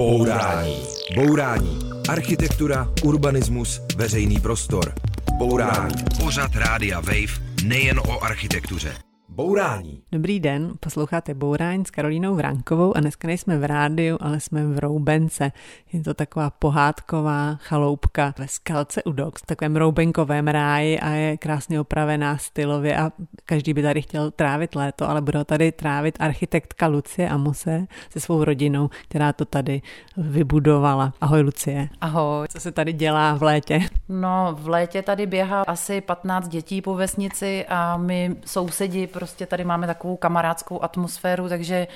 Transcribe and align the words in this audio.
Bourání. 0.00 0.82
Bourání. 1.14 1.78
Architektura, 2.08 2.88
urbanismus, 3.04 3.80
veřejný 3.96 4.40
prostor. 4.40 4.94
Bourání. 5.38 5.94
Pořad 6.24 6.56
Rádia 6.56 7.00
Wave 7.00 7.40
nejen 7.64 7.98
o 7.98 8.24
architektuře. 8.24 9.09
Bourání. 9.32 10.02
Dobrý 10.12 10.40
den, 10.40 10.72
posloucháte 10.80 11.34
Bourání 11.34 11.84
s 11.84 11.90
Karolínou 11.90 12.34
Vránkovou 12.34 12.96
a 12.96 13.00
dneska 13.00 13.28
nejsme 13.28 13.58
v 13.58 13.64
rádiu, 13.64 14.18
ale 14.20 14.40
jsme 14.40 14.66
v 14.66 14.78
Roubence. 14.78 15.52
Je 15.92 16.02
to 16.02 16.14
taková 16.14 16.50
pohádková 16.50 17.54
chaloupka 17.54 18.34
ve 18.38 18.48
skalce 18.48 19.02
u 19.02 19.12
Dox, 19.12 19.42
v 19.42 19.46
takovém 19.46 19.76
roubenkovém 19.76 20.48
ráji 20.48 21.00
a 21.00 21.10
je 21.10 21.36
krásně 21.36 21.80
opravená 21.80 22.38
stylově 22.38 22.96
a 22.96 23.12
každý 23.44 23.74
by 23.74 23.82
tady 23.82 24.02
chtěl 24.02 24.30
trávit 24.30 24.74
léto, 24.74 25.10
ale 25.10 25.20
bude 25.20 25.44
tady 25.44 25.72
trávit 25.72 26.16
architektka 26.20 26.86
Lucie 26.86 27.28
Amose 27.28 27.86
se 28.10 28.20
svou 28.20 28.44
rodinou, 28.44 28.90
která 29.08 29.32
to 29.32 29.44
tady 29.44 29.82
vybudovala. 30.16 31.12
Ahoj 31.20 31.40
Lucie. 31.40 31.88
Ahoj. 32.00 32.48
Co 32.48 32.60
se 32.60 32.72
tady 32.72 32.92
dělá 32.92 33.34
v 33.34 33.42
létě? 33.42 33.80
No, 34.08 34.56
v 34.60 34.68
létě 34.68 35.02
tady 35.02 35.26
běhá 35.26 35.62
asi 35.62 36.00
15 36.00 36.48
dětí 36.48 36.82
po 36.82 36.94
vesnici 36.94 37.66
a 37.68 37.96
my 37.96 38.36
sousedi 38.44 39.06
prostě 39.20 39.46
tady 39.46 39.64
máme 39.64 39.86
takovou 39.86 40.16
kamarádskou 40.16 40.84
atmosféru, 40.84 41.48
takže 41.48 41.86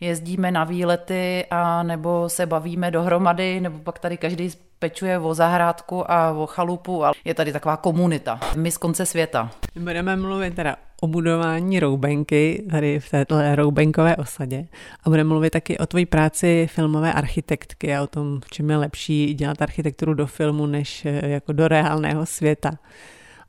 jezdíme 0.00 0.50
na 0.50 0.64
výlety 0.64 1.46
a 1.50 1.82
nebo 1.82 2.28
se 2.28 2.46
bavíme 2.46 2.90
dohromady, 2.90 3.60
nebo 3.60 3.78
pak 3.78 3.98
tady 3.98 4.16
každý 4.16 4.50
pečuje 4.78 5.18
o 5.18 5.34
zahrádku 5.34 6.10
a 6.10 6.32
o 6.32 6.46
chalupu 6.46 7.04
a 7.04 7.12
je 7.24 7.34
tady 7.34 7.52
taková 7.52 7.76
komunita. 7.76 8.40
My 8.56 8.70
z 8.70 8.76
konce 8.76 9.06
světa. 9.06 9.50
Budeme 9.76 10.16
mluvit 10.16 10.54
teda 10.54 10.76
o 11.00 11.06
budování 11.06 11.80
roubenky 11.80 12.64
tady 12.70 13.00
v 13.00 13.10
této 13.10 13.54
roubenkové 13.54 14.16
osadě 14.16 14.66
a 15.04 15.10
budeme 15.10 15.28
mluvit 15.28 15.50
taky 15.50 15.78
o 15.78 15.86
tvojí 15.86 16.06
práci 16.06 16.66
filmové 16.70 17.12
architektky 17.12 17.94
a 17.94 18.02
o 18.02 18.06
tom, 18.06 18.40
v 18.40 18.50
čem 18.50 18.70
je 18.70 18.76
lepší 18.76 19.34
dělat 19.34 19.62
architekturu 19.62 20.14
do 20.14 20.26
filmu, 20.26 20.66
než 20.66 21.06
eh, 21.06 21.28
jako 21.28 21.52
do 21.52 21.68
reálného 21.68 22.26
světa. 22.26 22.70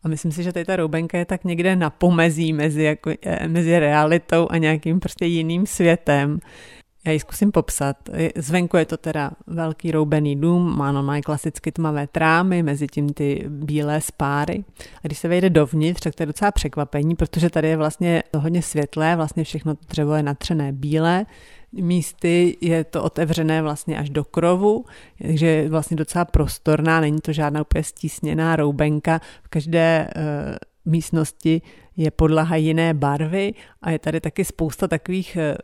A 0.03 0.07
myslím 0.07 0.31
si, 0.31 0.43
že 0.43 0.53
tady 0.53 0.65
ta 0.65 0.75
roubenka 0.75 1.17
je 1.17 1.25
tak 1.25 1.43
někde 1.43 1.75
na 1.75 1.89
pomezí 1.89 2.53
mezi, 2.53 2.83
jako, 2.83 3.11
eh, 3.21 3.47
mezi 3.47 3.79
realitou 3.79 4.47
a 4.49 4.57
nějakým 4.57 4.99
prostě 4.99 5.25
jiným 5.25 5.65
světem. 5.65 6.39
Já 7.05 7.11
ji 7.11 7.19
zkusím 7.19 7.51
popsat. 7.51 7.97
Zvenku 8.35 8.77
je 8.77 8.85
to 8.85 8.97
teda 8.97 9.31
velký 9.47 9.91
roubený 9.91 10.35
dům, 10.35 10.77
má 10.77 10.91
normálně 10.91 11.21
klasicky 11.21 11.71
tmavé 11.71 12.07
trámy, 12.07 12.63
mezi 12.63 12.87
tím 12.87 13.13
ty 13.13 13.45
bílé 13.49 14.01
spáry. 14.01 14.63
A 15.03 15.07
když 15.07 15.17
se 15.17 15.27
vejde 15.27 15.49
dovnitř, 15.49 16.01
tak 16.01 16.15
to 16.15 16.23
je 16.23 16.27
docela 16.27 16.51
překvapení, 16.51 17.15
protože 17.15 17.49
tady 17.49 17.67
je 17.67 17.77
vlastně 17.77 18.23
hodně 18.37 18.61
světlé, 18.61 19.15
vlastně 19.15 19.43
všechno 19.43 19.75
to 19.75 19.81
dřevo 19.89 20.15
je 20.15 20.23
natřené 20.23 20.71
bílé, 20.71 21.25
místy 21.71 22.57
je 22.61 22.83
to 22.83 23.03
otevřené 23.03 23.61
vlastně 23.61 23.97
až 23.97 24.09
do 24.09 24.23
krovu, 24.23 24.85
takže 25.21 25.45
je 25.45 25.69
vlastně 25.69 25.97
docela 25.97 26.25
prostorná, 26.25 27.01
není 27.01 27.19
to 27.21 27.33
žádná 27.33 27.61
úplně 27.61 27.83
stísněná 27.83 28.55
roubenka. 28.55 29.19
V 29.43 29.47
každé 29.47 30.07
uh, 30.15 30.21
místnosti 30.85 31.61
je 31.97 32.11
podlaha 32.11 32.55
jiné 32.55 32.93
barvy 32.93 33.53
a 33.81 33.91
je 33.91 33.99
tady 33.99 34.21
taky 34.21 34.45
spousta 34.45 34.87
takových 34.87 35.37
uh, 35.37 35.57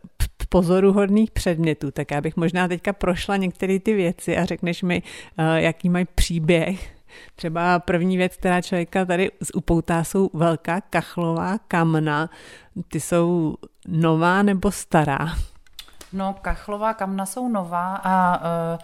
pozoruhodných 0.49 1.31
předmětů, 1.31 1.91
tak 1.91 2.11
já 2.11 2.21
bych 2.21 2.37
možná 2.37 2.67
teďka 2.67 2.93
prošla 2.93 3.37
některé 3.37 3.79
ty 3.79 3.93
věci 3.93 4.37
a 4.37 4.45
řekneš 4.45 4.83
mi, 4.83 5.03
uh, 5.39 5.45
jaký 5.55 5.89
mají 5.89 6.05
příběh. 6.15 6.97
Třeba 7.35 7.79
první 7.79 8.17
věc, 8.17 8.37
která 8.37 8.61
člověka 8.61 9.05
tady 9.05 9.31
upoutá, 9.55 10.03
jsou 10.03 10.29
velká 10.33 10.81
kachlová 10.81 11.57
kamna. 11.67 12.29
Ty 12.87 12.99
jsou 12.99 13.55
nová 13.87 14.43
nebo 14.43 14.71
stará? 14.71 15.27
No, 16.13 16.35
kachlová 16.41 16.93
kamna 16.93 17.25
jsou 17.25 17.49
nová 17.49 17.95
a 17.95 18.37
uh, 18.37 18.79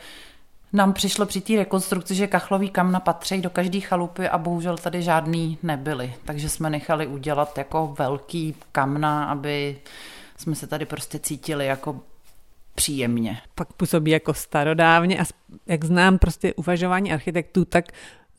nám 0.74 0.94
přišlo 0.94 1.26
při 1.26 1.42
té 1.42 1.56
rekonstrukci, 1.56 2.16
že 2.16 2.28
kachlový 2.28 2.70
kamna 2.70 3.00
patří 3.00 3.42
do 3.42 3.50
každé 3.50 3.80
chalupy 3.80 4.28
a 4.28 4.38
bohužel 4.38 4.78
tady 4.78 5.02
žádný 5.02 5.58
nebyly. 5.64 6.14
Takže 6.26 6.50
jsme 6.50 6.70
nechali 6.70 7.08
udělat 7.08 7.58
jako 7.58 7.96
velký 8.00 8.56
kamna, 8.72 9.26
aby 9.26 9.78
jsme 10.38 10.56
se 10.56 10.68
tady 10.68 10.86
prostě 10.86 11.20
cítili 11.20 11.66
jako 11.66 12.00
příjemně. 12.76 13.38
Pak 13.56 13.74
působí 13.74 14.12
jako 14.12 14.34
starodávně 14.34 15.20
a 15.20 15.24
jak 15.66 15.84
znám 15.84 16.18
prostě 16.18 16.54
uvažování 16.54 17.14
architektů, 17.14 17.66
tak 17.66 17.86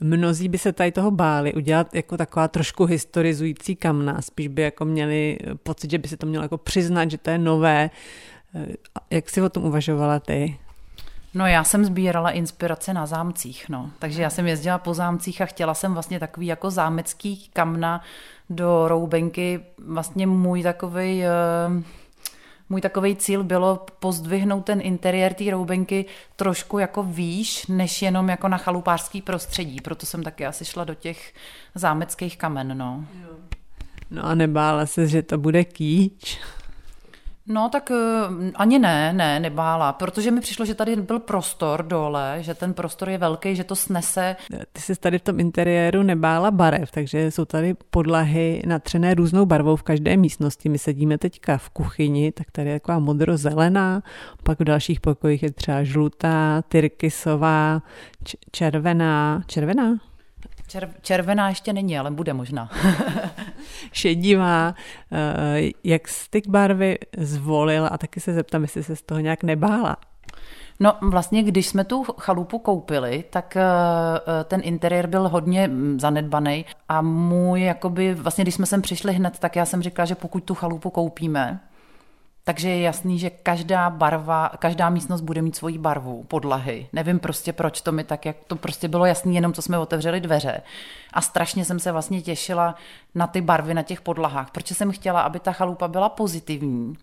mnozí 0.00 0.48
by 0.48 0.58
se 0.58 0.72
tady 0.72 0.92
toho 0.92 1.10
báli 1.10 1.54
udělat 1.54 1.94
jako 1.94 2.16
taková 2.16 2.48
trošku 2.48 2.84
historizující 2.84 3.76
kamna. 3.76 4.22
Spíš 4.22 4.48
by 4.48 4.62
jako 4.62 4.84
měli 4.84 5.38
pocit, 5.62 5.90
že 5.90 5.98
by 5.98 6.08
se 6.08 6.16
to 6.16 6.26
mělo 6.26 6.44
jako 6.44 6.58
přiznat, 6.58 7.10
že 7.10 7.18
to 7.18 7.30
je 7.30 7.38
nové, 7.38 7.90
jak 9.10 9.30
jsi 9.30 9.42
o 9.42 9.48
tom 9.48 9.64
uvažovala 9.64 10.18
ty? 10.20 10.58
No 11.34 11.46
já 11.46 11.64
jsem 11.64 11.84
sbírala 11.84 12.30
inspirace 12.30 12.94
na 12.94 13.06
zámcích, 13.06 13.68
no. 13.68 13.90
Takže 13.98 14.22
já 14.22 14.30
jsem 14.30 14.46
jezdila 14.46 14.78
po 14.78 14.94
zámcích 14.94 15.40
a 15.40 15.46
chtěla 15.46 15.74
jsem 15.74 15.92
vlastně 15.92 16.20
takový 16.20 16.46
jako 16.46 16.70
zámecký 16.70 17.48
kamna 17.52 18.02
do 18.50 18.88
roubenky. 18.88 19.60
Vlastně 19.78 20.26
můj 20.26 20.62
takový 20.62 21.24
eh, 21.24 21.82
můj 22.68 22.80
takový 22.80 23.16
cíl 23.16 23.44
bylo 23.44 23.86
pozdvihnout 24.00 24.64
ten 24.64 24.80
interiér 24.82 25.34
té 25.34 25.50
roubenky 25.50 26.04
trošku 26.36 26.78
jako 26.78 27.02
výš, 27.02 27.66
než 27.66 28.02
jenom 28.02 28.28
jako 28.28 28.48
na 28.48 28.58
chalupářský 28.58 29.22
prostředí. 29.22 29.80
Proto 29.80 30.06
jsem 30.06 30.22
taky 30.22 30.46
asi 30.46 30.64
šla 30.64 30.84
do 30.84 30.94
těch 30.94 31.32
zámeckých 31.74 32.38
kamen, 32.38 32.78
no. 32.78 33.04
No 34.10 34.24
a 34.24 34.34
nebála 34.34 34.86
se, 34.86 35.08
že 35.08 35.22
to 35.22 35.38
bude 35.38 35.64
kýč? 35.64 36.38
No 37.46 37.68
tak 37.68 37.90
eh, 37.90 38.52
ani 38.54 38.78
ne, 38.78 39.12
ne, 39.12 39.40
nebála, 39.40 39.92
protože 39.92 40.30
mi 40.30 40.40
přišlo, 40.40 40.64
že 40.64 40.74
tady 40.74 40.96
byl 40.96 41.18
prostor 41.18 41.82
dole, 41.82 42.36
že 42.40 42.54
ten 42.54 42.74
prostor 42.74 43.08
je 43.10 43.18
velký, 43.18 43.56
že 43.56 43.64
to 43.64 43.76
snese. 43.76 44.36
Ty 44.72 44.80
jsi 44.80 44.96
tady 44.96 45.18
v 45.18 45.22
tom 45.22 45.40
interiéru 45.40 46.02
nebála 46.02 46.50
barev, 46.50 46.90
takže 46.90 47.30
jsou 47.30 47.44
tady 47.44 47.74
podlahy 47.90 48.62
natřené 48.66 49.14
různou 49.14 49.46
barvou 49.46 49.76
v 49.76 49.82
každé 49.82 50.16
místnosti. 50.16 50.68
My 50.68 50.78
sedíme 50.78 51.18
teďka 51.18 51.58
v 51.58 51.70
kuchyni, 51.70 52.32
tak 52.32 52.50
tady 52.50 52.70
je 52.70 52.80
taková 52.80 52.98
modrozelená, 52.98 54.02
pak 54.42 54.60
v 54.60 54.64
dalších 54.64 55.00
pokojích 55.00 55.42
je 55.42 55.52
třeba 55.52 55.84
žlutá, 55.84 56.62
tyrkysová, 56.68 57.82
červená, 58.50 59.42
červená? 59.46 59.98
Čer, 60.74 60.90
červená 61.02 61.48
ještě 61.48 61.72
není, 61.72 61.98
ale 61.98 62.10
bude 62.10 62.32
možná. 62.32 62.70
Šedivá. 63.92 64.74
Eh, 65.12 65.70
jak 65.84 66.08
jsi 66.08 66.30
ty 66.30 66.42
barvy 66.48 66.98
zvolil 67.18 67.88
a 67.90 67.98
taky 67.98 68.20
se 68.20 68.32
zeptám, 68.32 68.62
jestli 68.62 68.82
se 68.82 68.96
z 68.96 69.02
toho 69.02 69.20
nějak 69.20 69.42
nebála. 69.42 69.96
No 70.80 70.92
vlastně, 71.02 71.42
když 71.42 71.66
jsme 71.66 71.84
tu 71.84 72.04
chalupu 72.18 72.58
koupili, 72.58 73.24
tak 73.30 73.56
eh, 73.56 73.62
eh, 73.62 74.44
ten 74.44 74.60
interiér 74.64 75.06
byl 75.06 75.28
hodně 75.28 75.68
mm, 75.68 76.00
zanedbaný 76.00 76.64
a 76.88 77.02
můj, 77.02 77.62
jakoby, 77.62 78.14
vlastně 78.14 78.44
když 78.44 78.54
jsme 78.54 78.66
sem 78.66 78.82
přišli 78.82 79.12
hned, 79.12 79.38
tak 79.38 79.56
já 79.56 79.66
jsem 79.66 79.82
říkala, 79.82 80.06
že 80.06 80.14
pokud 80.14 80.44
tu 80.44 80.54
chalupu 80.54 80.90
koupíme, 80.90 81.60
takže 82.44 82.68
je 82.68 82.80
jasný, 82.80 83.18
že 83.18 83.30
každá 83.30 83.90
barva, 83.90 84.50
každá 84.58 84.90
místnost 84.90 85.20
bude 85.20 85.42
mít 85.42 85.56
svoji 85.56 85.78
barvu, 85.78 86.24
podlahy. 86.24 86.88
Nevím 86.92 87.18
prostě, 87.18 87.52
proč 87.52 87.80
to 87.80 87.92
mi 87.92 88.04
tak, 88.04 88.26
jak 88.26 88.36
to 88.46 88.56
prostě 88.56 88.88
bylo 88.88 89.06
jasný, 89.06 89.34
jenom 89.34 89.52
co 89.52 89.62
jsme 89.62 89.78
otevřeli 89.78 90.20
dveře. 90.20 90.62
A 91.12 91.20
strašně 91.20 91.64
jsem 91.64 91.78
se 91.80 91.92
vlastně 91.92 92.22
těšila 92.22 92.74
na 93.14 93.26
ty 93.26 93.40
barvy 93.40 93.74
na 93.74 93.82
těch 93.82 94.00
podlahách, 94.00 94.50
protože 94.50 94.74
jsem 94.74 94.92
chtěla, 94.92 95.20
aby 95.20 95.40
ta 95.40 95.52
chalupa 95.52 95.88
byla 95.88 96.08
pozitivní 96.08 96.96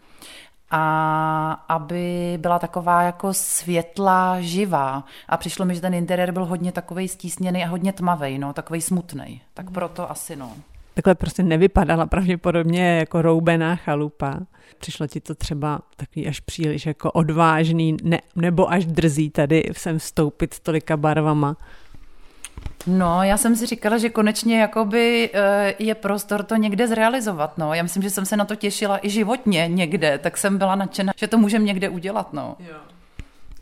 a 0.72 1.66
aby 1.69 2.38
byla 2.41 2.59
taková 2.59 3.01
jako 3.01 3.34
světlá, 3.34 4.41
živá. 4.41 5.03
A 5.30 5.38
přišlo 5.38 5.66
mi, 5.66 5.75
že 5.75 5.81
ten 5.81 5.94
interiér 5.94 6.31
byl 6.31 6.46
hodně 6.46 6.72
takový 6.72 7.07
stísněný 7.07 7.63
a 7.63 7.68
hodně 7.68 7.94
tmavý, 7.94 8.38
no, 8.40 8.53
takový 8.53 8.81
smutný. 8.81 9.41
Tak 9.53 9.72
proto 9.72 10.12
asi 10.12 10.35
no 10.35 10.51
takhle 10.94 11.16
prostě 11.16 11.44
nevypadala 11.44 12.06
pravděpodobně 12.06 12.97
jako 12.97 13.22
roubená 13.22 13.75
chalupa. 13.75 14.40
Přišlo 14.79 15.07
ti 15.07 15.22
to 15.22 15.35
třeba 15.35 15.79
takový 15.96 16.28
až 16.28 16.40
příliš 16.40 16.85
jako 16.85 17.12
odvážný, 17.12 17.97
ne, 18.03 18.19
nebo 18.35 18.72
až 18.72 18.85
drzí 18.85 19.30
tady 19.30 19.63
sem 19.72 20.00
vstoupit 20.00 20.54
s 20.54 20.60
tolika 20.60 20.98
barvama. 20.98 21.57
No, 22.88 23.24
já 23.24 23.38
jsem 23.38 23.56
si 23.56 23.66
říkala, 23.66 23.98
že 23.98 24.10
konečně 24.10 24.62
jakoby 24.62 25.30
eh, 25.33 25.74
je 25.80 25.95
prostor 25.95 26.44
to 26.44 26.56
někde 26.56 26.88
zrealizovat, 26.88 27.57
no. 27.57 27.74
Já 27.74 27.83
myslím, 27.83 28.04
že 28.04 28.10
jsem 28.10 28.25
se 28.25 28.38
na 28.38 28.45
to 28.45 28.56
těšila 28.56 29.00
i 29.01 29.10
životně 29.10 29.68
někde, 29.68 30.18
tak 30.18 30.38
jsem 30.38 30.57
byla 30.57 30.75
nadšena, 30.75 31.13
že 31.18 31.27
to 31.27 31.38
můžeme 31.38 31.66
někde 31.66 31.89
udělat, 31.89 32.33
no. 32.33 32.56
Jo. 32.60 32.75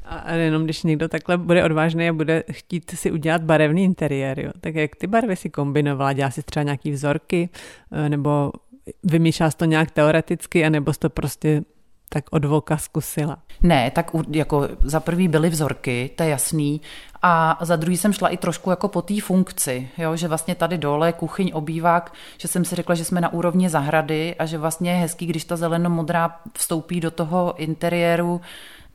A 0.09 0.33
jenom 0.33 0.63
když 0.63 0.83
někdo 0.83 1.07
takhle 1.07 1.37
bude 1.37 1.63
odvážný 1.63 2.09
a 2.09 2.13
bude 2.13 2.43
chtít 2.51 2.91
si 2.91 3.11
udělat 3.11 3.43
barevný 3.43 3.83
interiér, 3.83 4.39
jo, 4.39 4.51
tak 4.61 4.75
jak 4.75 4.95
ty 4.95 5.07
barvy 5.07 5.35
si 5.35 5.49
kombinovala? 5.49 6.13
Dělá 6.13 6.31
si 6.31 6.43
třeba 6.43 6.63
nějaký 6.63 6.91
vzorky 6.91 7.49
eh, 7.91 8.09
nebo 8.09 8.51
vymýšlela 9.03 9.51
to 9.51 9.65
nějak 9.65 9.91
teoreticky, 9.91 10.65
anebo 10.65 10.93
jsi 10.93 10.99
to 10.99 11.09
prostě 11.09 11.61
tak 12.09 12.23
od 12.31 12.45
voka 12.45 12.77
zkusila? 12.77 13.37
Ne, 13.61 13.91
tak 13.91 14.11
jako 14.31 14.69
za 14.81 14.99
prvý 14.99 15.27
byly 15.27 15.49
vzorky, 15.49 16.09
to 16.15 16.23
je 16.23 16.29
jasný, 16.29 16.81
a 17.21 17.57
za 17.61 17.75
druhý 17.75 17.97
jsem 17.97 18.13
šla 18.13 18.29
i 18.29 18.37
trošku 18.37 18.69
jako 18.69 18.87
po 18.87 19.01
té 19.01 19.21
funkci, 19.21 19.89
jo, 19.97 20.15
že 20.15 20.27
vlastně 20.27 20.55
tady 20.55 20.77
dole 20.77 21.13
kuchyň, 21.13 21.51
obývák, 21.53 22.13
že 22.37 22.47
jsem 22.47 22.65
si 22.65 22.75
řekla, 22.75 22.95
že 22.95 23.05
jsme 23.05 23.21
na 23.21 23.33
úrovni 23.33 23.69
zahrady 23.69 24.35
a 24.35 24.45
že 24.45 24.57
vlastně 24.57 24.91
je 24.91 24.97
hezký, 24.97 25.25
když 25.25 25.45
ta 25.45 25.55
zeleno-modrá 25.55 26.35
vstoupí 26.57 26.99
do 26.99 27.11
toho 27.11 27.53
interiéru, 27.57 28.41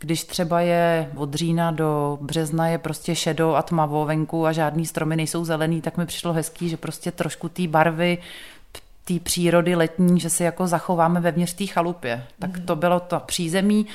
když 0.04 0.24
třeba 0.24 0.60
je 0.60 1.10
od 1.16 1.34
října 1.34 1.70
do 1.70 2.18
března 2.20 2.68
je 2.68 2.78
prostě 2.78 3.14
šedo 3.14 3.54
a 3.54 3.62
tmavo 3.62 4.04
venku 4.04 4.46
a 4.46 4.52
žádný 4.52 4.86
stromy 4.86 5.16
nejsou 5.16 5.44
zelený, 5.44 5.80
tak 5.80 5.96
mi 5.96 6.06
přišlo 6.06 6.32
hezký, 6.32 6.68
že 6.68 6.76
prostě 6.76 7.12
trošku 7.12 7.48
té 7.48 7.68
barvy 7.68 8.18
té 9.04 9.14
přírody 9.22 9.74
letní, 9.74 10.20
že 10.20 10.30
si 10.30 10.42
jako 10.42 10.66
zachováme 10.66 11.20
vevnitř 11.20 11.52
té 11.52 11.66
chalupě. 11.66 12.24
Tak 12.38 12.50
to 12.64 12.76
bylo 12.76 13.00
to 13.00 13.20
přízemí. 13.20 13.86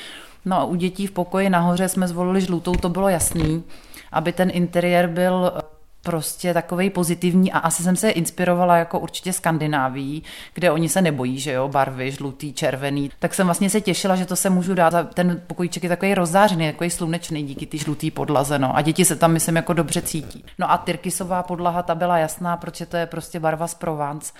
No 0.45 0.55
a 0.59 0.63
u 0.63 0.75
dětí 0.75 1.07
v 1.07 1.11
pokoji 1.11 1.49
nahoře 1.49 1.89
jsme 1.89 2.07
zvolili 2.07 2.41
žlutou, 2.41 2.73
to 2.73 2.89
bylo 2.89 3.09
jasný, 3.09 3.63
aby 4.11 4.31
ten 4.31 4.49
interiér 4.53 5.07
byl 5.07 5.51
prostě 6.03 6.53
takový 6.53 6.89
pozitivní 6.89 7.51
a 7.51 7.57
asi 7.57 7.83
jsem 7.83 7.95
se 7.95 8.09
inspirovala 8.09 8.77
jako 8.77 8.99
určitě 8.99 9.33
Skandináví, 9.33 10.23
kde 10.53 10.71
oni 10.71 10.89
se 10.89 11.01
nebojí, 11.01 11.39
že 11.39 11.51
jo, 11.51 11.67
barvy, 11.67 12.11
žlutý, 12.11 12.53
červený, 12.53 13.11
tak 13.19 13.33
jsem 13.33 13.47
vlastně 13.47 13.69
se 13.69 13.81
těšila, 13.81 14.15
že 14.15 14.25
to 14.25 14.35
se 14.35 14.49
můžu 14.49 14.73
dát, 14.73 14.93
ten 15.13 15.41
pokojíček 15.47 15.83
je 15.83 15.89
takový 15.89 16.13
rozzářený, 16.13 16.71
takový 16.71 16.89
slunečný 16.89 17.43
díky 17.43 17.65
ty 17.65 17.77
žlutý 17.77 18.11
podlaze, 18.11 18.59
no. 18.59 18.77
a 18.77 18.81
děti 18.81 19.05
se 19.05 19.15
tam, 19.15 19.31
myslím, 19.31 19.55
jako 19.55 19.73
dobře 19.73 20.01
cítí. 20.01 20.43
No 20.59 20.71
a 20.71 20.77
tyrkysová 20.77 21.43
podlaha, 21.43 21.83
ta 21.83 21.95
byla 21.95 22.17
jasná, 22.17 22.57
protože 22.57 22.85
to 22.85 22.97
je 22.97 23.05
prostě 23.05 23.39
barva 23.39 23.67
z 23.67 23.73
Provence, 23.73 24.33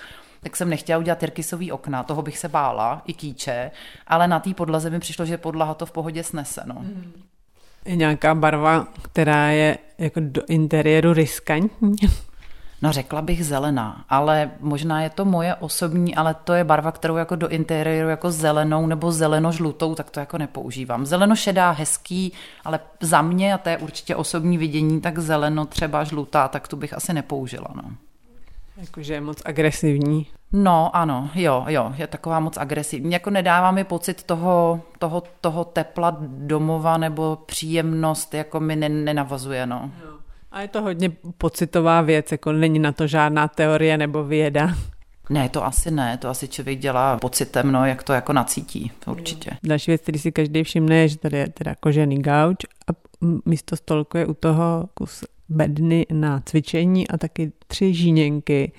tak 0.43 0.55
jsem 0.55 0.69
nechtěla 0.69 0.99
udělat 0.99 1.19
tyrkysový 1.19 1.71
okna, 1.71 2.03
toho 2.03 2.21
bych 2.21 2.37
se 2.37 2.49
bála, 2.49 3.01
i 3.05 3.13
kýče, 3.13 3.71
ale 4.07 4.27
na 4.27 4.39
té 4.39 4.53
podlaze 4.53 4.89
mi 4.89 4.99
přišlo, 4.99 5.25
že 5.25 5.37
podlaha 5.37 5.73
to 5.73 5.85
v 5.85 5.91
pohodě 5.91 6.23
snese, 6.23 6.61
no. 6.65 6.75
Mm. 6.79 7.13
Je 7.89 7.95
nějaká 7.95 8.35
barva, 8.35 8.87
která 9.01 9.49
je 9.49 9.77
jako 9.97 10.19
do 10.23 10.41
interiéru 10.47 11.13
riskantní? 11.13 11.95
No 12.81 12.91
řekla 12.91 13.21
bych 13.21 13.45
zelená, 13.45 14.05
ale 14.09 14.51
možná 14.59 15.01
je 15.01 15.09
to 15.09 15.25
moje 15.25 15.55
osobní, 15.55 16.15
ale 16.15 16.33
to 16.33 16.53
je 16.53 16.63
barva, 16.63 16.91
kterou 16.91 17.15
jako 17.15 17.35
do 17.35 17.47
interiéru 17.47 18.09
jako 18.09 18.31
zelenou 18.31 18.87
nebo 18.87 19.11
zeleno-žlutou, 19.11 19.95
tak 19.95 20.09
to 20.09 20.19
jako 20.19 20.37
nepoužívám. 20.37 21.05
Zeleno-šedá 21.05 21.71
hezký, 21.71 22.33
ale 22.65 22.79
za 23.01 23.21
mě, 23.21 23.53
a 23.53 23.57
to 23.57 23.69
je 23.69 23.77
určitě 23.77 24.15
osobní 24.15 24.57
vidění, 24.57 25.01
tak 25.01 25.19
zeleno 25.19 25.65
třeba 25.65 26.03
žlutá, 26.03 26.47
tak 26.47 26.67
tu 26.67 26.77
bych 26.77 26.93
asi 26.93 27.13
nepoužila. 27.13 27.67
No. 27.75 27.83
Jakože 28.77 29.13
je 29.13 29.21
moc 29.21 29.41
agresivní. 29.45 30.27
No, 30.53 30.95
ano, 30.95 31.29
jo, 31.35 31.65
jo, 31.67 31.93
je 31.97 32.07
taková 32.07 32.39
moc 32.39 32.57
agresivní. 32.57 33.13
Jako 33.13 33.29
nedává 33.29 33.71
mi 33.71 33.83
pocit 33.83 34.23
toho, 34.23 34.81
toho, 34.99 35.23
toho 35.41 35.65
tepla 35.65 36.17
domova 36.21 36.97
nebo 36.97 37.37
příjemnost, 37.45 38.33
jako 38.33 38.59
mi 38.59 38.75
nenavazuje, 38.75 39.65
no. 39.65 39.91
Jo. 40.05 40.11
A 40.51 40.61
je 40.61 40.67
to 40.67 40.81
hodně 40.81 41.11
pocitová 41.37 42.01
věc, 42.01 42.31
jako 42.31 42.51
není 42.51 42.79
na 42.79 42.91
to 42.91 43.07
žádná 43.07 43.47
teorie 43.47 43.97
nebo 43.97 44.23
věda. 44.23 44.75
Ne, 45.29 45.49
to 45.49 45.65
asi 45.65 45.91
ne, 45.91 46.17
to 46.17 46.29
asi 46.29 46.47
člověk 46.47 46.79
dělá 46.79 47.17
pocitem, 47.17 47.71
no, 47.71 47.85
jak 47.85 48.03
to 48.03 48.13
jako 48.13 48.33
nacítí, 48.33 48.91
určitě. 49.07 49.51
Další 49.63 49.91
věc, 49.91 50.01
který 50.01 50.19
si 50.19 50.31
každý 50.31 50.63
všimne, 50.63 50.95
je, 50.95 51.07
že 51.07 51.17
tady 51.17 51.37
je 51.37 51.49
teda 51.49 51.75
kožený 51.79 52.21
gauč 52.21 52.57
a 52.63 52.91
místo 53.45 53.75
stolku 53.75 54.17
je 54.17 54.25
u 54.25 54.33
toho 54.33 54.89
kus 54.93 55.23
bedny 55.49 56.05
na 56.11 56.41
cvičení 56.45 57.07
a 57.07 57.17
taky 57.17 57.51
tři 57.67 57.93
žíněnky. 57.93 58.71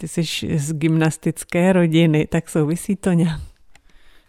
Ty 0.00 0.08
jsi 0.08 0.22
z 0.58 0.72
gymnastické 0.72 1.72
rodiny, 1.72 2.26
tak 2.26 2.48
souvisí 2.48 2.96
to 2.96 3.12
nějak? 3.12 3.40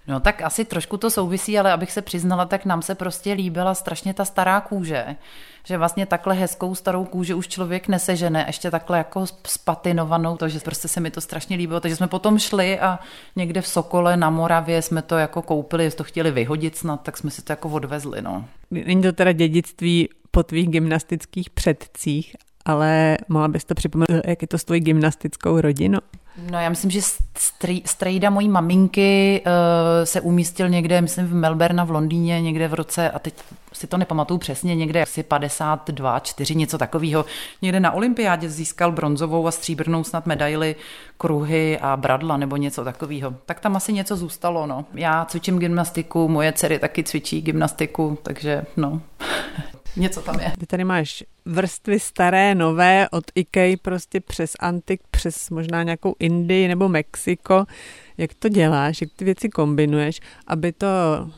No 0.08 0.20
tak 0.20 0.42
asi 0.42 0.66
trošku 0.66 0.98
to 0.98 1.10
souvisí, 1.10 1.60
ale 1.60 1.72
abych 1.72 1.92
se 1.92 2.02
přiznala, 2.02 2.46
tak 2.46 2.66
nám 2.66 2.82
se 2.82 2.96
prostě 2.96 3.34
líbila 3.34 3.76
strašně 3.76 4.14
ta 4.14 4.26
stará 4.26 4.62
kůže, 4.62 5.16
že 5.66 5.78
vlastně 5.78 6.06
takhle 6.06 6.36
hezkou 6.36 6.76
starou 6.76 7.06
kůži 7.06 7.34
už 7.34 7.48
člověk 7.48 7.88
nesežene, 7.88 8.44
ještě 8.48 8.72
takhle 8.72 8.98
jako 8.98 9.26
spatinovanou, 9.48 10.38
takže 10.38 10.60
prostě 10.60 10.88
se 10.88 11.00
mi 11.00 11.12
to 11.12 11.22
strašně 11.22 11.58
líbilo, 11.58 11.80
takže 11.80 11.96
jsme 11.96 12.08
potom 12.08 12.40
šli 12.40 12.80
a 12.80 13.00
někde 13.36 13.62
v 13.62 13.68
Sokole 13.68 14.18
na 14.18 14.30
Moravě 14.30 14.82
jsme 14.82 15.02
to 15.02 15.18
jako 15.18 15.42
koupili, 15.42 15.92
to 15.92 16.04
chtěli 16.04 16.32
vyhodit 16.32 16.78
snad, 16.78 17.02
tak 17.02 17.18
jsme 17.18 17.32
si 17.32 17.42
to 17.42 17.52
jako 17.52 17.70
odvezli, 17.70 18.22
no. 18.22 18.46
Není 18.72 19.02
to 19.02 19.12
teda 19.12 19.32
dědictví 19.32 20.10
po 20.32 20.44
tvých 20.44 20.70
gymnastických 20.70 21.50
předcích, 21.50 22.36
ale 22.66 23.18
mohla 23.28 23.48
bys 23.48 23.66
to 23.66 23.76
připomenout, 23.76 24.26
jak 24.26 24.42
je 24.42 24.48
to 24.48 24.58
s 24.58 24.64
tvojí 24.64 24.82
gymnastickou 24.82 25.62
rodinou? 25.62 26.00
No 26.52 26.60
já 26.60 26.70
myslím, 26.70 26.92
že 26.92 27.02
strejda 27.86 28.30
mojí 28.30 28.50
maminky 28.50 29.42
uh, 29.46 29.52
se 30.04 30.22
umístil 30.22 30.70
někde, 30.70 31.02
myslím 31.02 31.28
v 31.28 31.34
Melbourne 31.34 31.86
v 31.86 31.92
Londýně, 31.92 32.42
někde 32.42 32.68
v 32.68 32.74
roce, 32.74 33.10
a 33.10 33.20
teď 33.20 33.34
si 33.74 33.88
to 33.88 33.98
nepamatuju 33.98 34.38
přesně, 34.38 34.76
někde 34.76 35.02
asi 35.02 35.24
52, 35.24 36.20
4, 36.20 36.56
něco 36.56 36.78
takového. 36.78 37.26
Někde 37.62 37.80
na 37.80 37.92
olympiádě 37.92 38.50
získal 38.50 38.92
bronzovou 38.92 39.48
a 39.48 39.52
stříbrnou 39.52 40.04
snad 40.04 40.26
medaily, 40.26 40.76
kruhy 41.18 41.80
a 41.82 41.98
bradla 41.98 42.38
nebo 42.38 42.58
něco 42.58 42.84
takového. 42.84 43.34
Tak 43.46 43.60
tam 43.60 43.76
asi 43.76 43.94
něco 43.94 44.16
zůstalo, 44.16 44.68
no. 44.68 44.86
Já 44.94 45.26
cvičím 45.26 45.60
gymnastiku, 45.60 46.28
moje 46.28 46.54
dcery 46.54 46.80
taky 46.80 47.04
cvičí 47.04 47.42
gymnastiku, 47.42 48.18
takže 48.24 48.66
no. 48.78 49.02
Něco 49.96 50.22
tam 50.22 50.40
je. 50.40 50.54
Ty 50.60 50.66
tady 50.66 50.84
máš 50.84 51.24
vrstvy 51.46 52.00
staré, 52.00 52.56
nové, 52.56 53.10
od 53.10 53.24
IKEA 53.36 53.78
prostě 53.82 54.20
přes 54.20 54.54
antik, 54.60 55.02
přes 55.12 55.50
možná 55.50 55.84
nějakou 55.84 56.16
Indii 56.20 56.68
nebo 56.68 56.90
Mexiko. 56.90 57.66
Jak 58.18 58.34
to 58.34 58.50
děláš, 58.50 59.02
jak 59.02 59.10
ty 59.16 59.26
věci 59.26 59.50
kombinuješ, 59.50 60.20
aby 60.48 60.72
to 60.72 60.88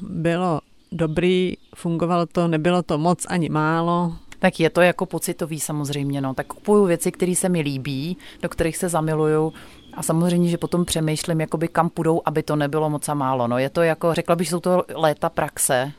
bylo 0.02 0.62
dobrý, 0.92 1.54
fungovalo 1.76 2.26
to, 2.26 2.48
nebylo 2.48 2.84
to 2.84 2.98
moc 2.98 3.26
ani 3.30 3.50
málo? 3.50 4.16
Tak 4.40 4.60
je 4.60 4.70
to 4.70 4.82
jako 4.82 5.06
pocitový 5.06 5.60
samozřejmě, 5.60 6.22
no. 6.22 6.34
Tak 6.34 6.48
kupuju 6.48 6.86
věci, 6.86 7.12
které 7.12 7.36
se 7.36 7.50
mi 7.50 7.62
líbí, 7.62 8.18
do 8.42 8.50
kterých 8.50 8.78
se 8.78 8.90
zamiluju 8.90 9.54
a 9.95 10.04
samozřejmě, 10.04 10.50
že 10.50 10.57
potom 10.57 10.86
přemýšlím, 10.86 11.42
jakoby 11.42 11.68
kam 11.68 11.90
půjdou, 11.90 12.22
aby 12.25 12.44
to 12.44 12.56
nebylo 12.56 12.90
moc 12.90 13.10
a 13.10 13.13
málo. 13.13 13.48
No, 13.48 13.57
je 13.57 13.69
to 13.69 13.81
jako, 13.81 14.13
řekla 14.13 14.36
bych, 14.36 14.48
že 14.48 14.51
jsou 14.51 14.60
to 14.60 14.84
léta 14.94 15.30
praxe. 15.30 15.92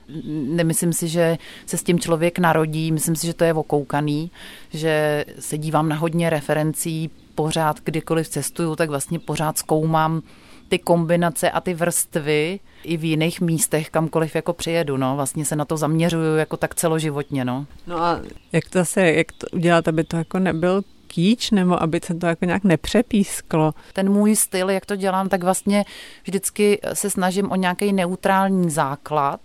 Nemyslím 0.49 0.93
si, 0.93 1.09
že 1.09 1.39
se 1.67 1.77
s 1.77 1.83
tím 1.83 2.01
člověk 2.01 2.39
narodí, 2.39 2.93
myslím 2.93 3.17
si, 3.17 3.27
že 3.27 3.35
to 3.35 3.45
je 3.45 3.55
okoukaný, 3.55 4.31
že 4.71 5.25
se 5.39 5.59
dívám 5.59 5.89
na 5.89 5.97
hodně 5.97 6.31
referencí, 6.31 7.11
pořád 7.35 7.81
kdykoliv 7.85 8.29
cestuju, 8.29 8.77
tak 8.77 8.89
vlastně 8.89 9.19
pořád 9.19 9.59
zkoumám 9.59 10.23
ty 10.69 10.79
kombinace 10.79 11.51
a 11.51 11.61
ty 11.61 11.75
vrstvy 11.75 12.61
i 12.85 12.97
v 12.97 13.05
jiných 13.05 13.41
místech, 13.41 13.91
kamkoliv 13.91 14.35
jako 14.35 14.53
přijedu, 14.53 14.97
no. 14.97 15.17
Vlastně 15.17 15.45
se 15.45 15.57
na 15.57 15.65
to 15.65 15.77
zaměřuju 15.77 16.37
jako 16.37 16.57
tak 16.57 16.75
celoživotně, 16.75 17.45
no. 17.45 17.67
No 17.87 18.03
a 18.03 18.21
jak 18.53 18.69
to 18.69 18.85
se, 18.85 19.13
jak 19.13 19.33
to 19.33 19.47
udělat, 19.53 19.89
aby 19.89 20.05
to 20.05 20.17
jako 20.17 20.39
nebyl 20.39 20.83
kýč, 21.15 21.51
nebo 21.51 21.83
aby 21.83 22.01
se 22.05 22.15
to 22.15 22.27
jako 22.27 22.45
nějak 22.45 22.65
nepřepísklo? 22.65 23.75
Ten 23.93 24.13
můj 24.13 24.37
styl, 24.37 24.71
jak 24.71 24.87
to 24.87 24.97
dělám, 24.97 25.29
tak 25.29 25.43
vlastně 25.43 25.85
vždycky 26.25 26.81
se 26.93 27.11
snažím 27.11 27.51
o 27.51 27.57
nějaký 27.57 27.93
neutrální 27.93 28.71
základ 28.71 29.41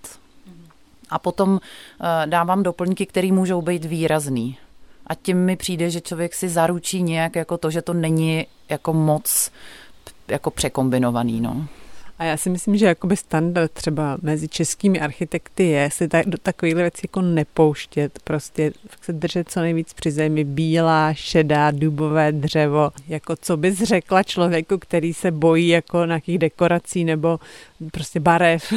a 1.09 1.19
potom 1.19 1.59
eh, 1.59 2.27
dávám 2.27 2.63
doplňky, 2.63 3.05
které 3.05 3.31
můžou 3.31 3.61
být 3.61 3.85
výrazný. 3.85 4.57
A 5.07 5.15
tím 5.15 5.37
mi 5.37 5.55
přijde, 5.55 5.89
že 5.89 6.01
člověk 6.01 6.33
si 6.33 6.49
zaručí 6.49 7.03
nějak 7.03 7.35
jako 7.35 7.57
to, 7.57 7.71
že 7.71 7.81
to 7.81 7.93
není 7.93 8.47
jako 8.69 8.93
moc 8.93 9.51
jako 10.27 10.51
překombinovaný. 10.51 11.41
No. 11.41 11.67
A 12.19 12.23
já 12.23 12.37
si 12.37 12.49
myslím, 12.49 12.77
že 12.77 12.85
jakoby 12.85 13.17
standard 13.17 13.71
třeba 13.71 14.17
mezi 14.21 14.47
českými 14.47 14.99
architekty 14.99 15.63
je 15.63 15.89
si 15.91 16.07
tak, 16.07 16.25
do 16.25 16.37
takovýchhle 16.37 16.81
věcí 16.81 17.01
jako 17.03 17.21
nepouštět, 17.21 18.19
prostě 18.23 18.71
se 19.01 19.13
držet 19.13 19.49
co 19.49 19.59
nejvíc 19.59 19.93
při 19.93 20.11
zemi, 20.11 20.43
bílá, 20.43 21.13
šedá, 21.13 21.71
dubové 21.71 22.31
dřevo, 22.31 22.91
jako 23.07 23.35
co 23.35 23.57
bys 23.57 23.77
řekla 23.77 24.23
člověku, 24.23 24.77
který 24.77 25.13
se 25.13 25.31
bojí 25.31 25.67
jako 25.67 26.05
nějakých 26.05 26.37
dekorací 26.37 27.03
nebo 27.05 27.39
prostě 27.91 28.19
barev, 28.19 28.73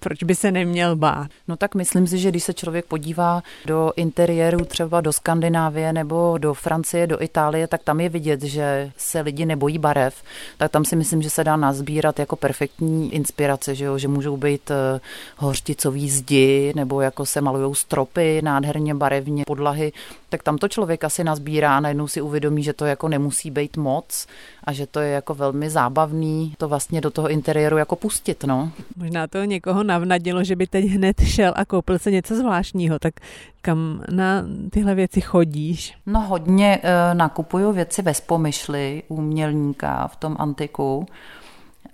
proč 0.00 0.22
by 0.22 0.34
se 0.34 0.52
neměl 0.52 0.96
bát? 0.96 1.30
No 1.48 1.56
tak 1.56 1.74
myslím 1.74 2.06
si, 2.06 2.18
že 2.18 2.30
když 2.30 2.44
se 2.44 2.54
člověk 2.54 2.84
podívá 2.84 3.42
do 3.66 3.92
interiéru 3.96 4.64
třeba 4.64 5.00
do 5.00 5.12
Skandinávie 5.12 5.92
nebo 5.92 6.38
do 6.38 6.54
Francie, 6.54 7.06
do 7.06 7.22
Itálie, 7.22 7.66
tak 7.66 7.82
tam 7.82 8.00
je 8.00 8.08
vidět, 8.08 8.42
že 8.42 8.92
se 8.96 9.20
lidi 9.20 9.46
nebojí 9.46 9.78
barev. 9.78 10.22
Tak 10.58 10.70
tam 10.70 10.84
si 10.84 10.96
myslím, 10.96 11.22
že 11.22 11.30
se 11.30 11.44
dá 11.44 11.56
nazbírat 11.56 12.18
jako 12.18 12.36
perfektní 12.36 13.14
inspirace, 13.14 13.74
že, 13.74 13.84
jo? 13.84 13.98
že 13.98 14.08
můžou 14.08 14.36
být 14.36 14.70
eh, 14.70 15.00
hořticový 15.36 16.10
zdi 16.10 16.72
nebo 16.76 17.00
jako 17.00 17.26
se 17.26 17.40
malují 17.40 17.74
stropy 17.74 18.40
nádherně 18.42 18.94
barevně, 18.94 19.44
podlahy 19.46 19.92
tak 20.34 20.42
tam 20.42 20.58
to 20.58 20.68
člověk 20.68 21.04
asi 21.04 21.24
nazbírá 21.24 21.76
a 21.76 21.80
najednou 21.80 22.08
si 22.08 22.20
uvědomí, 22.20 22.62
že 22.62 22.72
to 22.72 22.84
jako 22.84 23.08
nemusí 23.08 23.50
být 23.50 23.76
moc 23.76 24.26
a 24.64 24.72
že 24.72 24.86
to 24.86 25.00
je 25.00 25.10
jako 25.10 25.34
velmi 25.34 25.70
zábavný 25.70 26.54
to 26.58 26.68
vlastně 26.68 27.00
do 27.00 27.10
toho 27.10 27.28
interiéru 27.28 27.76
jako 27.76 27.96
pustit, 27.96 28.44
no. 28.44 28.72
Možná 28.96 29.26
to 29.26 29.44
někoho 29.44 29.83
navnadilo, 29.86 30.44
že 30.44 30.56
by 30.56 30.66
teď 30.66 30.84
hned 30.84 31.20
šel 31.20 31.52
a 31.56 31.64
koupil 31.64 31.98
se 31.98 32.10
něco 32.10 32.36
zvláštního, 32.36 32.98
tak 32.98 33.14
kam 33.62 34.02
na 34.10 34.44
tyhle 34.70 34.94
věci 34.94 35.20
chodíš? 35.20 35.94
No 36.06 36.20
hodně 36.20 36.80
e, 36.82 37.14
nakupuju 37.14 37.72
věci 37.72 38.02
bez 38.02 38.20
pomyšly 38.20 39.02
úmělníka 39.08 40.08
v 40.08 40.16
tom 40.16 40.36
antiku, 40.38 41.06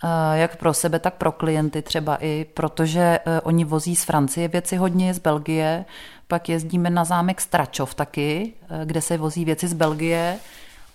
e, 0.04 0.38
jak 0.38 0.56
pro 0.56 0.74
sebe, 0.74 0.98
tak 0.98 1.14
pro 1.14 1.32
klienty 1.32 1.82
třeba 1.82 2.16
i, 2.20 2.46
protože 2.54 3.00
e, 3.00 3.40
oni 3.40 3.64
vozí 3.64 3.96
z 3.96 4.04
Francie 4.04 4.48
věci 4.48 4.76
hodně, 4.76 5.14
z 5.14 5.18
Belgie, 5.18 5.84
pak 6.30 6.48
jezdíme 6.48 6.90
na 6.90 7.04
zámek 7.04 7.40
Stračov 7.40 7.94
taky, 7.94 8.52
eh, 8.70 8.86
kde 8.86 9.00
se 9.02 9.18
vozí 9.18 9.44
věci 9.44 9.68
z 9.68 9.74
Belgie 9.74 10.38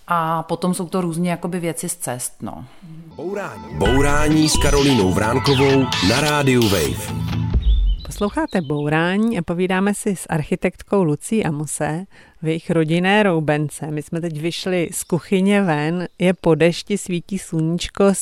a 0.06 0.42
potom 0.42 0.74
jsou 0.74 0.88
to 0.88 1.00
různě 1.00 1.30
jakoby 1.30 1.60
věci 1.60 1.88
z 1.88 1.96
cest. 1.96 2.42
No. 2.42 2.64
Bourání. 3.16 3.78
Bourání 3.78 4.48
s 4.48 4.56
Karolínou 4.62 5.12
Vránkovou 5.12 5.82
na 6.08 6.20
rádiu 6.20 6.68
Wave. 6.68 7.26
Posloucháte 8.06 8.60
Bourání 8.60 9.38
a 9.38 9.42
povídáme 9.42 9.94
si 9.94 10.16
s 10.16 10.26
architektkou 10.28 11.04
Lucí 11.04 11.44
Amuse 11.44 12.04
v 12.42 12.46
jejich 12.46 12.70
rodinné 12.70 13.22
roubence. 13.22 13.90
My 13.90 14.02
jsme 14.02 14.20
teď 14.20 14.40
vyšli 14.40 14.88
z 14.92 15.04
kuchyně 15.04 15.62
ven, 15.62 16.08
je 16.18 16.34
po 16.34 16.54
dešti, 16.54 16.98
svítí 16.98 17.38
sluníčko, 17.38 18.04
e, 18.04 18.12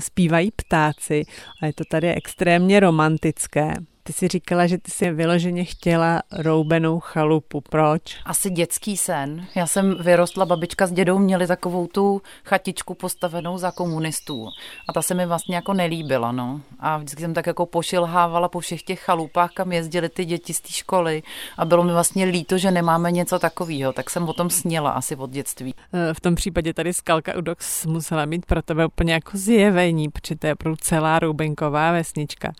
zpívají 0.00 0.50
ptáci 0.56 1.22
a 1.62 1.66
je 1.66 1.72
to 1.72 1.84
tady 1.90 2.14
extrémně 2.14 2.80
romantické. 2.80 3.74
Ty 4.02 4.12
jsi 4.12 4.28
říkala, 4.28 4.66
že 4.66 4.78
ty 4.78 4.90
jsi 4.90 5.10
vyloženě 5.10 5.64
chtěla 5.64 6.22
roubenou 6.32 7.00
chalupu. 7.00 7.60
Proč? 7.60 8.16
Asi 8.24 8.50
dětský 8.50 8.96
sen. 8.96 9.46
Já 9.54 9.66
jsem 9.66 9.96
vyrostla, 10.02 10.46
babička 10.46 10.86
s 10.86 10.92
dědou 10.92 11.18
měli 11.18 11.46
takovou 11.46 11.86
tu 11.86 12.22
chatičku 12.44 12.94
postavenou 12.94 13.58
za 13.58 13.70
komunistů. 13.70 14.48
A 14.88 14.92
ta 14.92 15.02
se 15.02 15.14
mi 15.14 15.26
vlastně 15.26 15.54
jako 15.54 15.72
nelíbila, 15.72 16.32
no. 16.32 16.60
A 16.78 16.96
vždycky 16.96 17.22
jsem 17.22 17.34
tak 17.34 17.46
jako 17.46 17.66
pošilhávala 17.66 18.48
po 18.48 18.60
všech 18.60 18.82
těch 18.82 19.00
chalupách, 19.00 19.50
kam 19.54 19.72
jezdili 19.72 20.08
ty 20.08 20.24
děti 20.24 20.54
z 20.54 20.60
té 20.60 20.72
školy. 20.72 21.22
A 21.56 21.64
bylo 21.64 21.84
mi 21.84 21.92
vlastně 21.92 22.24
líto, 22.24 22.58
že 22.58 22.70
nemáme 22.70 23.10
něco 23.10 23.38
takového. 23.38 23.92
Tak 23.92 24.10
jsem 24.10 24.28
o 24.28 24.32
tom 24.32 24.50
sněla 24.50 24.90
asi 24.90 25.16
od 25.16 25.30
dětství. 25.30 25.74
E, 25.92 26.14
v 26.14 26.20
tom 26.20 26.34
případě 26.34 26.74
tady 26.74 26.92
Skalka 26.92 27.38
Udox 27.38 27.86
musela 27.86 28.24
mít 28.24 28.46
pro 28.46 28.62
tebe 28.62 28.86
úplně 28.86 29.12
jako 29.12 29.30
zjevení, 29.34 30.08
protože 30.08 30.36
to 30.36 30.46
je 30.46 30.54
celá 30.80 31.18
roubenková 31.18 31.92
vesnička. 31.92 32.52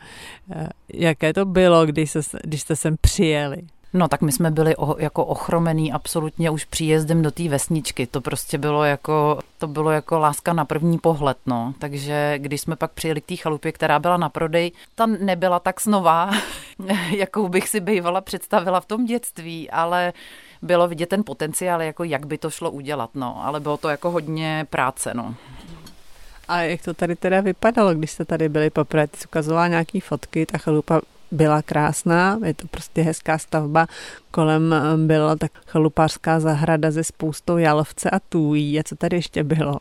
Jaké 0.95 1.33
to 1.33 1.41
to 1.41 1.45
bylo, 1.45 1.87
když, 1.87 2.11
se, 2.11 2.21
když 2.45 2.61
jste 2.61 2.77
sem 2.77 2.97
přijeli? 3.01 3.57
No 3.93 4.09
tak 4.09 4.21
my 4.21 4.33
jsme 4.33 4.51
byli 4.51 4.77
o, 4.77 4.97
jako 4.99 5.25
ochromený 5.25 5.93
absolutně 5.93 6.51
už 6.51 6.65
příjezdem 6.65 7.23
do 7.23 7.31
té 7.31 7.49
vesničky. 7.49 8.07
To 8.07 8.21
prostě 8.21 8.59
bylo 8.59 8.85
jako, 8.85 9.39
to 9.59 9.67
bylo 9.67 9.91
jako 9.91 10.19
láska 10.19 10.53
na 10.53 10.65
první 10.65 10.99
pohled, 10.99 11.37
no. 11.47 11.75
Takže 11.79 12.35
když 12.39 12.61
jsme 12.61 12.77
pak 12.77 12.91
přijeli 12.91 13.21
k 13.21 13.27
té 13.27 13.37
chalupě, 13.37 13.73
která 13.73 13.99
byla 13.99 14.17
na 14.17 14.29
prodej, 14.29 14.73
ta 14.95 15.07
nebyla 15.07 15.59
tak 15.59 15.81
snová, 15.81 16.31
jakou 17.17 17.49
bych 17.49 17.69
si 17.69 17.81
bývala 17.81 18.21
představila 18.21 18.81
v 18.81 18.87
tom 18.87 19.05
dětství, 19.05 19.71
ale 19.71 20.13
bylo 20.63 20.89
vidět 20.89 21.09
ten 21.09 21.25
potenciál, 21.25 21.83
jako 21.83 22.05
jak 22.05 22.27
by 22.27 22.39
to 22.39 22.51
šlo 22.51 22.71
udělat, 22.71 23.11
no. 23.15 23.45
Ale 23.45 23.61
bylo 23.61 23.77
to 23.77 23.89
jako 23.89 24.11
hodně 24.11 24.67
práce, 24.71 25.15
no. 25.15 25.35
A 26.51 26.63
jak 26.63 26.83
to 26.83 26.95
tady 26.95 27.17
teda 27.17 27.41
vypadalo, 27.41 27.95
když 27.95 28.11
jste 28.11 28.25
tady 28.25 28.49
byli 28.49 28.71
poprvé? 28.71 29.07
Ty 29.07 29.19
ukazovala 29.27 29.69
nějaký 29.69 30.01
fotky, 30.01 30.47
ta 30.47 30.59
chalupa 30.59 31.01
byla 31.31 31.63
krásná, 31.63 32.39
je 32.45 32.55
to 32.55 32.67
prostě 32.69 33.03
hezká 33.03 33.39
stavba, 33.39 33.87
kolem 34.31 34.73
eh, 34.73 34.97
byla 34.97 35.37
tak 35.37 35.53
chalupářská 35.67 36.41
zahrada 36.41 36.91
ze 36.91 37.05
spoustou 37.05 37.59
jalovce 37.59 38.11
a 38.11 38.21
tůjí. 38.21 38.81
A 38.81 38.83
co 38.83 38.97
tady 38.97 39.17
ještě 39.17 39.45
bylo? 39.45 39.77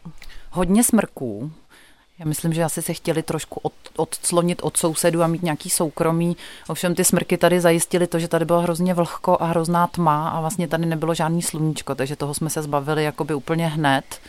Hodně 0.52 0.84
smrků, 0.84 1.52
já 2.20 2.26
myslím, 2.26 2.54
že 2.54 2.64
asi 2.64 2.82
se 2.82 2.94
chtěli 2.94 3.24
trošku 3.24 3.60
od, 3.64 3.74
odclonit 3.96 4.62
od 4.62 4.78
sousedu 4.78 5.24
a 5.24 5.28
mít 5.28 5.44
nějaký 5.44 5.70
soukromí. 5.70 6.38
Ovšem 6.68 6.96
ty 6.96 7.06
smrky 7.06 7.38
tady 7.38 7.62
zajistili 7.62 8.08
to, 8.08 8.20
že 8.20 8.28
tady 8.28 8.46
bylo 8.46 8.62
hrozně 8.62 8.94
vlhko 8.94 9.38
a 9.40 9.46
hrozná 9.46 9.88
tma 9.88 10.30
a 10.30 10.42
vlastně 10.42 10.68
tady 10.68 10.86
nebylo 10.86 11.14
žádný 11.14 11.42
sluníčko, 11.42 11.96
takže 11.96 12.16
toho 12.16 12.34
jsme 12.34 12.50
se 12.50 12.62
zbavili 12.62 13.04
jakoby 13.04 13.34
úplně 13.34 13.68
hned, 13.68 14.22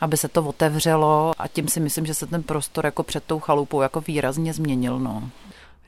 aby 0.00 0.16
se 0.16 0.28
to 0.28 0.42
otevřelo 0.44 1.32
a 1.38 1.48
tím 1.48 1.68
si 1.68 1.80
myslím, 1.80 2.06
že 2.06 2.14
se 2.14 2.26
ten 2.26 2.42
prostor 2.42 2.84
jako 2.84 3.02
před 3.02 3.24
tou 3.24 3.40
chalupou 3.40 3.80
jako 3.80 4.00
výrazně 4.00 4.54
změnil. 4.54 4.98
No. 4.98 5.30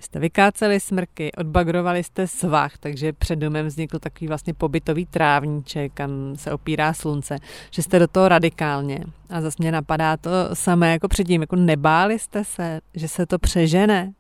Vy 0.01 0.05
jste 0.05 0.19
vykáceli 0.19 0.81
smrky, 0.81 1.33
odbagrovali 1.33 2.05
jste 2.05 2.27
svah, 2.27 2.79
takže 2.79 3.13
před 3.13 3.37
domem 3.37 3.67
vznikl 3.67 3.99
takový 3.99 4.29
vlastně 4.29 4.55
pobytový 4.55 5.07
trávníček, 5.07 5.93
kam 5.95 6.11
se 6.37 6.53
opírá 6.53 6.93
slunce, 6.93 7.39
že 7.71 7.83
jste 7.83 7.99
do 7.99 8.09
toho 8.09 8.29
radikálně. 8.29 9.05
A 9.31 9.41
zase 9.41 9.57
mě 9.59 9.73
napadá 9.73 10.17
to 10.17 10.31
samé 10.53 10.93
jako 10.93 11.09
předtím, 11.09 11.41
jako 11.41 11.57
nebáli 11.57 12.19
jste 12.19 12.45
se, 12.45 12.81
že 12.95 13.09
se 13.09 13.27
to 13.27 13.39
přežene? 13.39 14.13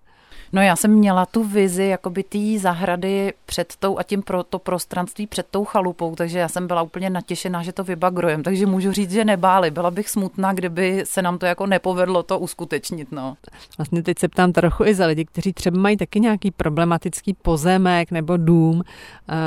No 0.52 0.62
já 0.62 0.76
jsem 0.76 0.90
měla 0.90 1.26
tu 1.26 1.45
vizi 1.45 1.85
jakoby 1.85 2.23
té 2.23 2.59
zahrady 2.59 3.33
před 3.47 3.75
tou 3.78 3.99
a 3.99 4.02
tím 4.02 4.23
pro 4.23 4.42
to 4.42 4.59
prostranství 4.59 5.26
před 5.26 5.47
tou 5.50 5.64
chalupou, 5.64 6.16
takže 6.16 6.38
já 6.38 6.49
jsem 6.49 6.66
byla 6.66 6.83
úplně 6.83 7.11
natěšená, 7.11 7.62
že 7.62 7.73
to 7.73 7.85
vybagrujeme, 7.85 8.42
takže 8.42 8.66
můžu 8.66 8.92
říct, 8.92 9.12
že 9.12 9.25
nebáli. 9.25 9.71
Byla 9.71 9.90
bych 9.90 10.09
smutná, 10.09 10.52
kdyby 10.52 11.02
se 11.07 11.23
nám 11.23 11.38
to 11.38 11.47
jako 11.47 11.66
nepovedlo 11.66 12.23
to 12.23 12.38
uskutečnit. 12.38 13.12
No. 13.12 13.37
Vlastně 13.78 14.02
teď 14.02 14.19
se 14.19 14.28
ptám 14.28 14.52
trochu 14.52 14.85
i 14.85 14.95
za 14.95 15.07
lidi, 15.07 15.25
kteří 15.25 15.52
třeba 15.52 15.80
mají 15.80 15.97
taky 15.97 16.21
nějaký 16.21 16.50
problematický 16.50 17.35
pozemek 17.35 18.11
nebo 18.11 18.37
dům, 18.37 18.83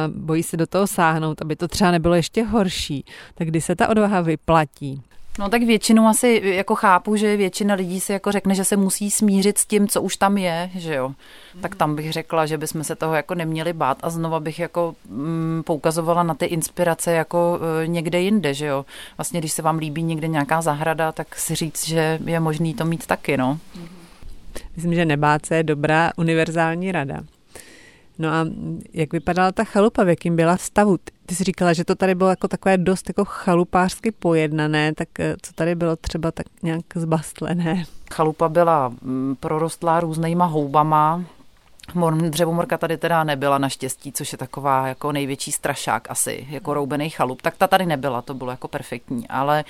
bojí 0.07 0.43
se 0.43 0.57
do 0.57 0.67
toho 0.67 0.87
sáhnout, 0.87 1.41
aby 1.41 1.55
to 1.55 1.67
třeba 1.67 1.91
nebylo 1.91 2.15
ještě 2.15 2.43
horší. 2.43 3.05
Tak 3.35 3.47
kdy 3.47 3.61
se 3.61 3.75
ta 3.75 3.87
odvaha 3.87 4.21
vyplatí? 4.21 5.01
No 5.39 5.49
tak 5.49 5.63
většinou 5.63 6.07
asi 6.07 6.41
jako 6.43 6.75
chápu, 6.75 7.15
že 7.15 7.37
většina 7.37 7.75
lidí 7.75 7.99
si 7.99 8.11
jako 8.11 8.31
řekne, 8.31 8.55
že 8.55 8.65
se 8.65 8.77
musí 8.77 9.11
smířit 9.11 9.57
s 9.57 9.65
tím, 9.65 9.87
co 9.87 10.01
už 10.01 10.17
tam 10.17 10.37
je, 10.37 10.69
že 10.75 10.95
jo. 10.95 11.13
Tak 11.61 11.75
tam 11.75 11.95
bych 11.95 12.13
řekla, 12.13 12.45
že 12.45 12.57
bychom 12.57 12.83
se 12.83 12.95
toho 12.95 13.15
jako 13.15 13.35
neměli 13.35 13.73
bát 13.73 13.97
a 14.01 14.09
znova 14.09 14.39
bych 14.39 14.59
jako 14.59 14.95
mm, 15.09 15.61
poukazovala 15.65 16.23
na 16.23 16.33
ty 16.33 16.45
inspirace 16.45 17.11
jako 17.11 17.59
e, 17.83 17.87
někde 17.87 18.19
jinde, 18.21 18.53
že 18.53 18.65
jo. 18.65 18.85
Vlastně, 19.17 19.39
když 19.39 19.51
se 19.51 19.61
vám 19.61 19.77
líbí 19.77 20.03
někde 20.03 20.27
nějaká 20.27 20.61
zahrada, 20.61 21.11
tak 21.11 21.35
si 21.35 21.55
říct, 21.55 21.87
že 21.87 22.19
je 22.25 22.39
možný 22.39 22.73
to 22.73 22.85
mít 22.85 23.05
taky, 23.05 23.37
no. 23.37 23.59
Myslím, 24.75 24.93
že 24.93 25.05
nebát 25.05 25.45
se 25.45 25.55
je 25.55 25.63
dobrá 25.63 26.11
univerzální 26.17 26.91
rada. 26.91 27.19
No 28.19 28.29
a 28.29 28.45
jak 28.93 29.13
vypadala 29.13 29.51
ta 29.51 29.63
chalupa, 29.63 30.03
v 30.03 30.09
jakým 30.09 30.35
byla 30.35 30.57
stavu? 30.57 30.97
Ty 31.25 31.35
jsi 31.35 31.43
říkala, 31.43 31.73
že 31.73 31.85
to 31.85 31.95
tady 31.95 32.15
bylo 32.15 32.29
jako 32.29 32.47
takové 32.47 32.77
dost 32.77 33.09
jako 33.09 33.25
chalupářsky 33.25 34.11
pojednané, 34.11 34.93
tak 34.93 35.19
eh, 35.19 35.35
co 35.41 35.53
tady 35.53 35.75
bylo 35.75 35.95
třeba 35.95 36.31
tak 36.31 36.45
nějak 36.63 36.85
zbastlené? 36.95 37.85
Chalupa 38.13 38.49
byla 38.49 38.89
mm, 39.01 39.35
prorostlá 39.39 39.99
různýma 39.99 40.45
houbama, 40.45 41.23
Dřevomorka 42.29 42.77
tady 42.77 42.97
teda 42.97 43.23
nebyla 43.23 43.57
naštěstí, 43.57 44.11
což 44.11 44.31
je 44.31 44.37
taková 44.37 44.87
jako 44.87 45.11
největší 45.11 45.51
strašák 45.51 46.11
asi, 46.11 46.47
jako 46.49 46.73
roubený 46.73 47.09
chalup. 47.09 47.41
Tak 47.41 47.57
ta 47.57 47.67
tady 47.67 47.85
nebyla, 47.85 48.21
to 48.21 48.33
bylo 48.33 48.51
jako 48.51 48.67
perfektní, 48.67 49.27
ale 49.27 49.63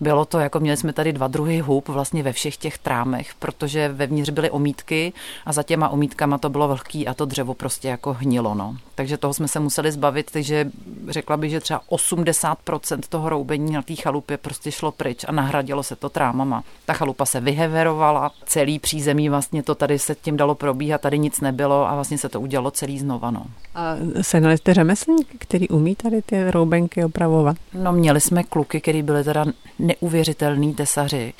bylo 0.00 0.24
to 0.24 0.38
jako, 0.38 0.60
měli 0.60 0.76
jsme 0.76 0.92
tady 0.92 1.12
dva 1.12 1.28
druhy 1.28 1.60
hub 1.60 1.88
vlastně 1.88 2.22
ve 2.22 2.32
všech 2.32 2.56
těch 2.56 2.78
trámech, 2.78 3.34
protože 3.38 3.88
vevnitř 3.88 4.30
byly 4.30 4.50
omítky 4.50 5.12
a 5.46 5.52
za 5.52 5.62
těma 5.62 5.88
omítkama 5.88 6.38
to 6.38 6.48
bylo 6.48 6.68
vlhký 6.68 7.08
a 7.08 7.14
to 7.14 7.24
dřevo 7.24 7.54
prostě 7.54 7.88
jako 7.88 8.12
hnilo, 8.12 8.54
no. 8.54 8.76
Takže 8.94 9.16
toho 9.16 9.34
jsme 9.34 9.48
se 9.48 9.60
museli 9.60 9.92
zbavit, 9.92 10.30
takže 10.30 10.70
řekla 11.08 11.36
bych, 11.36 11.50
že 11.50 11.60
třeba 11.60 11.80
80% 11.90 13.00
toho 13.08 13.28
roubení 13.28 13.72
na 13.72 13.82
té 13.82 13.94
chalupě 13.94 14.36
prostě 14.36 14.72
šlo 14.72 14.92
pryč 14.92 15.24
a 15.28 15.32
nahradilo 15.32 15.82
se 15.82 15.96
to 15.96 16.08
trámama. 16.08 16.64
Ta 16.86 16.92
chalupa 16.92 17.26
se 17.26 17.40
vyheverovala, 17.40 18.30
celý 18.46 18.78
přízemí 18.78 19.28
vlastně 19.28 19.62
to 19.62 19.74
tady 19.74 19.98
se 19.98 20.14
tím 20.14 20.36
dalo 20.36 20.54
probíhat, 20.54 21.00
tady 21.00 21.18
nic 21.18 21.40
nebylo 21.40 21.88
a 21.88 21.94
vlastně 21.94 22.18
se 22.18 22.28
to 22.28 22.40
udělalo 22.40 22.70
celý 22.70 22.98
znova, 22.98 23.30
no. 23.30 23.46
A 23.74 23.94
sehnali 24.20 24.58
jste 24.58 24.74
řemeslník, 24.74 25.28
který 25.38 25.68
umí 25.68 25.94
tady 25.96 26.22
ty 26.22 26.50
roubenky 26.50 27.04
opravovat? 27.04 27.56
No 27.74 27.92
měli 27.92 28.20
jsme 28.20 28.42
kluky, 28.42 28.80
který 28.80 29.02
byli 29.02 29.24
teda 29.24 29.44
neuvěřitelný 29.88 30.74
tesaři. 30.74 31.34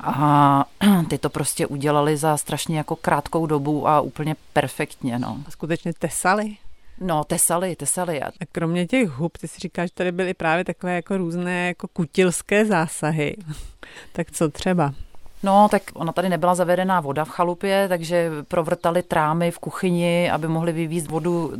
A 0.00 0.64
ty 1.08 1.18
to 1.18 1.30
prostě 1.30 1.66
udělali 1.66 2.16
za 2.16 2.36
strašně 2.36 2.78
jako 2.78 2.96
krátkou 2.96 3.46
dobu 3.46 3.88
a 3.88 4.00
úplně 4.00 4.36
perfektně, 4.52 5.18
no. 5.18 5.38
A 5.46 5.50
skutečně 5.50 5.92
tesali? 5.92 6.56
No, 7.00 7.24
tesali, 7.24 7.76
tesali. 7.76 8.22
A 8.22 8.30
kromě 8.52 8.86
těch 8.86 9.08
hub, 9.08 9.38
ty 9.38 9.48
si 9.48 9.60
říkáš, 9.60 9.90
že 9.90 9.94
tady 9.94 10.12
byly 10.12 10.34
právě 10.34 10.64
takové 10.64 10.94
jako 10.94 11.16
různé 11.16 11.66
jako 11.66 11.88
kutilské 11.88 12.66
zásahy. 12.66 13.36
tak 14.12 14.30
co 14.30 14.48
třeba? 14.48 14.94
No, 15.42 15.68
tak 15.70 15.82
ona 15.94 16.12
tady 16.12 16.28
nebyla 16.28 16.54
zavedená 16.54 17.00
voda 17.00 17.24
v 17.24 17.28
chalupě, 17.28 17.86
takže 17.88 18.30
provrtali 18.48 19.02
trámy 19.02 19.50
v 19.50 19.58
kuchyni, 19.58 20.30
aby 20.30 20.48
mohli 20.48 20.72
vyvízt 20.72 21.10
vodu 21.10 21.52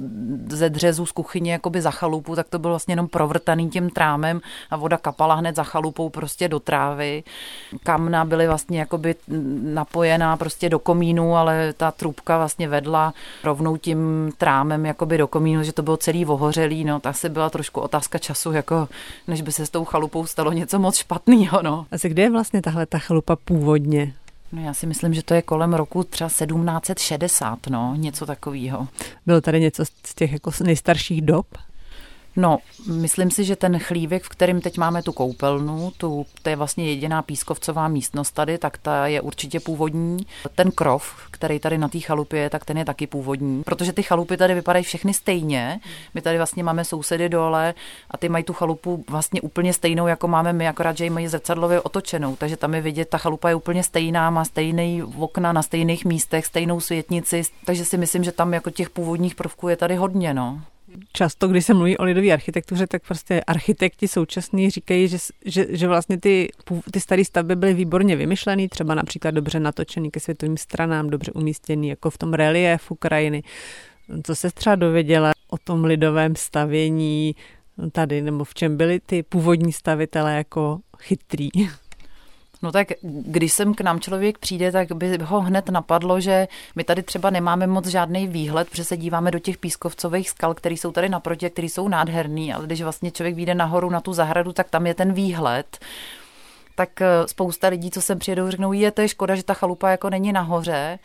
ze 0.49 0.71
dřezu 0.71 1.07
z 1.07 1.13
kuchyně 1.13 1.53
jakoby 1.53 1.83
za 1.83 1.91
chalupu, 1.91 2.37
tak 2.37 2.49
to 2.49 2.59
bylo 2.59 2.73
vlastně 2.73 2.93
jenom 2.93 3.09
provrtaný 3.09 3.71
tím 3.71 3.91
trámem 3.91 4.41
a 4.71 4.77
voda 4.77 4.97
kapala 4.97 5.35
hned 5.35 5.57
za 5.57 5.63
chalupou 5.63 6.09
prostě 6.09 6.49
do 6.49 6.61
trávy. 6.61 7.23
Kamna 7.83 8.25
byly 8.25 8.47
vlastně 8.47 8.79
jakoby 8.79 9.15
napojená 9.63 10.37
prostě 10.37 10.69
do 10.69 10.79
komínu, 10.79 11.37
ale 11.37 11.73
ta 11.73 11.91
trubka 11.91 12.39
vlastně 12.39 12.69
vedla 12.69 13.15
rovnou 13.45 13.77
tím 13.77 14.33
trámem 14.39 14.87
jakoby 14.87 15.19
do 15.19 15.29
komínu, 15.29 15.63
že 15.63 15.73
to 15.73 15.83
bylo 15.83 15.97
celý 15.97 16.27
ohořelý, 16.27 16.85
no, 16.85 17.01
tak 17.01 17.17
se 17.17 17.29
byla 17.29 17.51
trošku 17.51 17.81
otázka 17.81 18.19
času, 18.19 18.53
jako 18.53 18.89
než 19.29 19.43
by 19.43 19.53
se 19.53 19.67
s 19.67 19.71
tou 19.71 19.85
chalupou 19.85 20.27
stalo 20.27 20.53
něco 20.53 20.79
moc 20.79 20.97
špatného, 20.97 21.63
no. 21.63 21.87
Asi 21.93 22.09
kde 22.09 22.23
je 22.23 22.31
vlastně 22.31 22.63
tahle 22.63 22.87
ta 22.87 22.99
chalupa 22.99 23.37
původ? 23.37 23.70
Původně? 23.71 24.15
No 24.53 24.63
já 24.63 24.75
si 24.75 24.87
myslím, 24.87 25.15
že 25.15 25.23
to 25.23 25.35
je 25.35 25.43
kolem 25.43 25.75
roku 25.75 26.05
třeba 26.05 26.29
1760, 26.29 27.67
no, 27.67 27.95
něco 27.97 28.27
takového. 28.27 28.89
Bylo 29.27 29.41
tady 29.41 29.61
něco 29.61 29.85
z 29.85 30.15
těch 30.15 30.33
jako 30.33 30.51
nejstarších 30.65 31.23
dob? 31.23 31.47
No, 32.37 32.59
myslím 32.87 33.31
si, 33.31 33.45
že 33.45 33.57
ten 33.57 33.79
chlívek, 33.79 34.23
v 34.23 34.29
kterém 34.29 34.61
teď 34.61 34.79
máme 34.79 35.03
tu 35.03 35.13
koupelnu, 35.13 35.93
tu, 35.97 36.27
to 36.43 36.49
je 36.49 36.57
vlastně 36.57 36.89
jediná 36.89 37.23
pískovcová 37.23 37.89
místnost 37.89 38.31
tady, 38.31 38.59
tak 38.59 38.79
ta 38.79 39.07
je 39.07 39.21
určitě 39.21 39.61
původní. 39.61 40.27
Ten 40.55 40.71
krov, 40.71 41.15
který 41.31 41.59
tady 41.59 41.79
na 41.79 41.89
té 41.89 42.01
chalupě 42.01 42.41
je, 42.41 42.51
tak 42.51 42.65
ten 42.65 42.79
je 42.79 42.85
taky 42.85 43.07
původní, 43.07 43.63
protože 43.63 43.93
ty 43.93 44.03
chalupy 44.03 44.37
tady 44.37 44.55
vypadají 44.55 44.85
všechny 44.85 45.15
stejně. 45.15 45.81
My 46.15 46.21
tady 46.21 46.37
vlastně 46.37 46.65
máme 46.65 46.85
sousedy 46.85 47.29
dole 47.29 47.75
a 48.11 48.17
ty 48.17 48.29
mají 48.29 48.45
tu 48.45 48.53
chalupu 48.53 49.05
vlastně 49.09 49.41
úplně 49.41 49.73
stejnou, 49.73 50.07
jako 50.07 50.29
máme 50.29 50.53
my, 50.53 50.69
akorát, 50.69 50.97
že 50.97 51.05
ji 51.05 51.11
mají 51.11 51.29
zrcadlově 51.29 51.81
otočenou. 51.81 52.37
Takže 52.37 52.57
tam 52.57 52.75
je 52.75 52.81
vidět, 52.81 53.09
ta 53.09 53.19
chalupa 53.19 53.49
je 53.49 53.55
úplně 53.55 53.83
stejná, 53.83 54.31
má 54.31 54.45
stejný 54.45 55.03
okna 55.03 55.53
na 55.53 55.63
stejných 55.63 56.05
místech, 56.05 56.47
stejnou 56.47 56.81
světnici, 56.81 57.43
takže 57.65 57.85
si 57.85 57.99
myslím, 57.99 58.25
že 58.25 58.33
tam 58.33 58.55
jako 58.55 58.71
těch 58.71 58.91
původních 58.91 59.35
prvků 59.35 59.69
je 59.69 59.77
tady 59.77 59.97
hodně. 59.97 60.35
No. 60.35 60.61
Často, 61.13 61.49
když 61.49 61.67
se 61.67 61.75
mluví 61.75 61.99
o 61.99 62.05
lidové 62.05 62.33
architektuře, 62.33 62.87
tak 62.87 63.03
prostě 63.07 63.41
architekti 63.41 64.09
současní 64.09 64.71
říkají, 64.71 65.09
že, 65.09 65.19
že, 65.45 65.67
že 65.69 65.89
vlastně 65.89 66.21
ty, 66.21 66.49
ty 66.93 67.01
staré 67.01 67.25
stavby 67.25 67.57
byly 67.57 67.75
výborně 67.75 68.17
vymyšlené, 68.17 68.69
třeba 68.69 68.95
například 68.95 69.31
dobře 69.31 69.61
natočený 69.61 70.11
ke 70.11 70.21
světovým 70.21 70.57
stranám, 70.57 71.11
dobře 71.11 71.33
umístěný 71.33 71.89
jako 71.89 72.11
v 72.11 72.19
tom 72.19 72.35
reliefu 72.35 72.95
krajiny. 72.95 73.43
Co 74.23 74.35
se 74.35 74.51
třeba 74.51 74.77
dověděla 74.77 75.33
o 75.49 75.59
tom 75.59 75.85
lidovém 75.85 76.37
stavění 76.37 77.35
tady, 77.93 78.23
nebo 78.23 78.45
v 78.45 78.55
čem 78.55 78.77
byli 78.77 79.01
ty 79.01 79.23
původní 79.23 79.73
stavitele 79.73 80.37
jako 80.37 80.81
chytrý? 80.99 81.49
No 82.63 82.73
tak 82.73 82.89
když 83.03 83.53
sem 83.53 83.75
k 83.75 83.81
nám 83.81 84.01
člověk 84.01 84.39
přijde, 84.39 84.73
tak 84.73 84.93
by 84.93 85.19
ho 85.23 85.41
hned 85.41 85.69
napadlo, 85.69 86.21
že 86.21 86.49
my 86.75 86.85
tady 86.85 87.03
třeba 87.03 87.31
nemáme 87.31 87.67
moc 87.67 87.87
žádný 87.87 88.27
výhled, 88.27 88.71
protože 88.71 88.85
se 88.85 88.97
díváme 88.97 89.31
do 89.31 89.39
těch 89.39 89.59
pískovcových 89.59 90.31
skal, 90.31 90.55
které 90.55 90.75
jsou 90.75 90.93
tady 90.93 91.09
naproti, 91.09 91.51
které 91.51 91.67
jsou 91.67 91.89
nádherný, 91.89 92.55
ale 92.55 92.67
když 92.67 92.83
vlastně 92.83 93.11
člověk 93.11 93.35
vyjde 93.35 93.55
nahoru 93.55 93.91
na 93.91 94.01
tu 94.01 94.13
zahradu, 94.13 94.53
tak 94.53 94.71
tam 94.71 94.87
je 94.87 94.95
ten 94.95 95.13
výhled. 95.13 95.79
Tak 96.75 97.03
eh, 97.03 97.07
spousta 97.27 97.69
lidí, 97.69 97.91
co 97.91 98.03
sem 98.03 98.19
přijedou, 98.19 98.51
řeknou, 98.51 98.73
je 98.73 98.91
to 98.91 99.01
je 99.01 99.09
škoda, 99.09 99.35
že 99.35 99.43
ta 99.43 99.55
chalupa 99.55 99.91
jako 99.91 100.11
není 100.11 100.33
nahoře, 100.33 100.99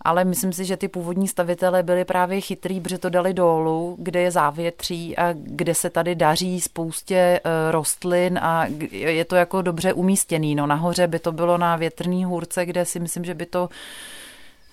ale 0.00 0.24
myslím 0.24 0.52
si, 0.52 0.64
že 0.64 0.76
ty 0.76 0.88
původní 0.88 1.28
stavitele 1.28 1.82
byli 1.82 2.04
právě 2.04 2.40
chytrý, 2.40 2.80
protože 2.80 2.98
to 2.98 3.10
dali 3.10 3.34
dolů, 3.34 3.96
kde 3.98 4.20
je 4.20 4.30
závětří 4.30 5.16
a 5.16 5.32
kde 5.32 5.74
se 5.74 5.90
tady 5.90 6.14
daří 6.14 6.60
spoustě 6.60 7.14
eh, 7.16 7.40
rostlin 7.70 8.38
a 8.38 8.66
je 8.90 9.24
to 9.24 9.36
jako 9.36 9.62
dobře 9.62 9.92
umístěný. 9.92 10.54
No 10.54 10.66
nahoře 10.66 11.06
by 11.06 11.18
to 11.18 11.32
bylo 11.32 11.58
na 11.58 11.76
větrný 11.76 12.24
hůrce, 12.24 12.66
kde 12.66 12.84
si 12.84 13.00
myslím, 13.00 13.24
že 13.24 13.34
by 13.34 13.46
to 13.46 13.68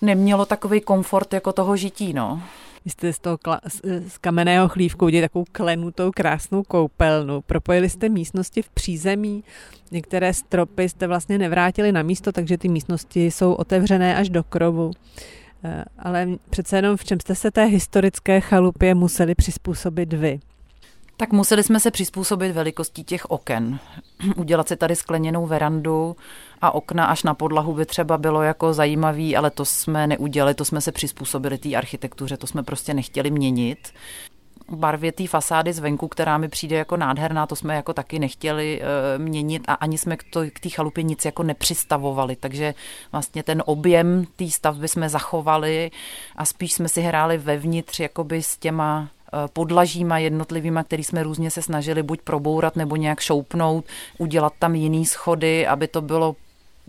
nemělo 0.01 0.46
takový 0.46 0.82
komfort 0.82 1.34
jako 1.34 1.53
toho 1.53 1.77
žití, 1.77 2.13
no. 2.13 2.42
Vy 2.86 2.92
jste 2.92 3.13
z 3.13 3.20
toho 3.20 3.38
kla- 3.38 3.60
z 4.08 4.18
kamenného 4.18 4.70
chlívku 4.70 5.06
udělali 5.06 5.28
takovou 5.28 5.46
klenutou 5.52 6.12
krásnou 6.12 6.63
koupelnu. 6.63 7.42
Propojili 7.42 7.90
jste 7.90 8.10
místnosti 8.10 8.62
v 8.62 8.70
přízemí, 8.70 9.44
některé 9.92 10.34
stropy 10.34 10.90
jste 10.90 11.08
vlastně 11.08 11.38
nevrátili 11.38 11.92
na 11.92 12.02
místo, 12.02 12.32
takže 12.32 12.58
ty 12.58 12.70
místnosti 12.70 13.25
jsou 13.25 13.54
otevřené 13.54 14.16
až 14.16 14.30
do 14.30 14.44
krovu. 14.44 14.92
Eh, 15.63 15.86
ale 16.00 16.28
přece 16.50 16.75
jenom 16.75 16.98
v 16.98 17.04
čem 17.04 17.20
jste 17.20 17.36
se 17.36 17.52
té 17.52 17.66
historické 17.66 18.42
chalupě 18.42 18.96
museli 18.96 19.36
přizpůsobit 19.36 20.13
vy? 20.13 20.40
Tak 21.24 21.32
museli 21.32 21.63
jsme 21.63 21.80
se 21.80 21.92
přizpůsobit 21.92 22.51
velikostí 22.51 23.03
těch 23.03 23.25
oken. 23.25 23.80
Udělat 24.36 24.68
si 24.68 24.75
tady 24.75 24.96
skleněnou 24.96 25.46
verandu 25.46 26.15
a 26.62 26.75
okna 26.75 27.06
až 27.06 27.24
na 27.24 27.34
podlahu 27.34 27.74
by 27.74 27.86
třeba 27.86 28.18
bylo 28.18 28.42
jako 28.42 28.74
zajímavý, 28.74 29.36
ale 29.36 29.51
to 29.51 29.65
jsme 29.65 30.08
neudělali, 30.08 30.53
to 30.53 30.65
jsme 30.65 30.82
se 30.82 30.92
přizpůsobili 30.92 31.58
té 31.58 31.75
architektuře, 31.75 32.38
to 32.38 32.48
jsme 32.48 32.63
prostě 32.63 32.94
nechtěli 32.94 33.32
měnit 33.32 33.94
barvě 34.70 35.12
té 35.12 35.27
fasády 35.27 35.74
zvenku, 35.74 36.08
která 36.08 36.38
mi 36.38 36.50
přijde 36.50 36.75
jako 36.75 36.98
nádherná, 36.98 37.48
to 37.48 37.56
jsme 37.56 37.75
jako 37.75 37.94
taky 37.94 38.20
nechtěli 38.20 38.82
e, 38.82 39.18
měnit 39.18 39.63
a 39.68 39.74
ani 39.74 39.98
jsme 39.98 40.18
k, 40.18 40.60
té 40.62 40.70
chalupě 40.70 41.03
nic 41.03 41.25
jako 41.25 41.44
nepřistavovali, 41.44 42.36
takže 42.36 42.74
vlastně 43.12 43.44
ten 43.44 43.63
objem 43.65 44.25
té 44.36 44.50
stavby 44.50 44.88
jsme 44.88 45.10
zachovali 45.10 45.92
a 46.36 46.46
spíš 46.46 46.74
jsme 46.74 46.89
si 46.89 47.01
hráli 47.01 47.38
vevnitř 47.38 48.00
jakoby 48.00 48.44
s 48.44 48.58
těma 48.58 49.10
podlažíma 49.54 50.18
jednotlivýma, 50.18 50.84
který 50.84 51.04
jsme 51.04 51.24
různě 51.24 51.52
se 51.52 51.62
snažili 51.62 52.04
buď 52.04 52.22
probourat 52.22 52.75
nebo 52.75 52.96
nějak 52.96 53.20
šoupnout, 53.20 53.86
udělat 54.18 54.54
tam 54.60 54.75
jiný 54.75 55.06
schody, 55.06 55.68
aby 55.68 55.88
to 55.88 56.02
bylo 56.02 56.36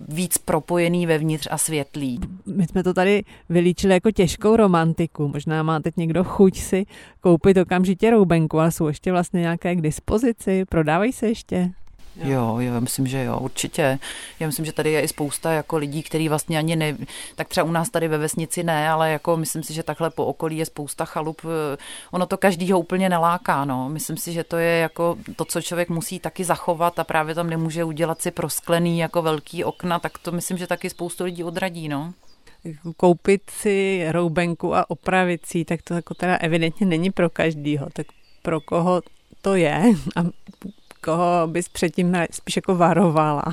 víc 0.08 0.38
propojený 0.38 1.06
vevnitř 1.06 1.48
a 1.50 1.58
světlý. 1.58 2.20
My 2.46 2.66
jsme 2.66 2.82
to 2.82 2.94
tady 2.94 3.24
vylíčili 3.48 3.94
jako 3.94 4.10
těžkou 4.10 4.56
romantiku. 4.56 5.28
Možná 5.28 5.62
má 5.62 5.80
teď 5.80 5.96
někdo 5.96 6.24
chuť 6.24 6.58
si 6.58 6.86
koupit 7.20 7.56
okamžitě 7.56 8.10
roubenku, 8.10 8.58
ale 8.58 8.72
jsou 8.72 8.88
ještě 8.88 9.12
vlastně 9.12 9.40
nějaké 9.40 9.74
k 9.74 9.80
dispozici. 9.80 10.64
Prodávají 10.64 11.12
se 11.12 11.28
ještě? 11.28 11.70
Jo, 12.16 12.56
jo, 12.58 12.80
myslím, 12.80 13.06
že 13.06 13.24
jo, 13.24 13.38
určitě. 13.38 13.98
Já 14.40 14.46
myslím, 14.46 14.64
že 14.64 14.72
tady 14.72 14.92
je 14.92 15.00
i 15.00 15.08
spousta 15.08 15.52
jako 15.52 15.76
lidí, 15.76 16.02
kteří 16.02 16.28
vlastně 16.28 16.58
ani 16.58 16.76
ne, 16.76 16.96
tak 17.34 17.48
třeba 17.48 17.64
u 17.64 17.72
nás 17.72 17.90
tady 17.90 18.08
ve 18.08 18.18
vesnici 18.18 18.62
ne, 18.62 18.90
ale 18.90 19.10
jako 19.10 19.36
myslím 19.36 19.62
si, 19.62 19.74
že 19.74 19.82
takhle 19.82 20.10
po 20.10 20.26
okolí 20.26 20.56
je 20.56 20.66
spousta 20.66 21.04
chalup. 21.04 21.42
Ono 22.10 22.26
to 22.26 22.36
každýho 22.36 22.80
úplně 22.80 23.08
neláká, 23.08 23.64
no. 23.64 23.88
Myslím 23.88 24.16
si, 24.16 24.32
že 24.32 24.44
to 24.44 24.56
je 24.56 24.78
jako 24.78 25.16
to, 25.36 25.44
co 25.44 25.62
člověk 25.62 25.88
musí 25.88 26.18
taky 26.18 26.44
zachovat 26.44 26.98
a 26.98 27.04
právě 27.04 27.34
tam 27.34 27.50
nemůže 27.50 27.84
udělat 27.84 28.22
si 28.22 28.30
prosklený 28.30 28.98
jako 28.98 29.22
velký 29.22 29.64
okna, 29.64 29.98
tak 29.98 30.18
to 30.18 30.32
myslím, 30.32 30.58
že 30.58 30.66
taky 30.66 30.90
spoustu 30.90 31.24
lidí 31.24 31.44
odradí, 31.44 31.88
no 31.88 32.12
koupit 32.96 33.50
si 33.50 34.04
roubenku 34.10 34.74
a 34.74 34.90
opravit 34.90 35.46
si, 35.46 35.64
tak 35.64 35.82
to 35.82 35.94
jako 35.94 36.14
teda 36.14 36.36
evidentně 36.36 36.86
není 36.86 37.10
pro 37.10 37.30
každýho. 37.30 37.88
Tak 37.92 38.06
pro 38.42 38.60
koho 38.60 39.02
to 39.42 39.54
je 39.54 39.82
a 40.16 40.20
koho 41.04 41.46
bys 41.46 41.68
předtím 41.68 42.16
spíš 42.30 42.56
jako 42.56 42.74
varovala? 42.74 43.44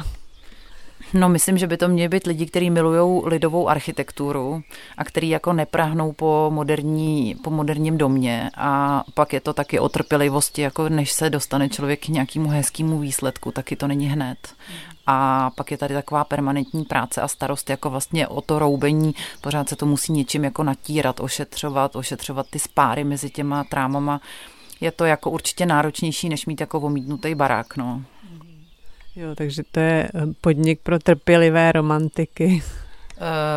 No, 1.14 1.30
myslím, 1.30 1.58
že 1.58 1.68
by 1.68 1.78
to 1.78 1.88
měly 1.88 2.10
být 2.10 2.28
lidi, 2.28 2.46
kteří 2.46 2.70
milují 2.70 3.22
lidovou 3.26 3.70
architekturu 3.70 4.62
a 4.98 5.04
kteří 5.04 5.30
jako 5.30 5.54
neprahnou 5.54 6.12
po, 6.12 6.50
moderní, 6.54 7.36
po 7.44 7.50
moderním 7.50 7.98
domě 7.98 8.50
a 8.58 9.04
pak 9.14 9.34
je 9.34 9.42
to 9.42 9.54
taky 9.54 9.80
o 9.80 9.90
trpělivosti, 9.90 10.62
jako 10.62 10.90
než 10.90 11.12
se 11.12 11.30
dostane 11.30 11.70
člověk 11.70 12.06
k 12.06 12.10
nějakému 12.10 12.50
hezkému 12.50 13.00
výsledku, 13.00 13.52
taky 13.52 13.76
to 13.76 13.88
není 13.88 14.08
hned. 14.08 14.38
A 15.08 15.50
pak 15.56 15.72
je 15.72 15.78
tady 15.78 15.94
taková 15.94 16.24
permanentní 16.24 16.84
práce 16.84 17.22
a 17.22 17.28
starost 17.28 17.70
jako 17.70 17.90
vlastně 17.90 18.28
o 18.28 18.42
to 18.42 18.60
roubení. 18.60 19.16
Pořád 19.42 19.70
se 19.70 19.76
to 19.76 19.86
musí 19.86 20.12
něčím 20.12 20.44
jako 20.44 20.64
natírat, 20.64 21.20
ošetřovat, 21.20 21.96
ošetřovat 21.96 22.46
ty 22.50 22.60
spáry 22.60 23.04
mezi 23.04 23.30
těma 23.30 23.64
trámama 23.64 24.22
je 24.82 24.92
to 24.92 25.06
jako 25.06 25.30
určitě 25.30 25.66
náročnější, 25.66 26.30
než 26.30 26.46
mít 26.46 26.62
jako 26.62 26.80
omítnutý 26.80 27.36
barák, 27.36 27.78
no. 27.78 28.04
Jo, 29.16 29.36
takže 29.36 29.64
to 29.72 29.80
je 29.80 30.10
eh, 30.16 30.22
podnik 30.42 30.80
pro 30.84 31.00
trpělivé 31.00 31.72
romantiky. 31.72 32.64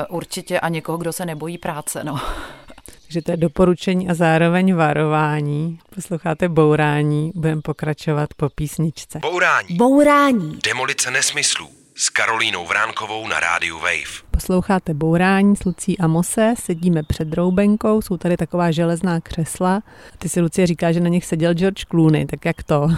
Uh, 0.09 0.17
určitě 0.17 0.61
a 0.61 0.69
někoho, 0.69 0.99
kdo 0.99 1.13
se 1.13 1.27
nebojí 1.27 1.59
práce, 1.59 2.05
no. 2.05 2.21
Takže 3.03 3.23
to 3.23 3.31
je 3.31 3.37
doporučení 3.37 4.09
a 4.09 4.15
zároveň 4.15 4.75
varování. 4.75 5.79
Posloucháte 5.95 6.49
Bourání, 6.49 7.33
budeme 7.35 7.63
pokračovat 7.63 8.35
po 8.37 8.49
písničce. 8.49 9.19
Bourání. 9.19 9.77
Bourání. 9.77 10.59
Demolice 10.65 11.11
nesmyslů 11.11 11.84
s 11.97 12.09
Karolínou 12.09 12.67
Vránkovou 12.67 13.29
na 13.29 13.41
rádiu 13.41 13.79
Wave. 13.79 14.25
Posloucháte 14.31 14.95
Bourání 14.95 15.57
s 15.57 15.65
Lucí 15.65 15.99
a 15.99 16.07
Mose, 16.07 16.55
sedíme 16.59 17.03
před 17.03 17.33
roubenkou, 17.33 18.03
jsou 18.03 18.17
tady 18.17 18.37
taková 18.37 18.71
železná 18.71 19.21
křesla. 19.21 19.83
Ty 20.19 20.29
si 20.29 20.41
Lucie 20.41 20.67
říká, 20.67 20.93
že 20.93 21.01
na 21.01 21.09
nich 21.09 21.25
seděl 21.25 21.55
George 21.55 21.85
Clooney, 21.91 22.27
tak 22.27 22.45
jak 22.45 22.63
to? 22.63 22.89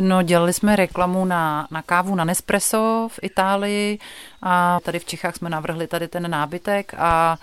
No, 0.00 0.22
dělali 0.22 0.52
jsme 0.52 0.76
reklamu 0.76 1.24
na, 1.24 1.68
na 1.70 1.82
kávu 1.82 2.14
na 2.14 2.24
Nespresso 2.24 3.08
v 3.12 3.18
Itálii 3.22 3.98
a 4.42 4.80
tady 4.80 4.98
v 4.98 5.04
Čechách 5.04 5.36
jsme 5.36 5.50
navrhli 5.50 5.86
tady 5.86 6.08
ten 6.08 6.30
nábytek 6.30 6.94
a 6.98 7.38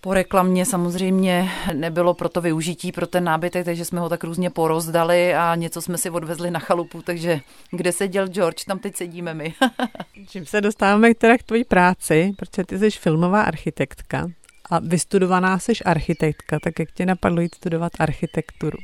po 0.00 0.14
reklamě 0.14 0.66
samozřejmě 0.66 1.50
nebylo 1.72 2.14
pro 2.14 2.28
to 2.28 2.40
využití 2.40 2.92
pro 2.92 3.06
ten 3.06 3.24
nábytek, 3.24 3.64
takže 3.64 3.84
jsme 3.84 4.00
ho 4.00 4.08
tak 4.08 4.24
různě 4.24 4.50
porozdali 4.50 5.34
a 5.34 5.54
něco 5.54 5.82
jsme 5.82 5.98
si 5.98 6.10
odvezli 6.10 6.50
na 6.50 6.60
chalupu, 6.60 7.02
takže 7.02 7.40
kde 7.70 7.92
seděl 7.92 8.28
George, 8.28 8.64
tam 8.64 8.78
teď 8.78 8.96
sedíme 8.96 9.34
my. 9.34 9.54
Čím 10.28 10.46
se 10.46 10.60
dostáváme 10.60 11.14
teda 11.14 11.38
k 11.38 11.42
tvojí 11.42 11.64
práci, 11.64 12.32
protože 12.36 12.64
ty 12.64 12.78
jsi 12.78 12.90
filmová 12.90 13.42
architektka 13.42 14.28
a 14.70 14.78
vystudovaná 14.78 15.58
jsi 15.58 15.72
architektka, 15.84 16.58
tak 16.60 16.78
jak 16.78 16.92
tě 16.92 17.06
napadlo 17.06 17.40
jít 17.40 17.54
studovat 17.54 17.92
architekturu? 17.98 18.78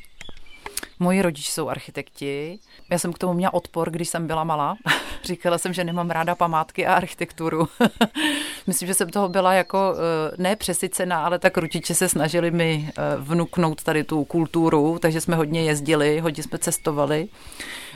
Moji 1.02 1.22
rodiči 1.22 1.52
jsou 1.52 1.68
architekti. 1.68 2.58
Já 2.90 2.98
jsem 2.98 3.12
k 3.12 3.18
tomu 3.18 3.32
měla 3.32 3.54
odpor, 3.54 3.90
když 3.90 4.08
jsem 4.08 4.26
byla 4.26 4.44
malá. 4.44 4.76
Říkala 5.24 5.58
jsem, 5.58 5.72
že 5.72 5.84
nemám 5.84 6.10
ráda 6.10 6.34
památky 6.34 6.86
a 6.86 6.94
architekturu. 6.94 7.68
Myslím, 8.66 8.86
že 8.86 8.94
jsem 8.94 9.10
toho 9.10 9.28
byla 9.28 9.52
jako 9.52 9.94
eh, 9.94 10.34
ne 10.38 10.56
přesycená, 10.56 11.24
ale 11.24 11.38
tak 11.38 11.56
rodiče 11.56 11.94
se 11.94 12.08
snažili 12.08 12.50
mi 12.50 12.88
eh, 12.88 13.02
vnuknout 13.18 13.82
tady 13.82 14.04
tu 14.04 14.24
kulturu, 14.24 14.98
takže 14.98 15.20
jsme 15.20 15.36
hodně 15.36 15.62
jezdili, 15.62 16.20
hodně 16.20 16.42
jsme 16.42 16.58
cestovali. 16.58 17.28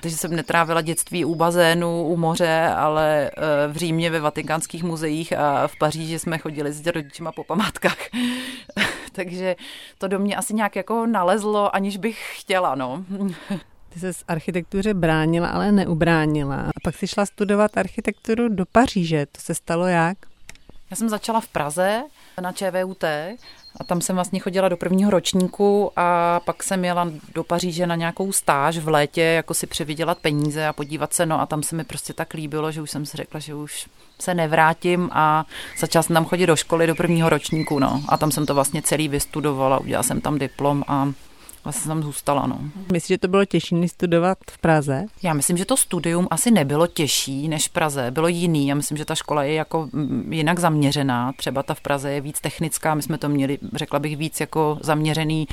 Takže 0.02 0.16
jsem 0.16 0.36
netrávila 0.36 0.80
dětství 0.80 1.24
u 1.24 1.34
bazénu, 1.34 2.04
u 2.04 2.16
moře, 2.16 2.68
ale 2.76 3.30
eh, 3.30 3.68
v 3.68 3.76
Římě 3.76 4.10
ve 4.10 4.20
vatikánských 4.20 4.84
muzeích 4.84 5.32
a 5.32 5.66
v 5.68 5.78
Paříži 5.78 6.18
jsme 6.18 6.38
chodili 6.38 6.72
s 6.72 6.86
rodičima 6.86 7.32
po 7.32 7.44
památkách. 7.44 7.98
takže 9.16 9.56
to 9.98 10.08
do 10.08 10.18
mě 10.18 10.36
asi 10.36 10.54
nějak 10.54 10.76
jako 10.76 11.06
nalezlo, 11.06 11.74
aniž 11.74 11.96
bych 11.96 12.40
chtěla, 12.40 12.74
no. 12.74 13.04
Ty 13.88 14.00
se 14.00 14.12
z 14.12 14.24
architektuře 14.28 14.94
bránila, 14.94 15.48
ale 15.48 15.72
neubránila. 15.72 16.56
A 16.56 16.70
pak 16.84 16.96
si 16.96 17.06
šla 17.06 17.26
studovat 17.26 17.76
architekturu 17.76 18.48
do 18.48 18.64
Paříže. 18.72 19.26
To 19.26 19.40
se 19.40 19.54
stalo 19.54 19.86
jak? 19.86 20.18
Já 20.90 20.96
jsem 20.96 21.08
začala 21.08 21.40
v 21.40 21.48
Praze 21.48 22.02
na 22.40 22.52
ČVUT 22.52 23.04
a 23.76 23.84
tam 23.84 24.00
jsem 24.00 24.14
vlastně 24.16 24.40
chodila 24.40 24.68
do 24.68 24.76
prvního 24.76 25.10
ročníku 25.10 25.92
a 25.96 26.40
pak 26.44 26.62
jsem 26.62 26.84
jela 26.84 27.08
do 27.34 27.44
Paříže 27.44 27.86
na 27.86 27.94
nějakou 27.94 28.32
stáž 28.32 28.78
v 28.78 28.88
létě, 28.88 29.22
jako 29.22 29.54
si 29.54 29.66
přivydělat 29.66 30.18
peníze 30.18 30.66
a 30.66 30.72
podívat 30.72 31.12
se, 31.12 31.26
no 31.26 31.40
a 31.40 31.46
tam 31.46 31.62
se 31.62 31.76
mi 31.76 31.84
prostě 31.84 32.12
tak 32.12 32.34
líbilo, 32.34 32.72
že 32.72 32.82
už 32.82 32.90
jsem 32.90 33.06
si 33.06 33.16
řekla, 33.16 33.40
že 33.40 33.54
už 33.54 33.86
se 34.20 34.34
nevrátím 34.34 35.10
a 35.12 35.46
začala 35.78 36.02
jsem 36.02 36.14
tam 36.14 36.24
chodit 36.24 36.46
do 36.46 36.56
školy 36.56 36.86
do 36.86 36.94
prvního 36.94 37.28
ročníku, 37.28 37.78
no. 37.78 38.02
A 38.08 38.16
tam 38.16 38.30
jsem 38.30 38.46
to 38.46 38.54
vlastně 38.54 38.82
celý 38.82 39.08
vystudovala, 39.08 39.78
udělala 39.78 40.02
jsem 40.02 40.20
tam 40.20 40.38
diplom 40.38 40.84
a 40.88 41.12
vlastně 41.66 41.88
tam 41.88 42.02
zůstala. 42.02 42.46
No. 42.46 42.58
Myslíš, 42.92 43.08
že 43.08 43.18
to 43.18 43.28
bylo 43.28 43.44
těžší 43.44 43.74
než 43.74 43.90
studovat 43.90 44.38
v 44.50 44.58
Praze? 44.58 45.06
Já 45.22 45.34
myslím, 45.34 45.56
že 45.56 45.64
to 45.64 45.76
studium 45.76 46.28
asi 46.30 46.50
nebylo 46.50 46.86
těžší 46.86 47.48
než 47.48 47.68
v 47.68 47.72
Praze, 47.72 48.10
bylo 48.10 48.28
jiný. 48.28 48.68
Já 48.68 48.74
myslím, 48.74 48.98
že 48.98 49.04
ta 49.04 49.14
škola 49.14 49.44
je 49.44 49.54
jako 49.54 49.88
mm, 49.92 50.32
jinak 50.32 50.58
zaměřená. 50.58 51.32
Třeba 51.32 51.62
ta 51.62 51.74
v 51.74 51.80
Praze 51.80 52.12
je 52.12 52.20
víc 52.20 52.40
technická, 52.40 52.94
my 52.94 53.02
jsme 53.02 53.18
to 53.18 53.28
měli, 53.28 53.58
řekla 53.74 53.98
bych, 53.98 54.16
víc 54.16 54.40
jako 54.40 54.78
zaměřený. 54.80 55.48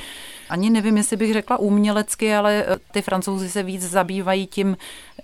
Ani 0.48 0.70
nevím, 0.70 0.96
jestli 0.96 1.16
bych 1.16 1.32
řekla 1.32 1.56
umělecky, 1.56 2.34
ale 2.34 2.64
eh, 2.66 2.76
ty 2.92 3.02
francouzi 3.02 3.50
se 3.50 3.62
víc 3.62 3.82
zabývají 3.82 4.46
tím, 4.46 4.76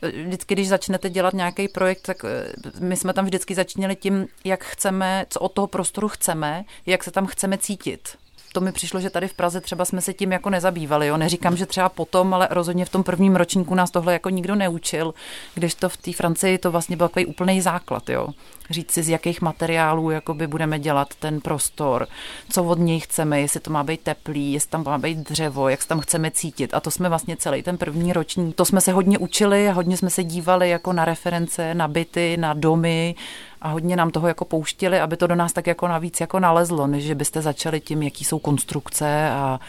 eh, 0.03 0.11
vždycky, 0.11 0.55
když 0.55 0.69
začnete 0.69 1.11
dělat 1.11 1.35
nějaký 1.35 1.69
projekt, 1.69 2.03
tak 2.03 2.25
eh, 2.25 2.53
my 2.81 2.97
jsme 2.97 3.13
tam 3.13 3.25
vždycky 3.25 3.55
začínali 3.55 3.97
tím, 3.97 4.27
jak 4.45 4.65
chceme, 4.65 5.27
co 5.31 5.41
od 5.41 5.53
toho 5.53 5.67
prostoru 5.67 6.09
chceme, 6.09 6.65
jak 6.87 7.05
se 7.05 7.11
tam 7.11 7.27
chceme 7.27 7.59
cítit 7.59 8.20
to 8.53 8.61
mi 8.61 8.73
přišlo, 8.73 9.01
že 9.01 9.11
tady 9.11 9.29
v 9.29 9.35
Praze 9.35 9.61
třeba 9.61 9.85
jsme 9.85 10.01
se 10.01 10.13
tím 10.13 10.33
jako 10.33 10.51
nezabývali. 10.51 11.07
Jo. 11.07 11.17
Neříkám, 11.17 11.57
že 11.57 11.67
třeba 11.67 11.89
potom, 11.89 12.35
ale 12.35 12.49
rozhodně 12.51 12.85
v 12.85 12.91
tom 12.91 13.03
prvním 13.03 13.37
ročníku 13.37 13.75
nás 13.75 13.91
tohle 13.91 14.13
jako 14.13 14.31
nikdo 14.31 14.55
neučil, 14.55 15.15
když 15.55 15.75
to 15.75 15.89
v 15.89 15.97
té 15.97 16.13
Francii 16.13 16.59
to 16.59 16.71
vlastně 16.71 16.97
byl 16.97 17.09
takový 17.09 17.27
úplný 17.27 17.61
základ. 17.61 18.09
Jo. 18.09 18.29
Říct 18.71 18.91
si, 18.91 19.03
z 19.03 19.09
jakých 19.09 19.43
materiálů 19.43 20.11
jakoby 20.11 20.47
budeme 20.47 20.79
dělat 20.79 21.15
ten 21.19 21.41
prostor, 21.41 22.07
co 22.51 22.65
od 22.65 22.79
něj 22.79 23.01
chceme, 23.01 23.41
jestli 23.41 23.61
to 23.61 23.71
má 23.71 23.85
být 23.85 24.01
teplý, 24.01 24.53
jestli 24.53 24.71
tam 24.71 24.85
má 24.85 24.99
být 24.99 25.19
dřevo, 25.19 25.69
jak 25.69 25.83
se 25.83 25.89
tam 25.89 26.01
chceme 26.01 26.31
cítit. 26.31 26.75
A 26.75 26.81
to 26.81 26.91
jsme 26.91 27.09
vlastně 27.09 27.37
celý 27.37 27.63
ten 27.63 27.79
první 27.79 28.13
ročník. 28.13 28.57
To 28.57 28.65
jsme 28.65 28.81
se 28.81 28.93
hodně 28.93 29.19
učili 29.19 29.71
hodně 29.81 29.97
jsme 29.97 30.11
se 30.11 30.25
dívali 30.25 30.71
jako 30.71 30.93
na 30.93 31.05
reference, 31.05 31.75
na 31.75 31.89
byty, 31.89 32.37
na 32.37 32.55
domy, 32.55 33.15
a 33.63 33.69
hodně 33.69 33.97
nám 33.97 34.11
toho 34.11 34.29
jako 34.29 34.45
pouštili, 34.45 35.01
aby 35.01 35.17
to 35.17 35.27
do 35.27 35.35
nás 35.35 35.53
tak 35.53 35.67
jako 35.67 35.89
navíc 35.89 36.21
jako 36.21 36.41
nalezlo, 36.41 36.87
než 36.87 37.05
že 37.05 37.15
byste 37.15 37.43
začali 37.43 37.81
tím, 37.81 38.03
jaký 38.03 38.25
jsou 38.25 38.39
konstrukce 38.39 39.31
a 39.31 39.61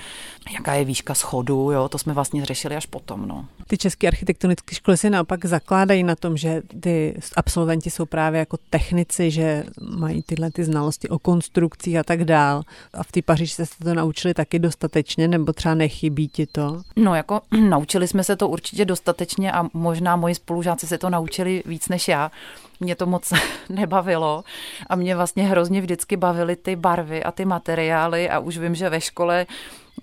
jaká 0.50 0.74
je 0.74 0.86
výška 0.86 1.14
schodu, 1.14 1.72
jo, 1.72 1.90
to 1.90 1.98
jsme 1.98 2.14
vlastně 2.14 2.46
řešili 2.46 2.76
až 2.76 2.86
potom, 2.86 3.28
no. 3.28 3.46
Ty 3.68 3.78
české 3.78 4.08
architektonické 4.08 4.76
školy 4.76 4.98
se 4.98 5.10
naopak 5.10 5.46
zakládají 5.46 6.04
na 6.04 6.16
tom, 6.16 6.38
že 6.38 6.62
ty 6.80 7.20
absolventi 7.36 7.90
jsou 7.90 8.06
právě 8.06 8.40
jako 8.40 8.58
technici, 8.70 9.32
že 9.32 9.64
mají 9.98 10.24
tyhle 10.24 10.52
ty 10.52 10.64
znalosti 10.64 11.10
o 11.10 11.20
konstrukcích 11.20 11.98
a 11.98 12.04
tak 12.04 12.24
dál. 12.24 12.64
A 12.94 13.04
v 13.04 13.12
té 13.12 13.22
Paříži 13.22 13.54
se 13.54 13.66
to 13.84 13.94
naučili 13.94 14.34
taky 14.34 14.60
dostatečně, 14.60 15.28
nebo 15.28 15.54
třeba 15.54 15.76
nechybí 15.76 16.28
ti 16.28 16.46
to? 16.46 16.82
No, 16.96 17.16
jako 17.16 17.42
naučili 17.70 18.08
jsme 18.08 18.24
se 18.24 18.36
to 18.36 18.50
určitě 18.50 18.86
dostatečně 18.86 19.52
a 19.52 19.66
možná 19.74 20.16
moji 20.16 20.36
spolužáci 20.36 20.88
se 20.88 20.98
to 20.98 21.10
naučili 21.10 21.64
víc 21.66 21.90
než 21.90 22.08
já 22.08 22.32
mě 22.80 22.96
to 22.96 23.06
moc 23.06 23.34
nebavilo 23.70 24.44
a 24.90 24.96
mě 24.96 25.16
vlastně 25.16 25.48
hrozně 25.48 25.82
vždycky 25.82 26.18
bavily 26.18 26.56
ty 26.56 26.76
barvy 26.76 27.24
a 27.24 27.32
ty 27.32 27.46
materiály 27.46 28.30
a 28.30 28.40
už 28.40 28.58
vím, 28.58 28.76
že 28.76 28.90
ve 28.90 29.02
škole 29.02 29.46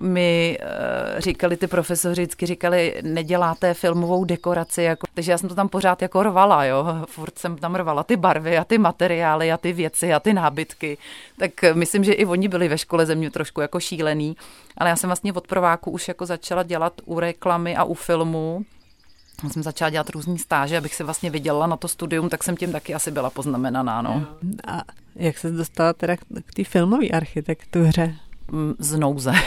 mi 0.00 0.58
uh, 0.60 1.20
říkali 1.20 1.56
ty 1.56 1.66
profesoři, 1.66 2.22
vždycky 2.22 2.46
říkali, 2.46 2.94
neděláte 3.02 3.74
filmovou 3.74 4.24
dekoraci, 4.24 4.82
jako, 4.82 5.06
takže 5.14 5.32
já 5.32 5.38
jsem 5.38 5.48
to 5.48 5.54
tam 5.54 5.68
pořád 5.68 6.02
jako 6.02 6.22
rvala, 6.22 6.64
jo, 6.64 6.86
furt 7.06 7.38
jsem 7.38 7.56
tam 7.56 7.74
rvala 7.74 8.02
ty 8.02 8.16
barvy 8.16 8.58
a 8.58 8.64
ty 8.64 8.78
materiály 8.78 9.52
a 9.52 9.56
ty 9.56 9.72
věci 9.72 10.14
a 10.14 10.20
ty 10.20 10.34
nábytky, 10.34 10.98
tak 11.38 11.50
myslím, 11.74 12.04
že 12.04 12.12
i 12.12 12.26
oni 12.26 12.48
byli 12.48 12.68
ve 12.68 12.78
škole 12.78 13.06
ze 13.06 13.14
mě 13.14 13.30
trošku 13.30 13.60
jako 13.60 13.80
šílený, 13.80 14.36
ale 14.76 14.90
já 14.90 14.96
jsem 14.96 15.08
vlastně 15.08 15.32
od 15.32 15.46
prváku 15.46 15.90
už 15.90 16.08
jako 16.08 16.26
začala 16.26 16.62
dělat 16.62 16.92
u 17.04 17.20
reklamy 17.20 17.76
a 17.76 17.84
u 17.84 17.94
filmu, 17.94 18.64
já 19.44 19.50
jsem 19.50 19.62
začala 19.62 19.90
dělat 19.90 20.10
různý 20.10 20.38
stáže, 20.38 20.78
abych 20.78 20.94
se 20.94 21.04
vlastně 21.04 21.30
vydělala 21.30 21.66
na 21.66 21.76
to 21.76 21.88
studium, 21.88 22.28
tak 22.28 22.44
jsem 22.44 22.56
tím 22.56 22.72
taky 22.72 22.94
asi 22.94 23.10
byla 23.10 23.30
poznamenaná. 23.30 24.02
No. 24.02 24.26
A 24.66 24.82
jak 25.16 25.38
se 25.38 25.50
dostala 25.50 25.92
teda 25.92 26.16
k 26.16 26.54
té 26.54 26.64
filmové 26.64 27.08
architektuře? 27.08 28.14
Z 28.78 28.98
nouze. 28.98 29.32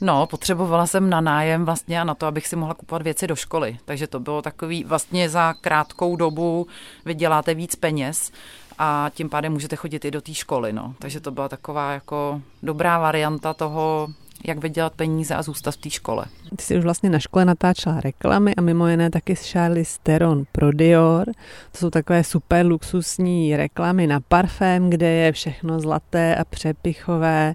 No, 0.00 0.26
potřebovala 0.26 0.86
jsem 0.86 1.10
na 1.10 1.20
nájem 1.20 1.64
vlastně 1.64 2.00
a 2.00 2.04
na 2.04 2.14
to, 2.14 2.26
abych 2.26 2.46
si 2.46 2.56
mohla 2.56 2.74
kupovat 2.74 3.02
věci 3.02 3.26
do 3.26 3.36
školy. 3.36 3.78
Takže 3.84 4.06
to 4.06 4.20
bylo 4.20 4.42
takový, 4.42 4.84
vlastně 4.84 5.28
za 5.28 5.54
krátkou 5.60 6.16
dobu 6.16 6.66
vyděláte 7.04 7.54
víc 7.54 7.76
peněz 7.76 8.32
a 8.78 9.10
tím 9.14 9.28
pádem 9.28 9.52
můžete 9.52 9.76
chodit 9.76 10.04
i 10.04 10.10
do 10.10 10.20
té 10.20 10.34
školy. 10.34 10.72
No. 10.72 10.94
Takže 10.98 11.20
to 11.20 11.30
byla 11.30 11.48
taková 11.48 11.92
jako 11.92 12.42
dobrá 12.62 12.98
varianta 12.98 13.54
toho 13.54 14.08
jak 14.46 14.58
vydělat 14.58 14.92
peníze 14.92 15.34
a 15.34 15.42
zůstat 15.42 15.74
v 15.74 15.76
té 15.76 15.90
škole. 15.90 16.24
Ty 16.56 16.62
jsi 16.64 16.78
už 16.78 16.84
vlastně 16.84 17.10
na 17.10 17.18
škole 17.18 17.44
natáčela 17.44 18.00
reklamy 18.00 18.54
a 18.54 18.60
mimo 18.60 18.88
jiné 18.88 19.10
taky 19.10 19.36
s 19.36 19.52
Charlie 19.52 19.84
Theron 20.02 20.44
pro 20.52 20.72
Dior. 20.72 21.26
To 21.72 21.78
jsou 21.78 21.90
takové 21.90 22.24
super 22.24 22.66
luxusní 22.66 23.56
reklamy 23.56 24.06
na 24.06 24.20
parfém, 24.20 24.90
kde 24.90 25.10
je 25.10 25.32
všechno 25.32 25.80
zlaté 25.80 26.36
a 26.36 26.44
přepichové. 26.44 27.54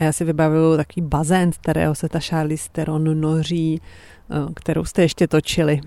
A 0.00 0.04
já 0.04 0.12
si 0.12 0.24
vybavuju 0.24 0.76
takový 0.76 1.06
bazén, 1.06 1.52
z 1.52 1.58
kterého 1.58 1.94
se 1.94 2.08
ta 2.08 2.20
Charlie 2.20 2.58
Theron 2.72 3.20
noří, 3.20 3.80
eh, 4.30 4.52
kterou 4.54 4.84
jste 4.84 5.02
ještě 5.02 5.28
točili. 5.28 5.80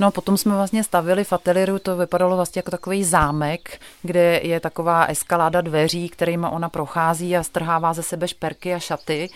No 0.00 0.06
a 0.06 0.10
potom 0.10 0.36
jsme 0.36 0.54
vlastně 0.54 0.84
stavili 0.84 1.24
v 1.24 1.32
ateliéru, 1.32 1.78
to 1.78 1.96
vypadalo 1.96 2.36
vlastně 2.36 2.58
jako 2.58 2.70
takový 2.70 3.04
zámek, 3.04 3.80
kde 4.02 4.40
je 4.42 4.60
taková 4.60 5.04
eskaláda 5.04 5.60
dveří, 5.60 6.08
kterými 6.08 6.46
ona 6.50 6.68
prochází 6.68 7.36
a 7.36 7.42
strhává 7.42 7.92
ze 7.92 8.02
sebe 8.02 8.28
šperky 8.28 8.74
a 8.74 8.78
šaty. 8.78 9.30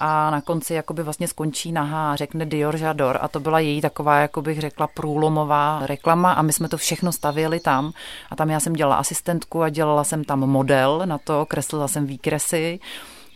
A 0.00 0.30
na 0.30 0.40
konci 0.40 0.74
jakoby 0.74 1.02
vlastně 1.02 1.28
skončí 1.28 1.72
nahá 1.72 2.12
a 2.12 2.16
řekne 2.16 2.46
Dior 2.46 2.76
Jador. 2.76 3.18
A 3.20 3.28
to 3.28 3.40
byla 3.40 3.60
její 3.60 3.80
taková, 3.80 4.18
jako 4.18 4.42
bych 4.42 4.60
řekla, 4.60 4.86
průlomová 4.86 5.86
reklama. 5.86 6.32
A 6.32 6.42
my 6.42 6.52
jsme 6.52 6.68
to 6.68 6.76
všechno 6.76 7.12
stavěli 7.12 7.60
tam. 7.60 7.92
A 8.30 8.36
tam 8.36 8.50
já 8.50 8.60
jsem 8.60 8.72
dělala 8.72 8.96
asistentku 8.96 9.62
a 9.62 9.68
dělala 9.68 10.04
jsem 10.04 10.24
tam 10.24 10.40
model 10.40 11.02
na 11.04 11.18
to, 11.18 11.46
kreslila 11.46 11.88
jsem 11.88 12.06
výkresy 12.06 12.80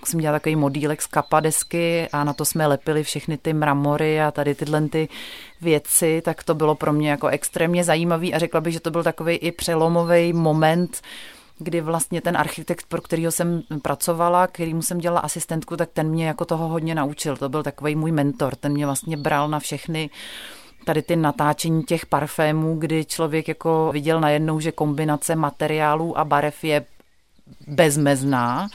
jsem 0.07 0.21
dělala 0.21 0.39
takový 0.39 0.57
modílek 0.57 1.03
z 1.03 1.07
kapadesky 1.07 2.09
a 2.13 2.25
na 2.25 2.33
to 2.33 2.45
jsme 2.45 2.67
lepili 2.67 3.03
všechny 3.03 3.39
ty 3.39 3.53
mramory 3.53 4.21
a 4.21 4.31
tady 4.31 4.55
tyhle 4.55 4.89
ty 4.89 5.09
věci, 5.61 6.23
tak 6.25 6.43
to 6.43 6.55
bylo 6.55 6.75
pro 6.75 6.93
mě 6.93 7.11
jako 7.11 7.27
extrémně 7.27 7.85
zajímavý 7.85 8.35
a 8.35 8.39
řekla 8.39 8.61
bych, 8.61 8.73
že 8.73 8.81
to 8.81 8.91
byl 8.91 9.03
takový 9.03 9.37
i 9.37 9.53
přelomový 9.53 10.33
moment, 10.33 11.01
kdy 11.59 11.81
vlastně 11.81 12.21
ten 12.21 12.37
architekt, 12.37 12.87
pro 12.89 13.01
kterého 13.01 13.33
jsem 13.33 13.63
pracovala, 13.83 14.47
kterýmu 14.47 14.83
jsem 14.83 14.99
dělala 14.99 15.21
asistentku, 15.21 15.77
tak 15.77 15.89
ten 15.93 16.09
mě 16.09 16.27
jako 16.27 16.45
toho 16.45 16.69
hodně 16.69 16.95
naučil. 16.95 17.37
To 17.37 17.49
byl 17.49 17.63
takový 17.63 17.97
můj 17.97 18.13
mentor, 18.13 18.55
ten 18.57 18.73
mě 18.73 18.87
vlastně 18.87 19.17
bral 19.17 19.49
na 19.49 19.59
všechny 19.59 20.11
tady 20.85 21.03
ty 21.03 21.17
natáčení 21.17 21.83
těch 21.83 22.07
parfémů, 22.07 22.77
kdy 22.79 23.05
člověk 23.05 23.49
jako 23.49 23.91
viděl 23.93 24.21
najednou, 24.21 24.61
že 24.61 24.73
kombinace 24.73 25.37
materiálů 25.37 26.19
a 26.19 26.25
barev 26.25 26.65
je 26.65 26.85
bezmezná 27.67 28.69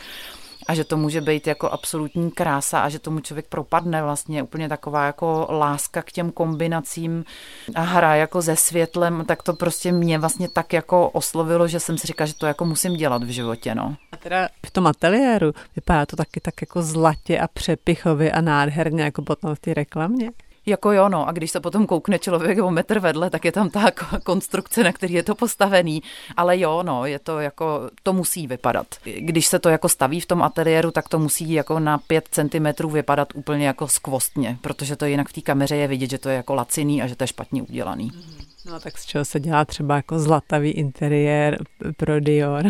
a 0.70 0.74
že 0.74 0.84
to 0.84 0.98
může 0.98 1.22
být 1.22 1.48
jako 1.48 1.70
absolutní 1.70 2.32
krása 2.32 2.80
a 2.80 2.90
že 2.90 3.00
tomu 3.00 3.20
člověk 3.20 3.46
propadne 3.50 4.04
vlastně 4.04 4.44
úplně 4.44 4.70
taková 4.70 5.06
jako 5.06 5.48
láska 5.50 6.02
k 6.02 6.12
těm 6.12 6.32
kombinacím 6.32 7.26
a 7.76 7.82
hra 7.82 8.16
jako 8.16 8.42
se 8.42 8.56
světlem, 8.56 9.26
tak 9.26 9.44
to 9.44 9.54
prostě 9.54 9.92
mě 9.92 10.20
vlastně 10.20 10.50
tak 10.50 10.74
jako 10.74 11.10
oslovilo, 11.10 11.68
že 11.68 11.80
jsem 11.80 11.98
si 11.98 12.08
říkala, 12.08 12.28
že 12.28 12.34
to 12.34 12.46
jako 12.46 12.66
musím 12.66 12.94
dělat 12.94 13.24
v 13.24 13.30
životě, 13.30 13.76
no. 13.76 13.96
A 14.12 14.18
teda 14.18 14.50
v 14.66 14.72
tom 14.72 14.88
ateliéru 14.88 15.54
vypadá 15.76 16.06
to 16.06 16.16
taky 16.16 16.40
tak 16.40 16.62
jako 16.62 16.82
zlatě 16.82 17.40
a 17.40 17.48
přepichově 17.48 18.32
a 18.32 18.42
nádherně 18.42 19.04
jako 19.04 19.22
potom 19.22 19.56
v 19.56 19.60
té 19.60 19.74
reklamě? 19.74 20.32
Jako 20.66 20.92
jo, 20.92 21.10
no, 21.10 21.28
a 21.28 21.32
když 21.32 21.52
se 21.52 21.60
potom 21.60 21.88
koukne 21.88 22.20
člověk 22.20 22.60
o 22.60 22.72
metr 22.72 23.00
vedle, 23.00 23.30
tak 23.30 23.46
je 23.46 23.52
tam 23.52 23.70
ta 23.70 23.92
konstrukce, 24.24 24.84
na 24.84 24.94
který 24.94 25.14
je 25.14 25.24
to 25.24 25.36
postavený. 25.36 26.04
Ale 26.38 26.60
jo, 26.60 26.84
no, 26.84 27.06
je 27.06 27.20
to 27.20 27.40
jako, 27.40 27.90
to 28.04 28.14
musí 28.14 28.48
vypadat. 28.48 28.88
Když 29.04 29.48
se 29.48 29.60
to 29.60 29.70
jako 29.70 29.90
staví 29.90 30.20
v 30.20 30.26
tom 30.26 30.44
ateliéru, 30.44 30.92
tak 30.92 31.10
to 31.10 31.20
musí 31.20 31.54
jako 31.54 31.80
na 31.80 31.98
5 31.98 32.30
cm 32.32 32.88
vypadat 32.92 33.28
úplně 33.36 33.68
jako 33.68 33.88
skvostně, 33.88 34.58
protože 34.62 34.96
to 34.96 35.06
jinak 35.06 35.30
v 35.30 35.34
té 35.34 35.42
kameře 35.42 35.76
je 35.76 35.88
vidět, 35.88 36.10
že 36.10 36.18
to 36.18 36.30
je 36.30 36.36
jako 36.36 36.54
laciný 36.54 37.02
a 37.02 37.08
že 37.08 37.16
to 37.16 37.24
je 37.24 37.28
špatně 37.28 37.64
udělaný. 37.64 38.12
No 38.66 38.80
tak 38.80 38.98
z 38.98 39.06
čeho 39.06 39.26
se 39.26 39.40
dělá 39.40 39.66
třeba 39.66 39.96
jako 39.96 40.20
zlatavý 40.20 40.72
interiér 40.72 41.58
pro 41.98 42.20
Dior? 42.20 42.66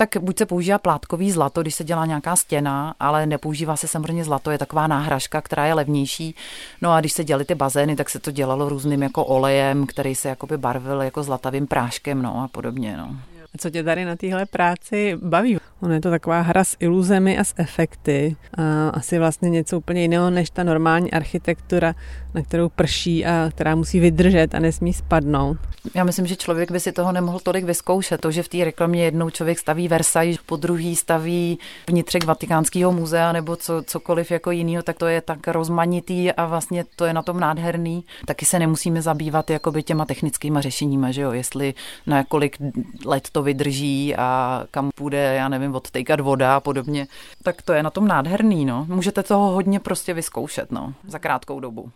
Tak 0.00 0.16
buď 0.20 0.38
se 0.38 0.46
používá 0.46 0.78
plátkový 0.78 1.30
zlato, 1.30 1.62
když 1.62 1.74
se 1.74 1.84
dělá 1.84 2.06
nějaká 2.06 2.36
stěna, 2.36 2.94
ale 3.00 3.26
nepoužívá 3.26 3.76
se 3.76 3.88
samozřejmě 3.88 4.24
zlato, 4.24 4.50
je 4.50 4.58
taková 4.58 4.86
náhražka, 4.86 5.40
která 5.40 5.66
je 5.66 5.74
levnější. 5.74 6.34
No 6.82 6.92
a 6.92 7.00
když 7.00 7.12
se 7.12 7.24
dělaly 7.24 7.44
ty 7.44 7.54
bazény, 7.54 7.96
tak 7.96 8.10
se 8.10 8.18
to 8.18 8.30
dělalo 8.30 8.68
různým 8.68 9.02
jako 9.02 9.24
olejem, 9.24 9.86
který 9.86 10.14
se 10.14 10.28
jakoby 10.28 10.58
barvil 10.58 11.02
jako 11.02 11.22
zlatavým 11.22 11.66
práškem, 11.66 12.22
no 12.22 12.42
a 12.42 12.48
podobně, 12.48 12.96
no. 12.96 13.16
A 13.54 13.58
co 13.58 13.70
tě 13.70 13.82
tady 13.82 14.04
na 14.04 14.16
téhle 14.16 14.46
práci 14.46 15.16
baví? 15.22 15.58
Ono 15.82 15.94
je 15.94 16.00
to 16.00 16.10
taková 16.10 16.40
hra 16.40 16.64
s 16.64 16.76
iluzemi 16.80 17.38
a 17.38 17.44
s 17.44 17.54
efekty. 17.56 18.36
A 18.54 18.88
asi 18.88 19.18
vlastně 19.18 19.50
něco 19.50 19.78
úplně 19.78 20.02
jiného 20.02 20.30
než 20.30 20.50
ta 20.50 20.62
normální 20.62 21.12
architektura, 21.12 21.94
na 22.34 22.42
kterou 22.42 22.68
prší 22.68 23.26
a 23.26 23.50
která 23.50 23.74
musí 23.74 24.00
vydržet 24.00 24.54
a 24.54 24.58
nesmí 24.58 24.92
spadnout. 24.92 25.56
Já 25.94 26.04
myslím, 26.04 26.26
že 26.26 26.36
člověk 26.36 26.70
by 26.70 26.80
si 26.80 26.92
toho 26.92 27.12
nemohl 27.12 27.40
tolik 27.40 27.64
vyzkoušet. 27.64 28.20
To, 28.20 28.30
že 28.30 28.42
v 28.42 28.48
té 28.48 28.64
reklamě 28.64 29.04
jednou 29.04 29.30
člověk 29.30 29.58
staví 29.58 29.88
Versailles, 29.88 30.38
po 30.46 30.56
druhý 30.56 30.96
staví 30.96 31.58
vnitřek 31.88 32.24
Vatikánského 32.24 32.92
muzea 32.92 33.32
nebo 33.32 33.56
co, 33.56 33.82
cokoliv 33.82 34.30
jako 34.30 34.50
jiného, 34.50 34.82
tak 34.82 34.96
to 34.96 35.06
je 35.06 35.20
tak 35.20 35.48
rozmanitý 35.48 36.32
a 36.32 36.46
vlastně 36.46 36.84
to 36.96 37.04
je 37.04 37.12
na 37.12 37.22
tom 37.22 37.40
nádherný. 37.40 38.04
Taky 38.26 38.46
se 38.46 38.58
nemusíme 38.58 39.02
zabývat 39.02 39.50
jakoby 39.50 39.82
těma 39.82 40.04
technickými 40.04 40.58
řešeními, 40.62 41.12
že 41.12 41.22
jo, 41.22 41.32
jestli 41.32 41.74
na 42.06 42.24
kolik 42.24 42.56
let 43.04 43.28
to 43.32 43.42
vydrží 43.42 44.16
a 44.16 44.62
kam 44.70 44.90
půjde, 44.94 45.34
já 45.34 45.48
nevím, 45.48 45.69
odtejkat 45.74 46.20
voda 46.20 46.56
a 46.56 46.60
podobně. 46.60 47.06
Tak 47.42 47.62
to 47.62 47.72
je 47.72 47.82
na 47.82 47.90
tom 47.90 48.08
nádherný, 48.08 48.64
no. 48.64 48.86
Můžete 48.88 49.22
toho 49.22 49.50
hodně 49.50 49.80
prostě 49.80 50.14
vyzkoušet, 50.14 50.72
no, 50.72 50.94
za 51.08 51.18
krátkou 51.18 51.60
dobu. 51.60 51.90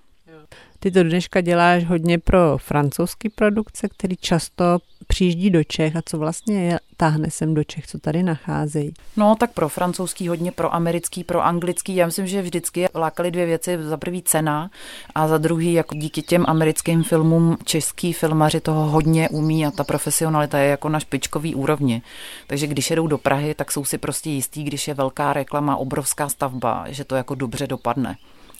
Ty 0.84 0.90
to 0.90 1.02
dneška 1.02 1.40
děláš 1.40 1.84
hodně 1.84 2.18
pro 2.18 2.58
francouzský 2.58 3.28
produkce, 3.28 3.88
který 3.88 4.16
často 4.16 4.78
přijíždí 5.06 5.50
do 5.50 5.64
Čech 5.64 5.96
a 5.96 6.00
co 6.04 6.18
vlastně 6.18 6.64
je, 6.64 6.80
táhne 6.96 7.30
sem 7.30 7.54
do 7.54 7.64
Čech, 7.64 7.86
co 7.86 7.98
tady 7.98 8.22
nacházejí? 8.22 8.94
No 9.16 9.36
tak 9.40 9.52
pro 9.52 9.68
francouzský, 9.68 10.28
hodně 10.28 10.52
pro 10.52 10.74
americký, 10.74 11.24
pro 11.24 11.44
anglický. 11.44 11.96
Já 11.96 12.06
myslím, 12.06 12.26
že 12.26 12.42
vždycky 12.42 12.86
lákali 12.94 13.30
dvě 13.30 13.46
věci. 13.46 13.78
Za 13.82 13.96
prvý 13.96 14.22
cena 14.22 14.70
a 15.14 15.28
za 15.28 15.38
druhý, 15.38 15.72
jako 15.72 15.94
díky 15.94 16.22
těm 16.22 16.44
americkým 16.48 17.02
filmům, 17.02 17.56
český 17.64 18.12
filmaři 18.12 18.60
toho 18.60 18.90
hodně 18.90 19.28
umí 19.28 19.66
a 19.66 19.70
ta 19.70 19.84
profesionalita 19.84 20.58
je 20.58 20.70
jako 20.70 20.88
na 20.88 21.00
špičkový 21.00 21.54
úrovni. 21.54 22.02
Takže 22.46 22.66
když 22.66 22.90
jedou 22.90 23.06
do 23.06 23.18
Prahy, 23.18 23.54
tak 23.54 23.72
jsou 23.72 23.84
si 23.84 23.98
prostě 23.98 24.30
jistí, 24.30 24.64
když 24.64 24.88
je 24.88 24.94
velká 24.94 25.32
reklama, 25.32 25.76
obrovská 25.76 26.28
stavba, 26.28 26.84
že 26.88 27.04
to 27.04 27.16
jako 27.16 27.34
dobře 27.34 27.66
dopadne 27.66 28.16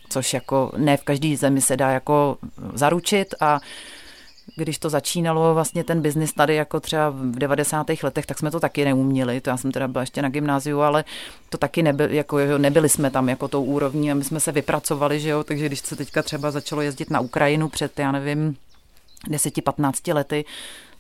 což 0.08 0.34
jako 0.34 0.72
ne 0.76 0.96
v 0.96 1.04
každé 1.04 1.36
zemi 1.36 1.60
se 1.60 1.76
dá 1.76 1.90
jako 1.90 2.36
zaručit 2.74 3.34
a 3.40 3.60
když 4.56 4.78
to 4.78 4.90
začínalo 4.90 5.54
vlastně 5.54 5.84
ten 5.84 6.00
biznis 6.02 6.32
tady 6.32 6.54
jako 6.54 6.80
třeba 6.80 7.10
v 7.10 7.38
90. 7.38 7.86
letech, 8.02 8.26
tak 8.26 8.38
jsme 8.38 8.50
to 8.50 8.60
taky 8.60 8.84
neuměli. 8.84 9.40
To 9.40 9.50
já 9.50 9.56
jsem 9.56 9.72
teda 9.72 9.88
byla 9.88 10.02
ještě 10.02 10.22
na 10.22 10.28
gymnáziu, 10.28 10.80
ale 10.80 11.04
to 11.48 11.58
taky 11.58 11.82
nebyl, 11.82 12.10
jako, 12.10 12.38
jo, 12.38 12.58
nebyli 12.58 12.88
jsme 12.88 13.10
tam 13.10 13.28
jako 13.28 13.48
tou 13.48 13.64
úrovní 13.64 14.10
a 14.10 14.14
my 14.14 14.24
jsme 14.24 14.40
se 14.40 14.52
vypracovali, 14.52 15.20
že 15.20 15.28
jo, 15.28 15.44
takže 15.44 15.66
když 15.66 15.80
se 15.80 15.96
teďka 15.96 16.22
třeba 16.22 16.50
začalo 16.50 16.82
jezdit 16.82 17.10
na 17.10 17.20
Ukrajinu 17.20 17.68
před, 17.68 17.98
já 17.98 18.12
nevím, 18.12 18.56
10-15 19.28 20.14
lety, 20.14 20.44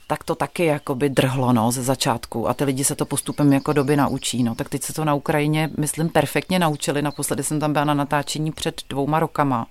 tak 0.06 0.24
to 0.24 0.34
taky 0.34 0.64
jakoby 0.64 1.08
drhlo 1.08 1.52
no, 1.52 1.72
ze 1.72 1.82
začátku 1.82 2.48
a 2.48 2.54
ty 2.54 2.64
lidi 2.64 2.84
se 2.84 2.94
to 2.94 3.06
postupem 3.06 3.52
jako 3.52 3.72
doby 3.72 3.96
naučí. 3.96 4.42
No. 4.42 4.54
Tak 4.54 4.68
teď 4.68 4.82
se 4.82 4.92
to 4.92 5.04
na 5.04 5.14
Ukrajině, 5.14 5.70
myslím, 5.78 6.08
perfektně 6.08 6.58
naučili. 6.58 7.02
Naposledy 7.02 7.42
jsem 7.42 7.60
tam 7.60 7.72
byla 7.72 7.84
na 7.84 7.94
natáčení 7.94 8.52
před 8.52 8.82
dvouma 8.88 9.20
rokama. 9.20 9.66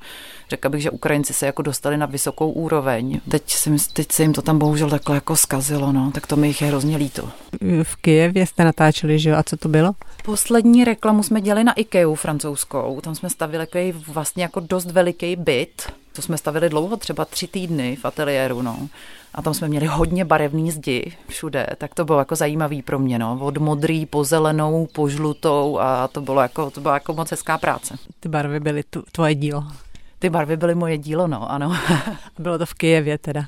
Řekla 0.49 0.69
bych, 0.69 0.81
že 0.81 0.89
Ukrajinci 0.89 1.33
se 1.33 1.45
jako 1.45 1.61
dostali 1.61 1.97
na 1.97 2.05
vysokou 2.05 2.51
úroveň. 2.51 3.21
Teď 3.29 3.51
se, 3.51 3.71
teď 3.93 4.11
se 4.11 4.23
jim 4.23 4.33
to 4.33 4.41
tam 4.41 4.59
bohužel 4.59 4.89
takhle 4.89 5.15
jako 5.15 5.35
skazilo, 5.35 5.91
no. 5.91 6.11
tak 6.11 6.27
to 6.27 6.35
mi 6.35 6.47
jich 6.47 6.61
je 6.61 6.67
hrozně 6.67 6.97
líto. 6.97 7.29
V 7.83 7.95
Kijevě 7.95 8.45
jste 8.45 8.63
natáčeli, 8.63 9.19
že 9.19 9.29
jo? 9.29 9.37
A 9.37 9.43
co 9.43 9.57
to 9.57 9.69
bylo? 9.69 9.93
Poslední 10.25 10.83
reklamu 10.83 11.23
jsme 11.23 11.41
dělali 11.41 11.63
na 11.63 11.73
IKEA 11.73 12.15
francouzskou. 12.15 13.01
Tam 13.01 13.15
jsme 13.15 13.29
stavili 13.29 13.67
vlastně 14.07 14.43
jako 14.43 14.59
dost 14.59 14.91
veliký 14.91 15.35
byt. 15.35 15.91
To 16.13 16.21
jsme 16.21 16.37
stavili 16.37 16.69
dlouho, 16.69 16.97
třeba 16.97 17.25
tři 17.25 17.47
týdny 17.47 17.95
v 17.95 18.05
ateliéru. 18.05 18.61
No 18.61 18.89
a 19.35 19.41
tam 19.41 19.53
jsme 19.53 19.67
měli 19.67 19.85
hodně 19.85 20.25
barevný 20.25 20.71
zdi 20.71 21.13
všude, 21.27 21.67
tak 21.77 21.93
to 21.93 22.05
bylo 22.05 22.19
jako 22.19 22.35
zajímavý 22.35 22.81
pro 22.81 22.99
mě, 22.99 23.19
no. 23.19 23.39
Od 23.41 23.57
modrý 23.57 24.05
po 24.05 24.23
zelenou, 24.23 24.87
po 24.93 25.09
žlutou 25.09 25.79
a 25.79 26.07
to 26.07 26.21
bylo 26.21 26.41
jako, 26.41 26.71
to 26.71 26.81
byla 26.81 26.93
jako 26.93 27.13
moc 27.13 27.31
hezká 27.31 27.57
práce. 27.57 27.95
Ty 28.19 28.29
barvy 28.29 28.59
byly 28.59 28.83
tvoje 29.11 29.35
dílo. 29.35 29.63
Ty 30.19 30.29
barvy 30.29 30.57
byly 30.57 30.75
moje 30.75 30.97
dílo, 30.97 31.27
no, 31.27 31.51
ano. 31.51 31.77
bylo 32.39 32.57
to 32.57 32.65
v 32.65 32.73
Kijevě 32.73 33.17
teda. 33.17 33.45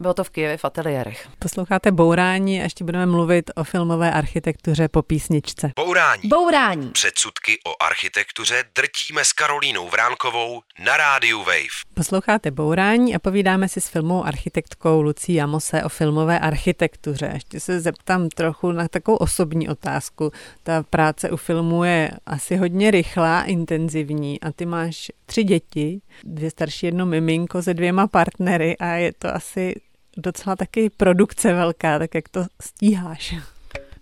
Bylo 0.00 0.14
to 0.14 0.24
v 0.24 0.30
Kijevě 0.30 0.56
v 0.56 0.64
ateliérech. 0.64 1.28
Posloucháte 1.38 1.92
Bourání 1.92 2.60
a 2.60 2.62
ještě 2.62 2.84
budeme 2.84 3.06
mluvit 3.06 3.50
o 3.54 3.64
filmové 3.64 4.12
architektuře 4.12 4.88
po 4.88 5.02
písničce. 5.02 5.72
Bourání. 5.76 6.22
Bourání. 6.28 6.90
Předsudky 6.90 7.58
o 7.66 7.82
architektuře 7.82 8.64
drtíme 8.74 9.24
s 9.24 9.32
Karolínou 9.32 9.88
Vránkovou 9.88 10.62
na 10.84 10.96
rádiu 10.96 11.38
Wave. 11.38 11.76
Posloucháte 11.94 12.50
Bourání 12.50 13.14
a 13.14 13.18
povídáme 13.18 13.68
si 13.68 13.80
s 13.80 13.88
filmovou 13.88 14.24
architektkou 14.24 15.02
Lucí 15.02 15.40
Amose 15.40 15.84
o 15.84 15.88
filmové 15.88 16.38
architektuře. 16.38 17.30
Ještě 17.34 17.60
se 17.60 17.80
zeptám 17.80 18.28
trochu 18.28 18.72
na 18.72 18.88
takovou 18.88 19.16
osobní 19.16 19.68
otázku. 19.68 20.32
Ta 20.62 20.82
práce 20.82 21.30
u 21.30 21.36
filmu 21.36 21.84
je 21.84 22.10
asi 22.26 22.56
hodně 22.56 22.90
rychlá, 22.90 23.42
intenzivní 23.42 24.40
a 24.40 24.52
ty 24.52 24.66
máš 24.66 25.12
tři 25.26 25.44
děti, 25.44 26.00
dvě 26.24 26.50
starší, 26.50 26.86
jedno 26.86 27.06
miminko 27.06 27.62
se 27.62 27.74
dvěma 27.74 28.06
partnery 28.06 28.76
a 28.76 28.86
je 28.86 29.12
to 29.12 29.34
asi 29.34 29.74
docela 30.16 30.56
taky 30.56 30.90
produkce 30.90 31.54
velká, 31.54 31.98
tak 31.98 32.14
jak 32.14 32.28
to 32.28 32.46
stíháš? 32.60 33.34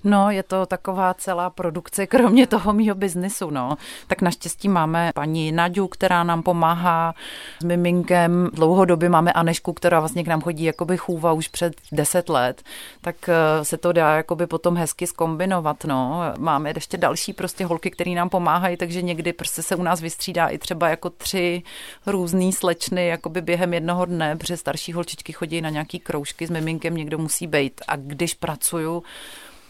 No, 0.05 0.31
je 0.31 0.43
to 0.43 0.67
taková 0.67 1.15
celá 1.15 1.51
produkce, 1.51 2.07
kromě 2.07 2.47
toho 2.47 2.73
mýho 2.73 2.95
biznisu, 2.95 3.51
no. 3.51 3.77
Tak 4.07 4.23
naštěstí 4.23 4.69
máme 4.69 5.11
paní 5.15 5.53
Naďu, 5.53 5.89
která 5.89 6.25
nám 6.25 6.43
pomáhá 6.43 7.15
s 7.61 7.65
miminkem. 7.65 8.51
Dlouhodobě 8.53 9.09
máme 9.09 9.33
Anešku, 9.33 9.73
která 9.73 10.01
vlastně 10.01 10.25
k 10.25 10.27
nám 10.27 10.41
chodí 10.41 10.65
jakoby 10.65 10.97
chůva 10.97 11.33
už 11.33 11.49
před 11.49 11.75
deset 11.93 12.29
let, 12.29 12.63
tak 13.01 13.29
eh, 13.29 13.65
se 13.65 13.77
to 13.77 13.93
dá 13.93 14.17
jakoby 14.17 14.47
potom 14.47 14.77
hezky 14.77 15.07
skombinovat, 15.07 15.85
no. 15.85 16.21
Máme 16.39 16.73
ještě 16.75 16.97
další 16.97 17.33
prostě 17.33 17.65
holky, 17.67 17.91
které 17.91 18.11
nám 18.11 18.29
pomáhají, 18.29 18.77
takže 18.77 19.03
někdy 19.03 19.33
prostě 19.33 19.63
se 19.63 19.77
u 19.77 19.83
nás 19.83 20.01
vystřídá 20.01 20.49
i 20.49 20.59
třeba 20.59 20.89
jako 20.89 21.11
tři 21.11 21.63
různé 22.07 22.53
slečny 22.53 23.07
jakoby 23.07 23.41
během 23.41 23.75
jednoho 23.75 24.05
dne, 24.05 24.37
protože 24.37 24.57
starší 24.57 24.93
holčičky 24.93 25.33
chodí 25.33 25.61
na 25.61 25.71
nějaký 25.71 25.99
kroužky 25.99 26.47
s 26.47 26.51
miminkem, 26.51 26.97
někdo 26.97 27.19
musí 27.19 27.47
být. 27.47 27.81
A 27.89 27.97
když 27.97 28.35
pracuju, 28.35 29.03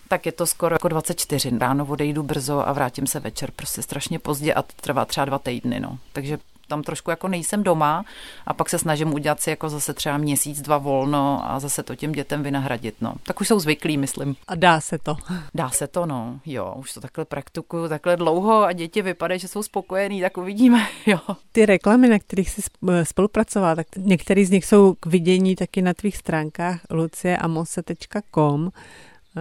tak 0.08 0.26
je 0.26 0.32
to 0.32 0.46
skoro 0.46 0.74
jako 0.74 0.88
24. 0.88 1.50
Ráno 1.58 1.86
odejdu 1.86 2.22
brzo 2.22 2.68
a 2.68 2.72
vrátím 2.72 3.06
se 3.06 3.20
večer 3.20 3.50
prostě 3.50 3.82
strašně 3.82 4.18
pozdě 4.18 4.54
a 4.54 4.62
trvá 4.62 5.04
třeba 5.04 5.24
dva 5.24 5.38
týdny. 5.38 5.80
No. 5.80 5.98
Takže 6.12 6.38
tam 6.68 6.82
trošku 6.82 7.10
jako 7.10 7.28
nejsem 7.28 7.62
doma 7.62 8.04
a 8.46 8.54
pak 8.54 8.70
se 8.70 8.78
snažím 8.78 9.14
udělat 9.14 9.40
si 9.40 9.50
jako 9.50 9.68
zase 9.68 9.94
třeba 9.94 10.18
měsíc, 10.18 10.60
dva 10.60 10.78
volno 10.78 11.50
a 11.50 11.60
zase 11.60 11.82
to 11.82 11.94
těm 11.96 12.12
dětem 12.12 12.42
vynahradit, 12.42 12.94
no. 13.00 13.14
Tak 13.22 13.40
už 13.40 13.48
jsou 13.48 13.60
zvyklí, 13.60 13.96
myslím. 13.96 14.36
A 14.48 14.54
dá 14.54 14.80
se 14.80 14.98
to. 14.98 15.16
Dá 15.54 15.70
se 15.70 15.86
to, 15.86 16.06
no. 16.06 16.40
Jo, 16.46 16.74
už 16.76 16.92
to 16.92 17.00
takhle 17.00 17.24
praktikuju 17.24 17.88
takhle 17.88 18.16
dlouho 18.16 18.64
a 18.64 18.72
děti 18.72 19.02
vypadají, 19.02 19.40
že 19.40 19.48
jsou 19.48 19.62
spokojení, 19.62 20.20
tak 20.20 20.36
uvidíme, 20.36 20.86
jo. 21.06 21.18
Ty 21.52 21.66
reklamy, 21.66 22.08
na 22.08 22.18
kterých 22.18 22.50
jsi 22.50 22.62
spolupracovala, 23.02 23.74
tak 23.74 23.86
některé 23.96 24.44
z 24.44 24.50
nich 24.50 24.64
jsou 24.64 24.94
k 25.00 25.06
vidění 25.06 25.56
taky 25.56 25.82
na 25.82 25.94
tvých 25.94 26.16
stránkách 26.16 26.80
lucieamose.com 26.90 28.70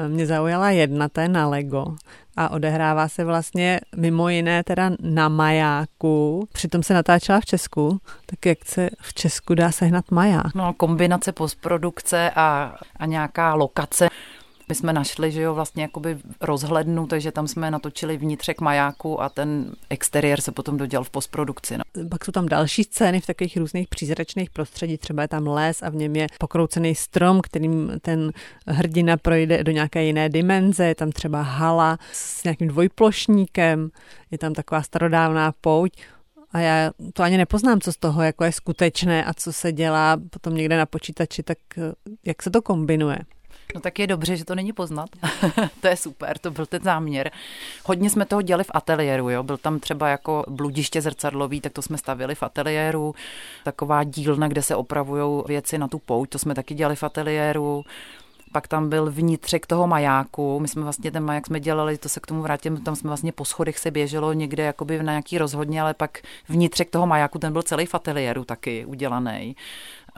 mě 0.07 0.25
zaujala 0.25 0.69
jedna, 0.69 1.09
to 1.09 1.21
je 1.21 1.29
na 1.29 1.47
Lego 1.47 1.95
a 2.37 2.49
odehrává 2.49 3.07
se 3.07 3.23
vlastně 3.23 3.79
mimo 3.95 4.29
jiné 4.29 4.63
teda 4.63 4.91
na 5.01 5.29
majáku. 5.29 6.47
Přitom 6.53 6.83
se 6.83 6.93
natáčela 6.93 7.39
v 7.39 7.45
Česku, 7.45 7.99
tak 8.25 8.45
jak 8.45 8.65
se 8.65 8.89
v 9.01 9.13
Česku 9.13 9.55
dá 9.55 9.71
sehnat 9.71 10.11
maják? 10.11 10.55
No, 10.55 10.73
kombinace 10.73 11.31
postprodukce 11.31 12.31
a, 12.35 12.75
a 12.97 13.05
nějaká 13.05 13.53
lokace. 13.53 14.09
My 14.69 14.75
jsme 14.75 14.93
našli, 14.93 15.31
že 15.31 15.41
jo, 15.41 15.53
vlastně 15.53 15.83
jakoby 15.83 16.17
rozhlednu, 16.41 17.07
takže 17.07 17.31
tam 17.31 17.47
jsme 17.47 17.71
natočili 17.71 18.17
vnitřek 18.17 18.61
majáku 18.61 19.21
a 19.21 19.29
ten 19.29 19.71
exteriér 19.89 20.41
se 20.41 20.51
potom 20.51 20.77
dodělal 20.77 21.03
v 21.03 21.09
postprodukci. 21.09 21.77
No. 21.77 21.83
Pak 22.09 22.25
jsou 22.25 22.31
tam 22.31 22.45
další 22.45 22.83
scény 22.83 23.21
v 23.21 23.25
takových 23.25 23.57
různých 23.57 23.87
přízračných 23.87 24.49
prostředí, 24.49 24.97
třeba 24.97 25.21
je 25.21 25.27
tam 25.27 25.47
les 25.47 25.83
a 25.83 25.89
v 25.89 25.95
něm 25.95 26.15
je 26.15 26.27
pokroucený 26.39 26.95
strom, 26.95 27.41
kterým 27.41 27.91
ten 28.01 28.31
hrdina 28.67 29.17
projde 29.17 29.63
do 29.63 29.71
nějaké 29.71 30.03
jiné 30.03 30.29
dimenze, 30.29 30.85
je 30.85 30.95
tam 30.95 31.11
třeba 31.11 31.41
hala 31.41 31.99
s 32.11 32.43
nějakým 32.43 32.67
dvojplošníkem, 32.67 33.89
je 34.31 34.37
tam 34.37 34.53
taková 34.53 34.83
starodávná 34.83 35.53
pouť, 35.61 35.91
a 36.51 36.59
já 36.59 36.91
to 37.13 37.23
ani 37.23 37.37
nepoznám, 37.37 37.81
co 37.81 37.93
z 37.93 37.97
toho 37.97 38.21
jako 38.21 38.43
je 38.43 38.51
skutečné 38.51 39.25
a 39.25 39.33
co 39.33 39.53
se 39.53 39.71
dělá 39.71 40.17
potom 40.29 40.55
někde 40.55 40.77
na 40.77 40.85
počítači, 40.85 41.43
tak 41.43 41.57
jak 42.25 42.43
se 42.43 42.49
to 42.49 42.61
kombinuje? 42.61 43.17
No 43.75 43.81
tak 43.81 43.99
je 43.99 44.07
dobře, 44.07 44.37
že 44.37 44.45
to 44.45 44.55
není 44.55 44.73
poznat. 44.73 45.09
to 45.81 45.87
je 45.87 45.97
super, 45.97 46.37
to 46.37 46.51
byl 46.51 46.65
ten 46.65 46.81
záměr. 46.83 47.31
Hodně 47.85 48.09
jsme 48.09 48.25
toho 48.25 48.41
dělali 48.41 48.63
v 48.63 48.71
ateliéru, 48.73 49.29
jo. 49.29 49.43
Byl 49.43 49.57
tam 49.57 49.79
třeba 49.79 50.07
jako 50.07 50.43
bludiště 50.47 51.01
zrcadlový, 51.01 51.61
tak 51.61 51.73
to 51.73 51.81
jsme 51.81 51.97
stavili 51.97 52.35
v 52.35 52.43
ateliéru. 52.43 53.15
Taková 53.63 54.03
dílna, 54.03 54.47
kde 54.47 54.61
se 54.61 54.75
opravují 54.75 55.43
věci 55.47 55.77
na 55.77 55.87
tu 55.87 55.99
pouť, 55.99 56.29
to 56.29 56.39
jsme 56.39 56.55
taky 56.55 56.73
dělali 56.73 56.95
v 56.95 57.03
ateliéru 57.03 57.85
pak 58.53 58.67
tam 58.67 58.89
byl 58.89 59.11
vnitřek 59.11 59.65
toho 59.65 59.87
majáku. 59.87 60.59
My 60.59 60.67
jsme 60.67 60.81
vlastně 60.81 61.11
ten 61.11 61.23
maják 61.23 61.47
jsme 61.47 61.59
dělali, 61.59 61.97
to 61.97 62.09
se 62.09 62.19
k 62.19 62.27
tomu 62.27 62.41
vrátím, 62.41 62.77
tam 62.77 62.95
jsme 62.95 63.07
vlastně 63.07 63.31
po 63.31 63.45
schodech 63.45 63.79
se 63.79 63.91
běželo 63.91 64.33
někde 64.33 64.63
jakoby 64.63 65.03
na 65.03 65.11
nějaký 65.11 65.37
rozhodně, 65.37 65.81
ale 65.81 65.93
pak 65.93 66.21
vnitřek 66.49 66.89
toho 66.89 67.07
majáku, 67.07 67.39
ten 67.39 67.53
byl 67.53 67.61
celý 67.61 67.85
v 67.85 67.95
ateliéru 67.95 68.45
taky 68.45 68.85
udělaný. 68.85 69.55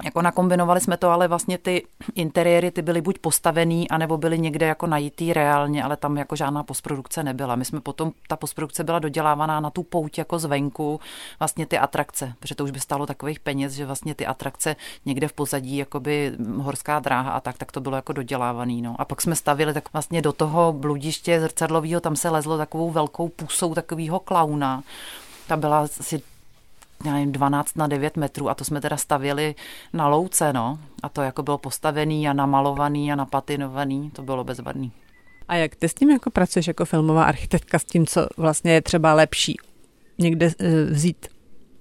Jako 0.04 0.22
nakombinovali 0.22 0.82
jsme 0.82 0.98
to, 0.98 1.10
ale 1.10 1.28
vlastně 1.28 1.58
ty 1.58 1.88
interiéry 2.16 2.72
ty 2.72 2.82
byly 2.82 3.02
buď 3.02 3.20
postavený, 3.20 3.90
anebo 3.90 4.18
byly 4.18 4.40
někde 4.40 4.66
jako 4.66 4.88
najítý 4.88 5.34
reálně, 5.34 5.84
ale 5.84 5.98
tam 5.98 6.18
jako 6.18 6.36
žádná 6.36 6.64
postprodukce 6.64 7.24
nebyla. 7.24 7.56
My 7.56 7.66
jsme 7.66 7.82
potom, 7.82 8.12
ta 8.28 8.36
postprodukce 8.36 8.84
byla 8.84 9.00
dodělávaná 9.00 9.60
na 9.60 9.70
tu 9.70 9.84
pouť 9.84 10.18
jako 10.18 10.40
zvenku, 10.40 11.00
vlastně 11.40 11.66
ty 11.66 11.78
atrakce, 11.78 12.34
protože 12.40 12.56
to 12.56 12.64
už 12.64 12.72
by 12.72 12.80
stálo 12.80 13.06
takových 13.06 13.40
peněz, 13.40 13.74
že 13.74 13.86
vlastně 13.86 14.16
ty 14.16 14.26
atrakce 14.26 14.76
někde 15.06 15.28
v 15.28 15.34
pozadí, 15.34 15.78
jakoby 15.78 16.32
horská 16.58 17.00
dráha 17.00 17.32
a 17.32 17.40
tak, 17.40 17.58
tak 17.58 17.72
to 17.72 17.82
bylo 17.82 17.96
jako 17.96 18.14
dodělávaný. 18.14 18.82
No. 18.82 18.96
A 19.00 19.06
pak 19.06 19.22
jsme 19.22 19.36
stavili 19.36 19.74
tak 19.74 19.94
vlastně 19.94 20.22
do 20.22 20.34
toho 20.34 20.74
bludiště 20.74 21.42
zrcadlového, 21.42 22.02
tam 22.02 22.16
se 22.16 22.30
lezlo 22.30 22.58
takovou 22.58 22.92
velkou 22.92 23.30
pusou 23.30 23.74
takového 23.74 24.20
klauna. 24.20 24.84
Ta 25.48 25.58
byla 25.58 25.80
asi 25.80 26.22
já 27.06 27.14
nevím, 27.14 27.32
12 27.32 27.78
na 27.78 27.88
9 27.88 28.18
metrů 28.18 28.50
a 28.50 28.56
to 28.56 28.64
jsme 28.64 28.82
teda 28.82 28.98
stavěli 28.98 29.56
na 29.94 30.08
louce, 30.08 30.54
no. 30.54 30.80
A 31.04 31.10
to 31.10 31.22
jako 31.22 31.44
bylo 31.44 31.58
postavený 31.58 32.30
a 32.30 32.34
namalovaný 32.34 33.12
a 33.12 33.16
napatinovaný, 33.16 34.12
to 34.12 34.22
bylo 34.22 34.44
bezvadný. 34.44 34.92
A 35.48 35.56
jak 35.56 35.76
ty 35.76 35.90
s 35.90 35.94
tím 35.94 36.10
jako 36.10 36.32
pracuješ 36.32 36.68
jako 36.68 36.86
filmová 36.86 37.24
architektka 37.24 37.80
s 37.80 37.86
tím, 37.86 38.06
co 38.06 38.28
vlastně 38.38 38.72
je 38.72 38.82
třeba 38.82 39.14
lepší 39.14 39.58
někde 40.18 40.52
eh, 40.60 40.84
vzít 40.84 41.28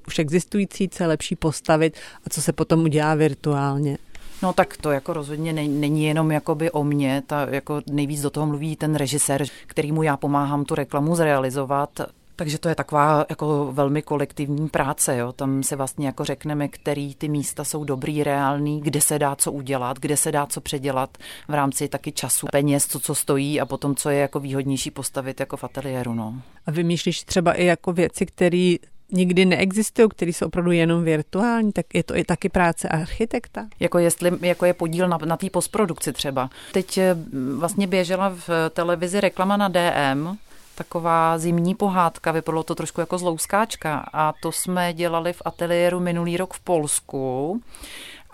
už 0.07 0.19
existující, 0.19 0.89
co 0.89 1.03
je 1.03 1.07
lepší 1.07 1.37
postavit 1.37 1.97
a 2.27 2.31
co 2.31 2.43
se 2.43 2.53
potom 2.53 2.83
udělá 2.83 3.15
virtuálně? 3.15 3.99
No 4.43 4.53
tak 4.53 4.77
to 4.77 4.91
jako 4.91 5.13
rozhodně 5.13 5.53
není 5.53 6.05
jenom 6.05 6.33
jakoby 6.33 6.71
o 6.71 6.85
mně, 6.85 7.23
ta 7.27 7.47
jako 7.51 7.83
nejvíc 7.91 8.23
do 8.23 8.31
toho 8.31 8.47
mluví 8.47 8.77
ten 8.77 8.95
režisér, 8.95 9.45
kterýmu 9.67 10.03
já 10.03 10.17
pomáhám 10.17 10.65
tu 10.65 10.75
reklamu 10.75 11.17
zrealizovat. 11.17 12.01
Takže 12.37 12.59
to 12.59 12.69
je 12.69 12.75
taková 12.75 13.27
jako 13.29 13.73
velmi 13.73 14.03
kolektivní 14.03 14.69
práce. 14.69 15.17
Jo. 15.17 15.33
Tam 15.33 15.63
se 15.63 15.77
vlastně 15.77 16.07
jako 16.07 16.25
řekneme, 16.25 16.69
který 16.69 17.15
ty 17.15 17.29
místa 17.29 17.65
jsou 17.65 17.85
dobrý, 17.85 18.25
reální, 18.25 18.81
kde 18.81 19.01
se 19.01 19.19
dá 19.19 19.37
co 19.37 19.53
udělat, 19.53 19.99
kde 19.99 20.17
se 20.17 20.33
dá 20.33 20.47
co 20.47 20.61
předělat 20.61 21.19
v 21.49 21.55
rámci 21.55 21.89
taky 21.89 22.13
času, 22.13 22.47
peněz, 22.53 22.87
co, 22.87 23.01
co 23.01 23.15
stojí 23.15 23.61
a 23.61 23.67
potom, 23.67 23.95
co 23.95 24.11
je 24.11 24.19
jako 24.19 24.41
výhodnější 24.41 24.91
postavit 24.91 25.41
jako 25.41 25.57
v 25.57 25.65
ateliéru. 25.65 26.15
No. 26.15 26.35
A 26.67 26.71
vymýšlíš 26.71 27.23
třeba 27.23 27.53
i 27.53 27.65
jako 27.65 27.93
věci, 27.93 28.27
které 28.27 28.75
nikdy 29.13 29.45
neexistují, 29.45 30.09
které 30.09 30.33
jsou 30.33 30.47
opravdu 30.47 30.71
jenom 30.71 31.05
virtuální, 31.05 31.73
tak 31.73 31.87
je 31.95 32.03
to 32.03 32.17
i 32.17 32.25
taky 32.25 32.49
práce 32.49 32.89
architekta. 32.89 33.67
Jako 33.81 33.99
jestli 33.99 34.33
jako 34.41 34.65
je 34.65 34.75
podíl 34.75 35.09
na, 35.09 35.19
na 35.25 35.37
té 35.37 35.51
postprodukci 35.51 36.13
třeba. 36.13 36.51
Teď 36.73 36.99
eh, 36.99 37.17
vlastně 37.57 37.87
běžela 37.87 38.29
v 38.29 38.71
televizi 38.71 39.21
reklama 39.21 39.57
na 39.57 39.69
DM, 39.69 40.37
taková 40.75 41.39
zimní 41.39 41.75
pohádka, 41.75 42.33
vypadalo 42.33 42.63
to 42.63 42.75
trošku 42.75 43.01
jako 43.01 43.19
zlouskáčka 43.19 44.09
a 44.13 44.33
to 44.43 44.53
jsme 44.53 44.93
dělali 44.93 45.33
v 45.33 45.43
ateliéru 45.45 46.01
minulý 46.01 46.37
rok 46.37 46.55
v 46.55 46.61
Polsku 46.61 47.61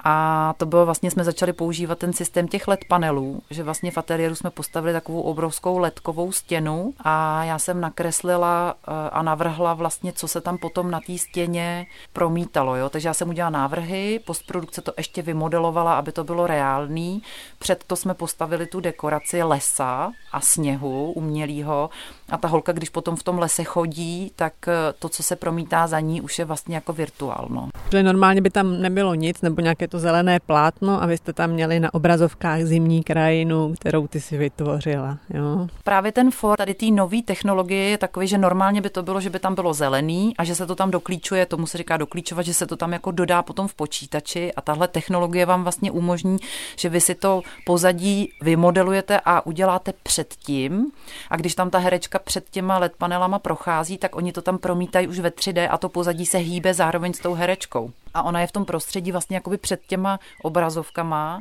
a 0.05 0.55
to 0.57 0.67
bylo 0.67 0.87
vlastně, 0.87 1.11
jsme 1.11 1.25
začali 1.25 1.53
používat 1.53 1.99
ten 1.99 2.13
systém 2.13 2.49
těch 2.49 2.69
LED 2.69 2.81
panelů, 2.89 3.43
že 3.51 3.63
vlastně 3.63 3.91
v 3.91 3.99
ateliéru 3.99 4.35
jsme 4.35 4.51
postavili 4.51 4.93
takovou 4.93 5.21
obrovskou 5.21 5.79
ledkovou 5.79 6.33
stěnu 6.33 6.95
a 7.01 7.45
já 7.45 7.59
jsem 7.59 7.81
nakreslila 7.81 8.75
eh, 8.75 9.11
a 9.11 9.23
navrhla 9.23 9.75
vlastně, 9.75 10.13
co 10.13 10.29
se 10.29 10.41
tam 10.41 10.59
potom 10.59 10.91
na 10.91 11.01
té 11.07 11.19
stěně 11.19 11.87
promítalo. 12.13 12.77
Jo? 12.77 12.89
Takže 12.89 13.09
já 13.09 13.15
jsem 13.15 13.29
udělala 13.29 13.51
návrhy, 13.51 14.21
postprodukce 14.27 14.81
to 14.81 14.93
ještě 14.97 15.23
vymodelovala, 15.23 15.99
aby 15.99 16.13
to 16.13 16.25
bylo 16.25 16.47
reálný. 16.47 17.23
Před 17.59 17.85
to 17.85 17.97
jsme 17.97 18.15
postavili 18.15 18.67
tu 18.67 18.81
dekoraci 18.81 19.43
lesa 19.43 20.13
a 20.33 20.41
sněhu 20.41 21.13
umělýho 21.13 21.91
a 22.31 22.37
ta 22.37 22.49
holka, 22.49 22.73
když 22.73 22.91
potom 22.91 23.17
v 23.17 23.23
tom 23.23 23.39
lese 23.39 23.65
chodí, 23.65 24.33
tak 24.37 24.53
eh, 24.69 24.73
to, 24.99 25.09
co 25.09 25.23
se 25.23 25.37
promítá 25.37 25.87
za 25.87 26.01
ní, 26.01 26.21
už 26.21 26.39
je 26.39 26.45
vlastně 26.45 26.75
jako 26.75 26.93
virtuálno. 26.93 27.69
Normálně 28.03 28.41
by 28.41 28.51
tam 28.51 28.83
nebylo 28.83 29.15
nic 29.15 29.43
nebo 29.43 29.61
nějaké 29.61 29.89
to 29.89 29.99
zelené 29.99 30.41
plátno 30.41 31.03
a 31.03 31.07
vy 31.07 31.17
jste 31.17 31.33
tam 31.33 31.51
měli 31.51 31.81
na 31.81 31.95
obrazovkách 31.95 32.63
zimní 32.63 33.03
krajinu, 33.03 33.75
kterou 33.81 34.07
ty 34.07 34.21
si 34.21 34.39
vytvořila. 34.39 35.19
Jo? 35.31 35.67
Právě 35.85 36.13
ten 36.13 36.31
for 36.31 36.57
tady 36.57 36.75
té 36.75 36.87
nové 36.87 37.23
technologie 37.23 37.89
je 37.89 37.99
takový, 37.99 38.27
že 38.27 38.39
normálně 38.39 38.81
by 38.81 38.91
to 38.91 39.03
bylo, 39.03 39.21
že 39.21 39.31
by 39.31 39.39
tam 39.39 39.55
bylo 39.55 39.75
zelený 39.75 40.35
a 40.39 40.45
že 40.45 40.55
se 40.55 40.67
to 40.67 40.75
tam 40.75 40.91
doklíčuje, 40.91 41.47
tomu 41.47 41.67
se 41.67 41.79
říká 41.79 41.97
doklíčovat, 41.97 42.47
že 42.47 42.55
se 42.55 42.67
to 42.67 42.77
tam 42.77 42.93
jako 42.93 43.11
dodá 43.11 43.43
potom 43.43 43.69
v 43.69 43.75
počítači 43.75 44.55
a 44.55 44.61
tahle 44.61 44.89
technologie 44.89 45.47
vám 45.47 45.63
vlastně 45.63 45.91
umožní, 45.91 46.37
že 46.77 46.89
vy 46.89 47.01
si 47.01 47.15
to 47.15 47.43
pozadí 47.67 48.33
vymodelujete 48.43 49.21
a 49.25 49.47
uděláte 49.47 49.93
předtím 50.03 50.87
a 51.31 51.37
když 51.37 51.55
tam 51.55 51.71
ta 51.71 51.79
herečka 51.79 52.20
před 52.25 52.51
těma 52.51 52.79
LED 52.79 52.97
panelama 52.97 53.39
prochází, 53.39 53.99
tak 53.99 54.17
oni 54.17 54.33
to 54.33 54.43
tam 54.43 54.59
promítají 54.59 55.09
už 55.09 55.19
ve 55.19 55.29
3D 55.29 55.69
a 55.71 55.79
to 55.79 55.89
pozadí 55.89 56.27
se 56.27 56.39
hýbe 56.39 56.75
zároveň 56.75 57.13
s 57.13 57.19
tou 57.19 57.35
herečkou 57.35 57.91
a 58.15 58.23
ona 58.23 58.41
je 58.41 58.47
v 58.47 58.53
tom 58.53 58.65
prostředí 58.65 59.13
vlastně 59.13 59.37
jakoby 59.37 59.59
před 59.59 59.81
těma 59.87 60.21
obrazovkama, 60.43 61.41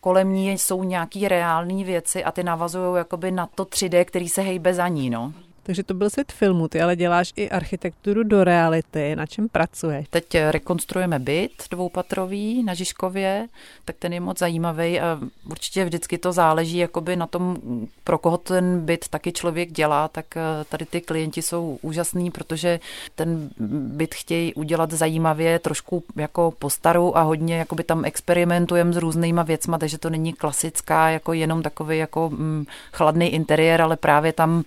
kolem 0.00 0.32
ní 0.32 0.50
jsou 0.50 0.84
nějaký 0.84 1.28
reální 1.28 1.84
věci 1.84 2.24
a 2.24 2.32
ty 2.32 2.42
navazují 2.42 2.96
jakoby 2.96 3.30
na 3.30 3.46
to 3.46 3.64
3D, 3.64 4.04
který 4.04 4.28
se 4.28 4.42
hejbe 4.42 4.74
za 4.74 4.88
ní, 4.88 5.10
no. 5.10 5.32
Takže 5.68 5.82
to 5.82 5.94
byl 5.94 6.10
svět 6.10 6.32
filmu, 6.32 6.68
ty 6.68 6.80
ale 6.80 6.96
děláš 6.96 7.32
i 7.36 7.50
architekturu 7.50 8.22
do 8.22 8.44
reality. 8.44 9.16
Na 9.16 9.26
čem 9.26 9.48
pracuješ? 9.48 10.06
Teď 10.10 10.24
rekonstruujeme 10.50 11.18
byt 11.18 11.52
dvoupatrový 11.70 12.62
na 12.62 12.74
Žižkově, 12.74 13.48
tak 13.84 13.96
ten 13.98 14.12
je 14.12 14.20
moc 14.20 14.38
zajímavý 14.38 15.00
a 15.00 15.20
určitě 15.50 15.84
vždycky 15.84 16.18
to 16.18 16.32
záleží 16.32 16.78
jakoby 16.78 17.16
na 17.16 17.26
tom, 17.26 17.56
pro 18.04 18.18
koho 18.18 18.36
ten 18.36 18.80
byt 18.80 19.08
taky 19.08 19.32
člověk 19.32 19.72
dělá, 19.72 20.08
tak 20.08 20.36
eh, 20.36 20.40
tady 20.68 20.86
ty 20.86 21.00
klienti 21.00 21.42
jsou 21.42 21.78
úžasní, 21.82 22.30
protože 22.30 22.80
ten 23.14 23.50
byt 23.96 24.14
chtějí 24.14 24.54
udělat 24.54 24.92
zajímavě, 24.92 25.58
trošku 25.58 26.04
jako 26.16 26.54
po 26.58 26.70
staru 26.70 27.18
a 27.18 27.22
hodně 27.22 27.56
jakoby 27.56 27.84
tam 27.84 28.04
experimentujeme 28.04 28.92
s 28.92 28.96
různýma 28.96 29.42
věcma, 29.42 29.78
takže 29.78 29.98
to 29.98 30.10
není 30.10 30.32
klasická, 30.32 31.08
jako 31.08 31.32
jenom 31.32 31.62
takový 31.62 31.98
jako 31.98 32.30
hm, 32.32 32.64
chladný 32.92 33.28
interiér, 33.28 33.82
ale 33.82 33.96
právě 33.96 34.32
tam 34.32 34.64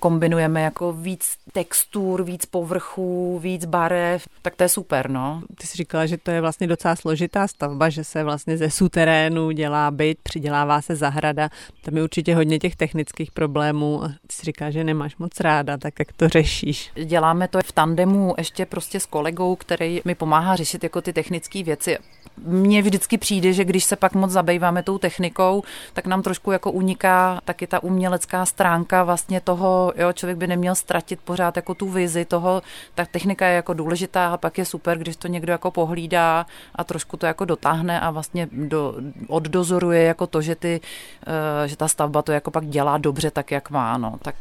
kombinujeme 0.00 0.62
jako 0.62 0.92
víc 0.92 1.28
textur, 1.52 2.24
víc 2.24 2.46
povrchů, 2.46 3.38
víc 3.38 3.64
barev, 3.64 4.28
tak 4.42 4.56
to 4.56 4.62
je 4.62 4.68
super, 4.68 5.10
no. 5.10 5.42
Ty 5.58 5.66
jsi 5.66 5.76
říkala, 5.76 6.06
že 6.06 6.18
to 6.18 6.30
je 6.30 6.40
vlastně 6.40 6.66
docela 6.66 6.96
složitá 6.96 7.48
stavba, 7.48 7.88
že 7.88 8.04
se 8.04 8.24
vlastně 8.24 8.56
ze 8.56 8.70
suterénu 8.70 9.50
dělá 9.50 9.90
byt, 9.90 10.18
přidělává 10.22 10.82
se 10.82 10.96
zahrada, 10.96 11.48
tam 11.82 11.96
je 11.96 12.02
určitě 12.02 12.34
hodně 12.34 12.58
těch 12.58 12.76
technických 12.76 13.32
problémů. 13.32 14.00
Ty 14.02 14.32
jsi 14.32 14.42
říkala, 14.46 14.70
že 14.70 14.84
nemáš 14.84 15.16
moc 15.16 15.40
ráda, 15.40 15.76
tak 15.76 15.94
jak 15.98 16.12
to 16.12 16.28
řešíš? 16.28 16.90
Děláme 17.04 17.48
to 17.48 17.58
v 17.64 17.72
tandemu 17.72 18.34
ještě 18.38 18.66
prostě 18.66 19.00
s 19.00 19.06
kolegou, 19.06 19.56
který 19.56 20.00
mi 20.04 20.14
pomáhá 20.14 20.56
řešit 20.56 20.82
jako 20.82 21.00
ty 21.00 21.12
technické 21.12 21.62
věci 21.62 21.98
mně 22.44 22.82
vždycky 22.82 23.18
přijde, 23.18 23.52
že 23.52 23.64
když 23.64 23.84
se 23.84 23.96
pak 23.96 24.14
moc 24.14 24.30
zabýváme 24.30 24.82
tou 24.82 24.98
technikou, 24.98 25.62
tak 25.92 26.06
nám 26.06 26.22
trošku 26.22 26.52
jako 26.52 26.70
uniká 26.70 27.40
taky 27.44 27.66
ta 27.66 27.82
umělecká 27.82 28.46
stránka 28.46 29.04
vlastně 29.04 29.40
toho, 29.40 29.92
jo, 29.96 30.12
člověk 30.12 30.38
by 30.38 30.46
neměl 30.46 30.74
ztratit 30.74 31.20
pořád 31.24 31.56
jako 31.56 31.74
tu 31.74 31.88
vizi 31.88 32.24
toho, 32.24 32.62
ta 32.94 33.04
technika 33.04 33.46
je 33.46 33.54
jako 33.54 33.74
důležitá 33.74 34.28
a 34.28 34.36
pak 34.36 34.58
je 34.58 34.64
super, 34.64 34.98
když 34.98 35.16
to 35.16 35.28
někdo 35.28 35.52
jako 35.52 35.70
pohlídá 35.70 36.46
a 36.74 36.84
trošku 36.84 37.16
to 37.16 37.26
jako 37.26 37.44
dotáhne 37.44 38.00
a 38.00 38.10
vlastně 38.10 38.48
do, 38.52 38.94
oddozoruje 39.28 40.02
jako 40.02 40.26
to, 40.26 40.42
že, 40.42 40.54
ty, 40.54 40.80
eh, 41.26 41.68
že 41.68 41.76
ta 41.76 41.88
stavba 41.88 42.22
to 42.22 42.32
jako 42.32 42.50
pak 42.50 42.66
dělá 42.66 42.98
dobře 42.98 43.30
tak, 43.30 43.50
jak 43.50 43.70
má, 43.70 43.98
no, 43.98 44.18
tak 44.22 44.34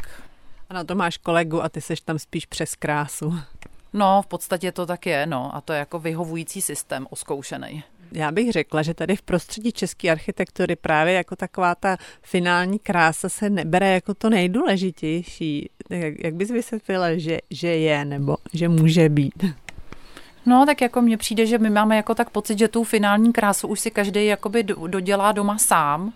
ano, 0.69 0.83
to 0.83 0.95
máš 0.95 1.17
kolegu 1.17 1.63
a 1.63 1.69
ty 1.69 1.81
seš 1.81 2.01
tam 2.01 2.19
spíš 2.19 2.45
přes 2.45 2.75
krásu. 2.75 3.39
No, 3.93 4.21
v 4.21 4.27
podstatě 4.27 4.71
to 4.71 4.85
tak 4.85 5.05
je, 5.05 5.25
no. 5.25 5.55
A 5.55 5.61
to 5.61 5.73
je 5.73 5.79
jako 5.79 5.99
vyhovující 5.99 6.61
systém 6.61 7.07
oskoušený. 7.09 7.83
Já 8.11 8.31
bych 8.31 8.51
řekla, 8.51 8.81
že 8.81 8.93
tady 8.93 9.15
v 9.15 9.21
prostředí 9.21 9.71
české 9.71 10.11
architektury 10.11 10.75
právě 10.75 11.13
jako 11.13 11.35
taková 11.35 11.75
ta 11.75 11.97
finální 12.21 12.79
krása 12.79 13.29
se 13.29 13.49
nebere 13.49 13.93
jako 13.93 14.13
to 14.13 14.29
nejdůležitější. 14.29 15.69
Jak, 15.89 16.13
jak 16.23 16.33
bys 16.33 16.51
vysvětlila, 16.51 17.17
že, 17.17 17.37
že 17.49 17.67
je 17.67 18.05
nebo 18.05 18.37
že 18.53 18.69
může 18.69 19.09
být? 19.09 19.45
No, 20.45 20.65
tak 20.65 20.81
jako 20.81 21.01
mně 21.01 21.17
přijde, 21.17 21.45
že 21.45 21.57
my 21.57 21.69
máme 21.69 21.95
jako 21.95 22.15
tak 22.15 22.29
pocit, 22.29 22.59
že 22.59 22.67
tu 22.67 22.83
finální 22.83 23.33
krásu 23.33 23.67
už 23.67 23.79
si 23.79 23.91
každý 23.91 24.25
jakoby 24.25 24.63
dodělá 24.63 25.31
doma 25.31 25.57
sám. 25.57 26.13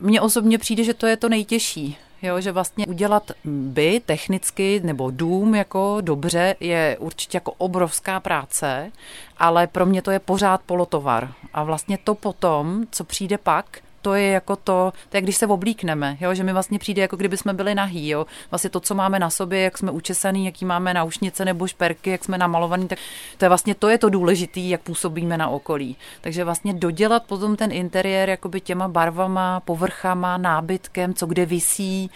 Mně 0.00 0.20
osobně 0.20 0.58
přijde, 0.58 0.84
že 0.84 0.94
to 0.94 1.06
je 1.06 1.16
to 1.16 1.28
nejtěžší, 1.28 1.96
jo, 2.22 2.40
že 2.40 2.52
vlastně 2.52 2.86
udělat 2.86 3.30
by 3.44 4.00
technicky 4.06 4.80
nebo 4.84 5.10
dům 5.10 5.54
jako 5.54 5.98
dobře 6.00 6.56
je 6.60 6.96
určitě 7.00 7.36
jako 7.36 7.52
obrovská 7.52 8.20
práce, 8.20 8.92
ale 9.36 9.66
pro 9.66 9.86
mě 9.86 10.02
to 10.02 10.10
je 10.10 10.18
pořád 10.18 10.60
polotovar. 10.66 11.32
A 11.54 11.64
vlastně 11.64 11.98
to 12.04 12.14
potom, 12.14 12.84
co 12.90 13.04
přijde 13.04 13.38
pak, 13.38 13.78
to 14.02 14.14
je 14.14 14.26
jako 14.26 14.56
to, 14.56 14.92
to 15.08 15.16
je 15.16 15.20
když 15.20 15.36
se 15.36 15.46
oblíkneme, 15.46 16.16
jo, 16.20 16.34
že 16.34 16.44
mi 16.44 16.52
vlastně 16.52 16.78
přijde, 16.78 17.02
jako 17.02 17.16
kdyby 17.16 17.36
jsme 17.36 17.52
byli 17.52 17.74
nahý, 17.74 18.08
jo. 18.08 18.26
Vlastně 18.50 18.70
to, 18.70 18.80
co 18.80 18.94
máme 18.94 19.18
na 19.18 19.30
sobě, 19.30 19.60
jak 19.60 19.78
jsme 19.78 19.90
učesaný, 19.90 20.46
jaký 20.46 20.64
máme 20.64 20.94
naušnice 20.94 21.44
nebo 21.44 21.66
šperky, 21.66 22.10
jak 22.10 22.24
jsme 22.24 22.38
namalovaný, 22.38 22.88
tak 22.88 22.98
to 23.38 23.44
je 23.44 23.48
vlastně 23.48 23.74
to 23.74 23.88
je 23.88 23.98
to 23.98 24.08
důležitý, 24.08 24.70
jak 24.70 24.80
působíme 24.80 25.38
na 25.38 25.48
okolí. 25.48 25.96
Takže 26.20 26.44
vlastně 26.44 26.74
dodělat 26.74 27.24
potom 27.26 27.56
ten 27.56 27.72
interiér 27.72 28.28
jakoby 28.28 28.60
těma 28.60 28.88
barvama, 28.88 29.60
povrchama, 29.60 30.36
nábytkem, 30.36 31.14
co 31.14 31.26
kde 31.26 31.46
visí, 31.46 32.10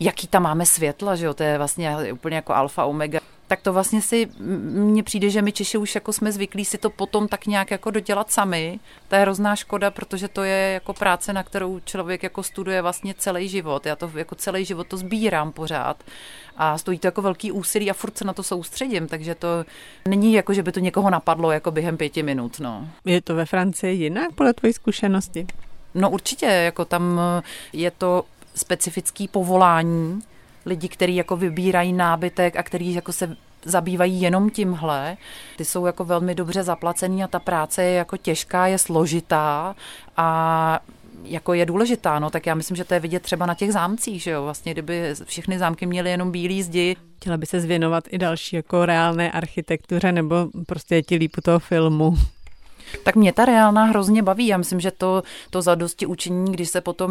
jaký 0.00 0.26
tam 0.26 0.42
máme 0.42 0.66
světla, 0.66 1.16
že 1.16 1.26
jo, 1.26 1.34
to 1.34 1.42
je 1.42 1.58
vlastně 1.58 2.12
úplně 2.12 2.36
jako 2.36 2.54
alfa 2.54 2.84
omega 2.84 3.20
tak 3.48 3.60
to 3.60 3.72
vlastně 3.72 4.02
si, 4.02 4.28
mně 4.38 5.02
přijde, 5.02 5.30
že 5.30 5.42
my 5.42 5.52
Češi 5.52 5.78
už 5.78 5.94
jako 5.94 6.12
jsme 6.12 6.32
zvyklí 6.32 6.64
si 6.64 6.78
to 6.78 6.90
potom 6.90 7.28
tak 7.28 7.46
nějak 7.46 7.70
jako 7.70 7.90
dodělat 7.90 8.32
sami. 8.32 8.80
To 9.08 9.14
je 9.14 9.20
hrozná 9.20 9.56
škoda, 9.56 9.90
protože 9.90 10.28
to 10.28 10.42
je 10.42 10.72
jako 10.72 10.92
práce, 10.92 11.32
na 11.32 11.42
kterou 11.42 11.80
člověk 11.80 12.22
jako 12.22 12.42
studuje 12.42 12.82
vlastně 12.82 13.14
celý 13.18 13.48
život. 13.48 13.86
Já 13.86 13.96
to 13.96 14.10
jako 14.14 14.34
celý 14.34 14.64
život 14.64 14.86
to 14.86 14.96
sbírám 14.96 15.52
pořád 15.52 16.04
a 16.56 16.78
stojí 16.78 16.98
to 16.98 17.06
jako 17.06 17.22
velký 17.22 17.52
úsilí 17.52 17.90
a 17.90 17.94
furt 17.94 18.18
se 18.18 18.24
na 18.24 18.32
to 18.32 18.42
soustředím, 18.42 19.08
takže 19.08 19.34
to 19.34 19.48
není 20.08 20.32
jako, 20.32 20.54
že 20.54 20.62
by 20.62 20.72
to 20.72 20.80
někoho 20.80 21.10
napadlo 21.10 21.50
jako 21.50 21.70
během 21.70 21.96
pěti 21.96 22.22
minut. 22.22 22.60
No. 22.60 22.88
Je 23.04 23.22
to 23.22 23.34
ve 23.34 23.46
Francii 23.46 24.02
jinak 24.02 24.32
podle 24.34 24.54
tvojí 24.54 24.72
zkušenosti? 24.72 25.46
No 25.94 26.10
určitě, 26.10 26.46
jako 26.46 26.84
tam 26.84 27.20
je 27.72 27.90
to 27.90 28.24
specifický 28.54 29.28
povolání, 29.28 30.22
lidi, 30.66 30.88
kteří 30.88 31.16
jako 31.16 31.36
vybírají 31.36 31.92
nábytek 31.92 32.56
a 32.56 32.62
kteří 32.62 32.94
jako 32.94 33.12
se 33.12 33.36
zabývají 33.64 34.20
jenom 34.20 34.50
tímhle. 34.50 35.16
Ty 35.56 35.64
jsou 35.64 35.86
jako 35.86 36.04
velmi 36.04 36.34
dobře 36.34 36.62
zaplacený 36.62 37.24
a 37.24 37.28
ta 37.28 37.38
práce 37.38 37.82
je 37.82 37.94
jako 37.94 38.16
těžká, 38.16 38.66
je 38.66 38.78
složitá 38.78 39.76
a 40.16 40.80
jako 41.24 41.54
je 41.54 41.66
důležitá, 41.66 42.18
no, 42.18 42.30
tak 42.30 42.46
já 42.46 42.54
myslím, 42.54 42.76
že 42.76 42.84
to 42.84 42.94
je 42.94 43.00
vidět 43.00 43.22
třeba 43.22 43.46
na 43.46 43.54
těch 43.54 43.72
zámcích, 43.72 44.22
že 44.22 44.30
jo, 44.30 44.42
vlastně 44.42 44.72
kdyby 44.72 45.14
všechny 45.24 45.58
zámky 45.58 45.86
měly 45.86 46.10
jenom 46.10 46.30
bílý 46.30 46.62
zdi. 46.62 46.96
Chtěla 47.16 47.36
by 47.36 47.46
se 47.46 47.60
zvěnovat 47.60 48.04
i 48.10 48.18
další 48.18 48.56
jako 48.56 48.86
reálné 48.86 49.32
architektuře, 49.32 50.12
nebo 50.12 50.48
prostě 50.66 50.94
je 50.94 51.02
ti 51.02 51.16
líp 51.16 51.36
toho 51.42 51.58
filmu? 51.58 52.16
Tak 53.02 53.16
mě 53.16 53.32
ta 53.32 53.44
reálná 53.44 53.84
hrozně 53.84 54.22
baví. 54.22 54.46
Já 54.46 54.56
myslím, 54.56 54.80
že 54.80 54.90
to, 54.90 55.22
to 55.50 55.62
zadosti 55.62 56.06
učení, 56.06 56.52
když 56.52 56.68
se 56.68 56.80
potom 56.80 57.10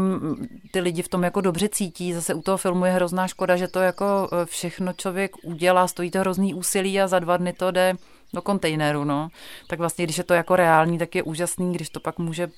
ty 0.71 0.79
lidi 0.79 1.01
v 1.01 1.07
tom 1.07 1.23
jako 1.23 1.41
dobře 1.41 1.69
cítí, 1.69 2.13
zase 2.13 2.33
u 2.33 2.41
toho 2.41 2.57
filmu 2.57 2.85
je 2.85 2.91
hrozná 2.91 3.27
škoda, 3.27 3.55
že 3.55 3.67
to 3.67 3.79
jako 3.79 4.29
eh, 4.31 4.45
všechno 4.45 4.93
člověk 4.93 5.31
udělá, 5.43 5.87
stojí 5.87 6.11
to 6.11 6.19
hrozný 6.19 6.53
úsilí 6.53 7.01
a 7.01 7.07
za 7.07 7.19
dva 7.19 7.37
dny 7.37 7.53
to 7.53 7.71
jde 7.71 7.93
do 8.33 8.41
kontejneru, 8.41 9.03
no. 9.03 9.29
Tak 9.67 9.79
vlastně, 9.79 10.05
když 10.05 10.17
je 10.17 10.23
to 10.23 10.33
jako 10.33 10.55
reální, 10.55 10.97
tak 10.97 11.15
je 11.15 11.23
úžasný, 11.23 11.73
když 11.73 11.89
to 11.89 11.99
pak 11.99 12.17
může 12.17 12.49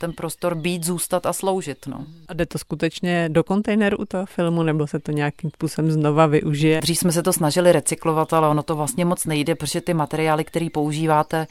ten 0.00 0.12
prostor 0.12 0.54
být, 0.54 0.84
zůstat 0.84 1.26
a 1.26 1.32
sloužit, 1.32 1.86
no. 1.86 2.04
A 2.28 2.34
jde 2.34 2.46
to 2.46 2.58
skutečně 2.58 3.28
do 3.28 3.44
kontejneru 3.44 3.96
u 3.96 4.04
toho 4.04 4.26
filmu, 4.26 4.62
nebo 4.62 4.86
se 4.86 4.98
to 4.98 5.12
nějakým 5.12 5.50
způsobem 5.50 5.90
znova 5.90 6.26
využije? 6.26 6.80
Dřív 6.80 6.98
jsme 6.98 7.12
se 7.12 7.22
to 7.22 7.32
snažili 7.32 7.72
recyklovat, 7.72 8.32
ale 8.32 8.48
ono 8.48 8.62
to 8.62 8.76
vlastně 8.76 9.04
moc 9.04 9.26
nejde, 9.26 9.54
protože 9.54 9.80
ty 9.80 9.94
materiály, 9.94 10.44
které 10.44 10.68
používáte 10.72 11.46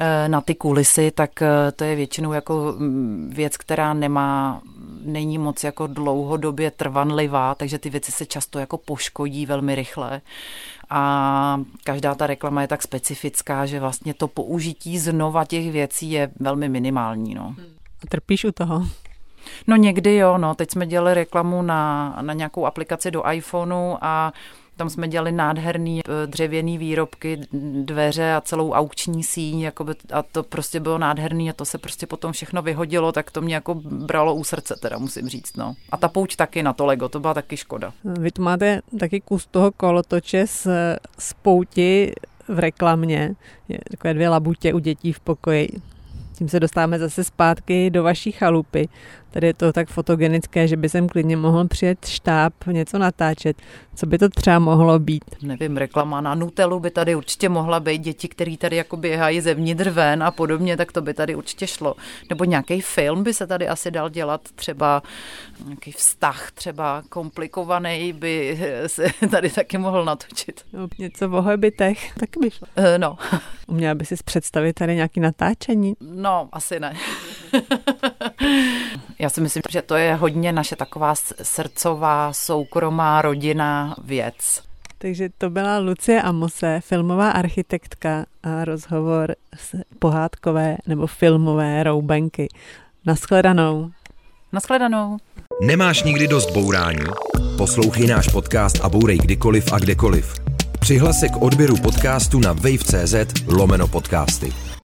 eh, 0.00 0.28
na 0.28 0.40
ty 0.40 0.54
kulisy, 0.54 1.10
tak 1.10 1.42
eh, 1.42 1.72
to 1.76 1.84
je 1.84 1.96
většinou 1.96 2.32
jako 2.32 2.74
mm, 2.78 3.30
věc, 3.34 3.56
která 3.56 3.94
nemá, 3.94 4.62
není 5.04 5.38
moc 5.38 5.64
jako 5.64 5.86
dlouhodobě 5.86 6.70
trvanlivá, 6.70 7.54
takže 7.54 7.78
ty 7.78 7.90
věci 7.90 8.12
se 8.12 8.26
často 8.26 8.58
jako 8.58 8.78
poškodí 8.78 9.46
velmi 9.46 9.74
rychle 9.74 10.20
a 10.90 11.60
každá 11.84 12.14
ta 12.14 12.26
reklama 12.26 12.62
je 12.62 12.68
tak 12.68 12.82
specifická, 12.82 13.66
že 13.66 13.80
vlastně 13.80 14.14
to 14.14 14.28
použití 14.28 14.98
znova 14.98 15.44
těch 15.44 15.72
věcí 15.72 16.10
je 16.10 16.30
velmi 16.40 16.68
minimální. 16.68 17.34
No. 17.34 17.54
Trpíš 18.08 18.44
u 18.44 18.52
toho? 18.52 18.86
No 19.66 19.76
někdy 19.76 20.16
jo, 20.16 20.38
no. 20.38 20.54
Teď 20.54 20.70
jsme 20.70 20.86
dělali 20.86 21.14
reklamu 21.14 21.62
na, 21.62 22.16
na 22.20 22.34
nějakou 22.34 22.66
aplikaci 22.66 23.10
do 23.10 23.30
iPhoneu 23.30 23.96
a 24.00 24.32
tam 24.76 24.90
jsme 24.90 25.08
dělali 25.08 25.32
nádherný 25.32 26.00
eh, 26.00 26.26
dřevěný 26.26 26.78
výrobky, 26.78 27.40
dveře 27.82 28.34
a 28.34 28.40
celou 28.40 28.72
aukční 28.72 29.22
síň, 29.22 29.60
jakoby, 29.60 29.92
a 30.12 30.22
to 30.22 30.42
prostě 30.42 30.80
bylo 30.80 30.98
nádherný 30.98 31.50
a 31.50 31.52
to 31.52 31.64
se 31.64 31.78
prostě 31.78 32.06
potom 32.06 32.32
všechno 32.32 32.62
vyhodilo, 32.62 33.12
tak 33.12 33.30
to 33.30 33.40
mě 33.40 33.54
jako 33.54 33.74
bralo 33.84 34.34
u 34.34 34.44
srdce, 34.44 34.76
teda 34.80 34.98
musím 34.98 35.28
říct. 35.28 35.56
No. 35.56 35.74
A 35.90 35.96
ta 35.96 36.08
pouť 36.08 36.36
taky 36.36 36.62
na 36.62 36.72
to 36.72 36.86
Lego, 36.86 37.08
to 37.08 37.20
byla 37.20 37.34
taky 37.34 37.56
škoda. 37.56 37.92
Vy 38.04 38.30
tu 38.30 38.42
máte 38.42 38.80
taky 39.00 39.20
kus 39.20 39.46
toho 39.46 39.72
kolotoče 39.72 40.46
z, 40.46 40.66
z 41.18 41.32
pouti 41.42 42.12
v 42.48 42.58
reklamě, 42.58 43.34
je 43.68 43.78
takové 43.90 44.14
dvě 44.14 44.28
labutě 44.28 44.74
u 44.74 44.78
dětí 44.78 45.12
v 45.12 45.20
pokoji. 45.20 45.68
Tím 46.34 46.48
se 46.48 46.60
dostáváme 46.60 46.98
zase 46.98 47.24
zpátky 47.24 47.90
do 47.90 48.02
vaší 48.02 48.32
chalupy. 48.32 48.88
Tady 49.34 49.46
je 49.46 49.54
to 49.54 49.72
tak 49.72 49.88
fotogenické, 49.88 50.68
že 50.68 50.76
by 50.76 50.88
sem 50.88 51.08
klidně 51.08 51.36
mohl 51.36 51.68
přijet 51.68 52.06
štáb, 52.06 52.52
něco 52.66 52.98
natáčet. 52.98 53.56
Co 53.94 54.06
by 54.06 54.18
to 54.18 54.28
třeba 54.28 54.58
mohlo 54.58 54.98
být? 54.98 55.24
Nevím, 55.42 55.76
reklama 55.76 56.20
na 56.20 56.34
Nutelu 56.34 56.80
by 56.80 56.90
tady 56.90 57.14
určitě 57.14 57.48
mohla 57.48 57.80
být. 57.80 57.98
Děti, 57.98 58.28
který 58.28 58.56
tady 58.56 58.76
jako 58.76 58.96
běhají 58.96 59.40
zevnitř 59.40 59.88
ven 59.88 60.22
a 60.22 60.30
podobně, 60.30 60.76
tak 60.76 60.92
to 60.92 61.02
by 61.02 61.14
tady 61.14 61.34
určitě 61.34 61.66
šlo. 61.66 61.94
Nebo 62.30 62.44
nějaký 62.44 62.80
film 62.80 63.22
by 63.22 63.34
se 63.34 63.46
tady 63.46 63.68
asi 63.68 63.90
dal 63.90 64.08
dělat, 64.08 64.40
třeba 64.54 65.02
nějaký 65.64 65.92
vztah 65.92 66.50
třeba 66.50 67.02
komplikovaný 67.08 68.12
by 68.12 68.58
se 68.86 69.06
tady 69.30 69.50
taky 69.50 69.78
mohl 69.78 70.04
natočit. 70.04 70.64
No, 70.72 70.88
něco 70.98 71.30
o 71.30 71.42
hobitech, 71.42 72.12
taky 72.18 72.40
by 72.40 72.50
šlo. 72.50 72.68
Uh, 72.78 72.84
no. 72.98 73.16
Uměla 73.66 73.94
by 73.94 74.04
si 74.04 74.14
představit 74.24 74.72
tady 74.72 74.94
nějaký 74.94 75.20
natáčení? 75.20 75.94
No, 76.00 76.48
asi 76.52 76.80
ne. 76.80 76.96
Já 79.18 79.30
si 79.30 79.40
myslím, 79.40 79.62
že 79.70 79.82
to 79.82 79.94
je 79.94 80.14
hodně 80.14 80.52
naše 80.52 80.76
taková 80.76 81.14
srdcová, 81.42 82.32
soukromá, 82.32 83.22
rodinná 83.22 83.96
věc. 84.04 84.62
Takže 84.98 85.28
to 85.38 85.50
byla 85.50 85.78
Lucie 85.78 86.22
Amose, 86.22 86.80
filmová 86.84 87.30
architektka 87.30 88.26
a 88.42 88.64
rozhovor 88.64 89.34
z 89.56 89.74
pohádkové 89.98 90.76
nebo 90.86 91.06
filmové 91.06 91.82
roubenky. 91.82 92.48
Naschledanou. 93.06 93.90
Naschledanou. 94.52 95.16
Nemáš 95.62 96.02
nikdy 96.02 96.28
dost 96.28 96.50
bourání? 96.50 97.04
Poslouchej 97.56 98.06
náš 98.06 98.28
podcast 98.28 98.80
a 98.82 98.88
bourej 98.88 99.18
kdykoliv 99.18 99.72
a 99.72 99.78
kdekoliv. 99.78 100.34
Přihlas 100.80 101.20
se 101.20 101.28
k 101.28 101.42
odběru 101.42 101.76
podcastu 101.76 102.40
na 102.40 102.52
wave.cz 102.52 103.14
lomeno 103.46 103.88
podcasty. 103.88 104.64